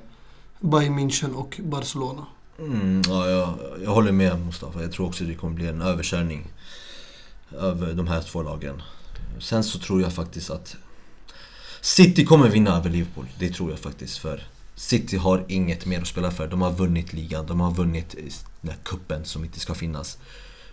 [0.61, 2.27] Bayern München och Barcelona.
[2.61, 3.55] Mm, ja, jag,
[3.85, 4.83] jag håller med Mustafa.
[4.83, 6.47] Jag tror också det kommer bli en överkörning
[7.59, 8.83] över de här två lagen.
[9.39, 10.77] Sen så tror jag faktiskt att
[11.81, 13.27] City kommer vinna över Liverpool.
[13.39, 14.19] Det tror jag faktiskt.
[14.19, 14.43] För
[14.75, 16.49] City har inget mer att spela för.
[16.49, 18.15] De har vunnit ligan, de har vunnit
[18.61, 20.19] den här kuppen som inte ska finnas.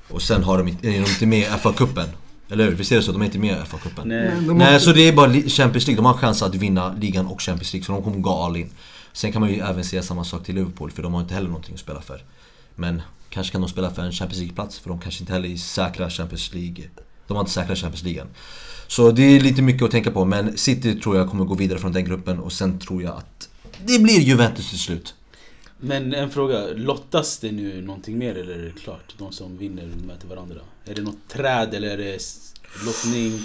[0.09, 2.07] Och sen har de, är de inte med i FA-cupen.
[2.49, 2.75] Eller hur?
[2.75, 3.11] Visst är det så?
[3.11, 4.05] De är inte med i FA-cupen.
[4.05, 4.55] Nej.
[4.55, 5.95] Nej, så det är bara Champions League.
[5.95, 7.85] De har chans att vinna ligan och Champions League.
[7.85, 8.69] Så de kommer gå all in.
[9.17, 11.47] Sen kan man ju även säga samma sak till Liverpool för de har inte heller
[11.47, 12.23] någonting att spela för.
[12.75, 15.55] Men kanske kan de spela för en Champions League-plats för de kanske inte heller är
[15.55, 16.89] säkra Champions League.
[17.27, 18.27] De har inte säkra Champions League än.
[18.87, 21.79] Så det är lite mycket att tänka på men City tror jag kommer gå vidare
[21.79, 23.49] från den gruppen och sen tror jag att
[23.85, 25.15] det blir Juventus till slut.
[25.79, 29.15] Men en fråga, lottas det nu någonting mer eller är det klart?
[29.17, 30.59] De som vinner möter varandra?
[30.85, 32.19] Är det något träd eller är det
[32.85, 33.39] lottning?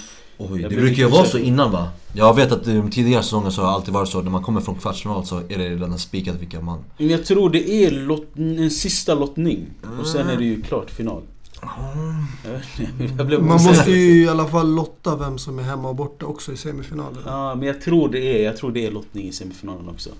[0.51, 1.89] Oj, det brukar ju vara så innan va?
[2.13, 4.61] Jag vet att de tidigare säsonger så har det alltid varit så när man kommer
[4.61, 6.85] från kvartsfinal så är det redan spikat vilka man...
[6.99, 9.67] Men jag tror det är lot, en sista lottning
[10.01, 11.23] och sen är det ju klart final.
[11.63, 13.47] Mm.
[13.47, 16.57] man måste ju i alla fall lotta vem som är hemma och borta också i
[16.57, 17.23] semifinalen.
[17.27, 20.11] Ja, men jag tror det är, jag tror det är lottning i semifinalen också.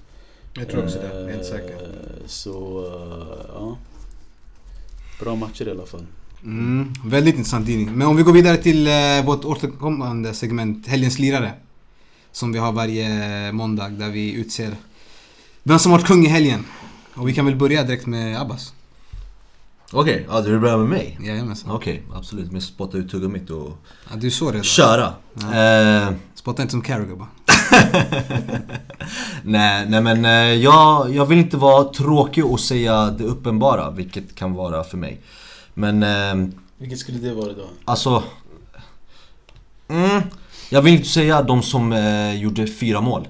[0.55, 1.83] Jag tror också det, helt säkert.
[1.83, 3.77] Eh, så, eh, ja.
[5.21, 6.07] Bra matcher i alla fall.
[6.45, 7.93] Mm, väldigt intressant tidning.
[7.93, 11.53] Men om vi går vidare till eh, vårt återkommande segment, Helgens lirare.
[12.33, 14.77] Som vi har varje måndag där vi utser
[15.63, 16.65] vem som varit kung i helgen.
[17.15, 18.73] Och vi kan väl börja direkt med Abbas.
[19.93, 21.19] Okej, okay, ja, du vill börja med mig?
[21.23, 21.71] Jajamensan.
[21.71, 22.53] Okej, okay, absolut.
[22.53, 23.79] Men spotta ut tuggummit och...
[24.11, 24.63] Ja, du så redan.
[24.63, 25.15] Köra!
[25.35, 25.55] Ja.
[25.55, 26.13] Eh...
[26.35, 27.29] Spotta inte som Carragher bara.
[29.43, 34.35] nej, nej men eh, jag, jag vill inte vara tråkig och säga det uppenbara, vilket
[34.35, 35.21] kan vara för mig.
[35.75, 36.03] Men...
[36.03, 37.69] Eh, Vilket skulle det vara då?
[37.85, 38.23] Alltså...
[39.89, 40.23] Mm.
[40.71, 43.29] Jag vill inte säga de som eh, gjorde fyra mål.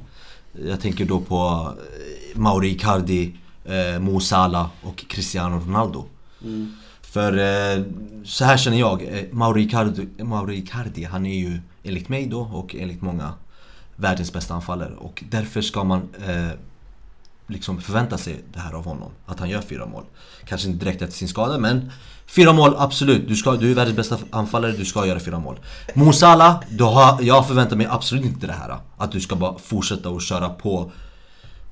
[0.66, 1.72] Jag tänker då på
[2.34, 6.04] eh, Mauri Icardi, eh, Mo Salah och Cristiano Ronaldo.
[6.42, 6.72] Mm.
[7.00, 7.84] För eh,
[8.24, 12.40] så här känner jag, eh, Mauri Icardi, Mauri Icardi, han är ju enligt mig då
[12.40, 13.32] och enligt många
[13.96, 16.58] världens bästa anfallare och därför ska man eh,
[17.52, 19.10] liksom förvänta sig det här av honom.
[19.26, 20.04] Att han gör fyra mål.
[20.44, 21.90] Kanske inte direkt efter sin skada men
[22.26, 23.28] Fyra mål, absolut.
[23.28, 25.60] Du, ska, du är världens bästa anfallare, du ska göra fyra mål.
[25.94, 26.62] Mosala,
[27.20, 28.76] jag förväntar mig absolut inte det här.
[28.96, 30.92] Att du ska bara fortsätta och köra på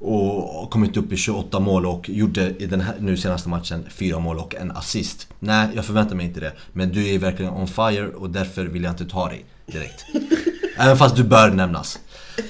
[0.01, 4.19] och kommit upp i 28 mål och gjorde i den här nu senaste matchen fyra
[4.19, 5.29] mål och en assist.
[5.39, 6.53] Nej, jag förväntar mig inte det.
[6.73, 10.05] Men du är verkligen on fire och därför vill jag inte ta dig direkt.
[10.79, 11.99] Även fast du bör nämnas.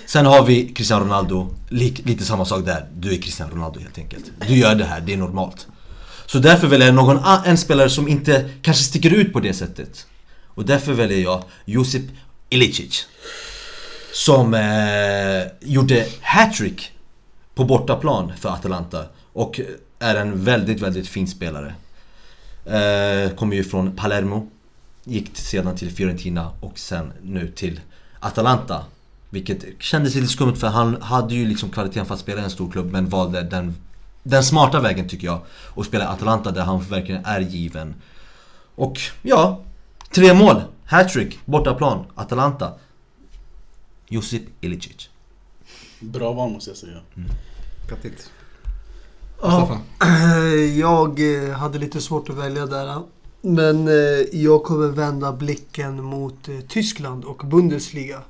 [0.07, 2.87] Sen har vi Cristiano Ronaldo, lite samma sak där.
[2.95, 4.25] Du är Cristiano Ronaldo helt enkelt.
[4.49, 5.67] Du gör det här, det är normalt.
[6.27, 10.07] Så därför väljer jag någon, en spelare som inte kanske sticker ut på det sättet.
[10.47, 12.03] Och därför väljer jag Josip
[12.49, 13.07] Ilicic.
[14.13, 16.91] Som eh, gjorde hattrick
[17.55, 19.05] på bortaplan för Atalanta.
[19.33, 19.67] Och eh,
[19.99, 21.75] är en väldigt, väldigt fin spelare.
[22.65, 24.51] Eh, kommer ju från Palermo.
[25.05, 27.81] Gick sedan till Fiorentina och sen nu till
[28.21, 28.85] Atalanta.
[29.31, 32.51] Vilket kändes lite skumt för han hade ju liksom kvaliteten för att spela i en
[32.51, 33.75] stor klubb men valde den
[34.23, 35.41] den smarta vägen tycker jag.
[35.69, 37.95] Och spela Atalanta där han verkligen är given.
[38.75, 39.61] Och ja,
[40.11, 40.63] tre mål.
[40.85, 42.73] Hattrick, bortaplan, Atalanta.
[44.09, 45.09] Josip Ilicic.
[46.01, 46.99] Bra val måste jag säga.
[47.17, 47.31] Mm.
[49.43, 49.81] Ja,
[50.77, 53.03] jag eh, hade lite svårt att välja där.
[53.41, 53.95] Men eh,
[54.33, 58.23] jag kommer vända blicken mot eh, Tyskland och Bundesliga.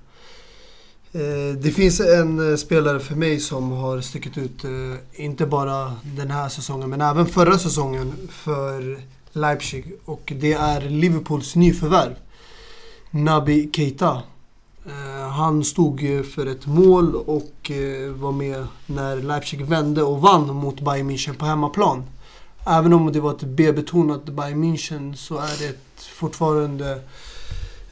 [1.13, 5.97] Eh, det finns en eh, spelare för mig som har stuckit ut, eh, inte bara
[6.03, 9.01] den här säsongen, men även förra säsongen för
[9.33, 9.93] Leipzig.
[10.05, 12.15] Och det är Liverpools nyförvärv.
[13.11, 14.23] Nabi Keita.
[15.33, 16.01] Han stod
[16.35, 17.71] för ett mål och
[18.15, 22.05] var med när Leipzig vände och vann mot Bayern München på hemmaplan.
[22.67, 27.01] Även om det var ett B-betonat Bayern München så är det fortfarande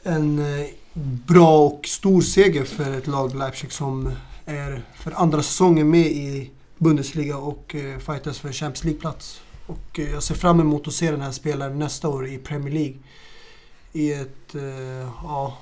[0.03, 0.45] en
[1.27, 4.11] bra och stor seger för ett lag Leipzig som
[4.45, 9.41] är för andra säsongen med i Bundesliga och eh, fightas för Champions League-plats.
[9.67, 12.73] Och eh, jag ser fram emot att se den här spelaren nästa år i Premier
[12.73, 12.97] League.
[13.93, 15.57] I ett, eh, ja...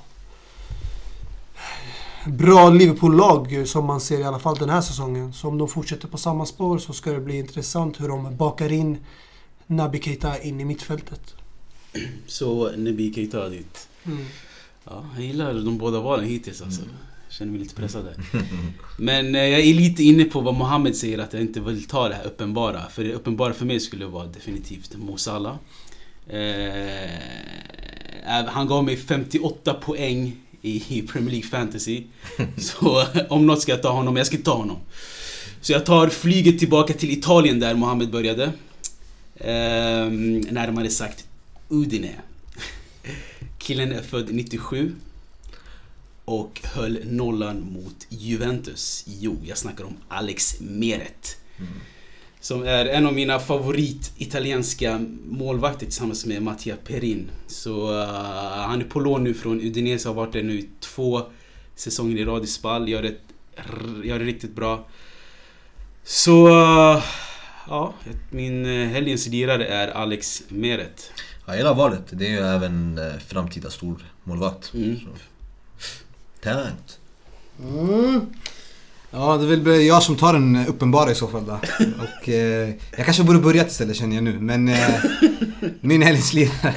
[2.27, 5.33] Bra Liverpool-lag som man ser i alla fall den här säsongen.
[5.33, 8.71] Så om de fortsätter på samma spår så ska det bli intressant hur de bakar
[8.71, 8.97] in
[9.67, 11.35] Naby Keita in i mittfältet.
[12.27, 13.87] Så Naby Keita dit.
[14.05, 14.25] Mm.
[14.89, 16.81] Ja, jag gillar de båda valen hittills alltså.
[16.81, 16.93] Mm.
[17.27, 18.15] Jag känner mig lite pressad där.
[18.97, 22.09] Men eh, jag är lite inne på vad Mohammed säger att jag inte vill ta
[22.09, 22.81] det här uppenbara.
[22.89, 25.55] För det uppenbara för mig skulle vara definitivt Mo Salah.
[26.29, 27.09] Eh,
[28.47, 32.03] han gav mig 58 poäng i Premier League Fantasy.
[32.57, 34.77] Så om något ska jag ta honom, jag ska ta honom.
[35.61, 38.43] Så jag tar flyget tillbaka till Italien där Mohammed började.
[39.35, 40.09] Eh,
[40.51, 41.25] närmare sagt
[41.69, 42.11] Udine.
[43.67, 44.95] Killen är född 97
[46.25, 49.05] och höll nollan mot Juventus.
[49.07, 51.37] Jo, jag snackar om Alex Meret.
[51.57, 51.71] Mm.
[52.39, 57.29] Som är en av mina favorit italienska målvakter tillsammans med Mattia Perin.
[57.47, 58.05] Så uh,
[58.55, 61.21] han är på lån nu från Udinese, har varit där nu två
[61.75, 62.89] säsonger i rad i Spall.
[62.89, 63.15] Gör det,
[64.03, 64.87] gör det riktigt bra.
[66.03, 66.47] Så...
[66.47, 67.03] Uh,
[67.67, 67.93] ja,
[68.29, 71.11] min uh, helgens lirare är Alex Meret.
[71.47, 72.03] Jag gillar valet.
[72.09, 74.73] Det är ju även eh, framtida stor målvakt.
[74.73, 74.99] Mm.
[76.43, 76.99] Talent.
[77.63, 78.21] Mm.
[79.11, 81.59] Ja, det är väl jag som tar den uppenbara i så fall då.
[82.03, 84.39] Och, eh, jag kanske borde börjat istället känner jag nu.
[84.39, 85.03] Men eh,
[85.81, 86.75] min helgens lirare,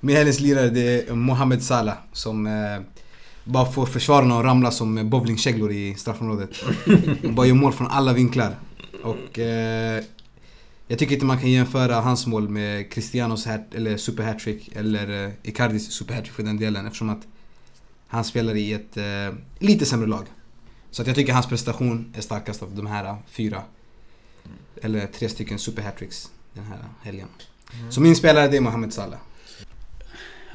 [0.00, 1.96] min helgens lirare det är Mohamed Salah.
[2.12, 2.80] Som eh,
[3.44, 6.50] bara får försvararna att ramla som bowlingkäglor i straffområdet.
[7.22, 8.56] bara gör mål från alla vinklar.
[9.02, 10.02] Och eh,
[10.88, 15.32] jag tycker inte man kan jämföra hans mål med Cristianos hat, eller superhattrick eller eh,
[15.42, 17.26] Icardis superhattrick för den delen eftersom att
[18.08, 20.26] han spelar i ett eh, lite sämre lag.
[20.90, 23.62] Så att jag tycker hans prestation är starkast av de här fyra.
[24.82, 27.28] Eller tre stycken superhattricks den här helgen.
[27.78, 27.92] Mm.
[27.92, 29.18] Så min spelare det är Mohamed Salah.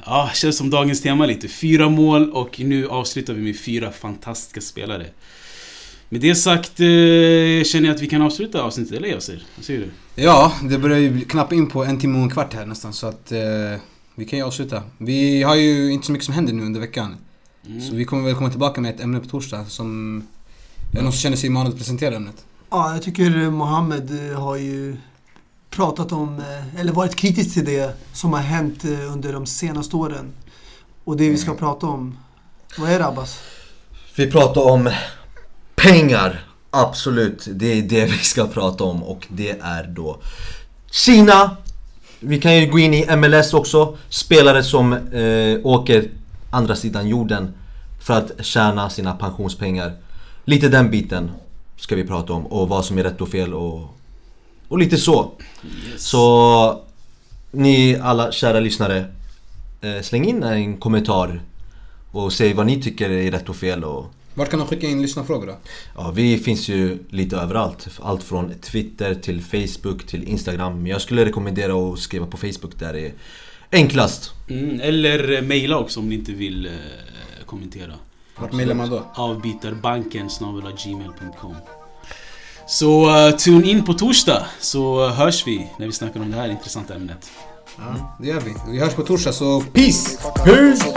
[0.04, 1.48] Ja, känns som dagens tema lite.
[1.48, 5.06] Fyra mål och nu avslutar vi med fyra fantastiska spelare.
[6.08, 9.44] Med det sagt eh, känner jag att vi kan avsluta avsnittet, eller Yasir?
[9.56, 9.90] Vad säger du?
[10.14, 13.06] Ja, det börjar ju knappt in på en timme och en kvart här nästan så
[13.06, 13.40] att eh,
[14.14, 14.82] vi kan ju avsluta.
[14.98, 17.16] Vi har ju inte så mycket som händer nu under veckan.
[17.66, 17.80] Mm.
[17.80, 20.18] Så vi kommer väl komma tillbaka med ett ämne på torsdag som...
[20.92, 22.44] Är det någon som känner sig manad att presentera ämnet?
[22.70, 24.96] Ja, jag tycker Mohammed eh, har ju
[25.70, 29.96] pratat om, eh, eller varit kritisk till det som har hänt eh, under de senaste
[29.96, 30.32] åren.
[31.04, 31.58] Och det vi ska mm.
[31.58, 32.18] prata om
[32.78, 33.40] Vad är det Abbas?
[34.16, 34.90] Vi pratar om
[35.74, 36.51] pengar.
[36.74, 40.18] Absolut, det är det vi ska prata om och det är då
[40.90, 41.56] Kina.
[42.20, 43.96] Vi kan ju gå in i MLS också.
[44.08, 46.08] Spelare som eh, åker
[46.50, 47.54] andra sidan jorden
[48.02, 49.92] för att tjäna sina pensionspengar.
[50.44, 51.30] Lite den biten
[51.76, 53.96] ska vi prata om och vad som är rätt och fel och,
[54.68, 55.30] och lite så.
[55.64, 56.02] Yes.
[56.02, 56.82] Så
[57.50, 59.04] ni alla kära lyssnare,
[59.80, 61.42] eh, släng in en kommentar
[62.12, 65.02] och säg vad ni tycker är rätt och fel och vart kan de skicka in
[65.02, 65.56] lyssnarfrågor då?
[65.94, 67.88] Ja, vi finns ju lite överallt.
[68.02, 70.82] Allt från Twitter till Facebook till Instagram.
[70.82, 73.12] Men jag skulle rekommendera att skriva på Facebook där det är
[73.72, 74.30] enklast.
[74.48, 76.72] Mm, eller mejla också om ni inte vill eh,
[77.46, 77.92] kommentera.
[78.36, 79.02] Vart mejlar man då?
[79.14, 80.28] Avbytarbanken
[80.84, 81.56] gmail.com
[82.66, 86.48] Så uh, tune in på torsdag så hörs vi när vi snackar om det här
[86.48, 87.30] intressanta ämnet.
[87.76, 88.54] Ja, det gör vi.
[88.72, 90.18] Vi hörs på torsdag så peace!
[90.44, 90.92] Peace!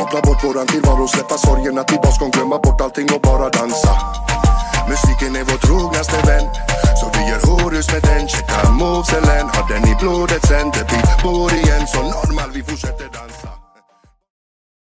[0.00, 3.92] Koppla bort våran tillvaro, släppa sorgerna till baskon Glömma bort allting och bara dansa.
[4.88, 6.46] Musiken är vår trognaste vän
[7.00, 8.28] Så vi gör horus med den.
[8.28, 10.70] Checka movesen, har den i blodet sen?
[10.70, 11.86] Det blir bor igen.
[11.86, 13.59] Så normal, vi fortsätter dansa.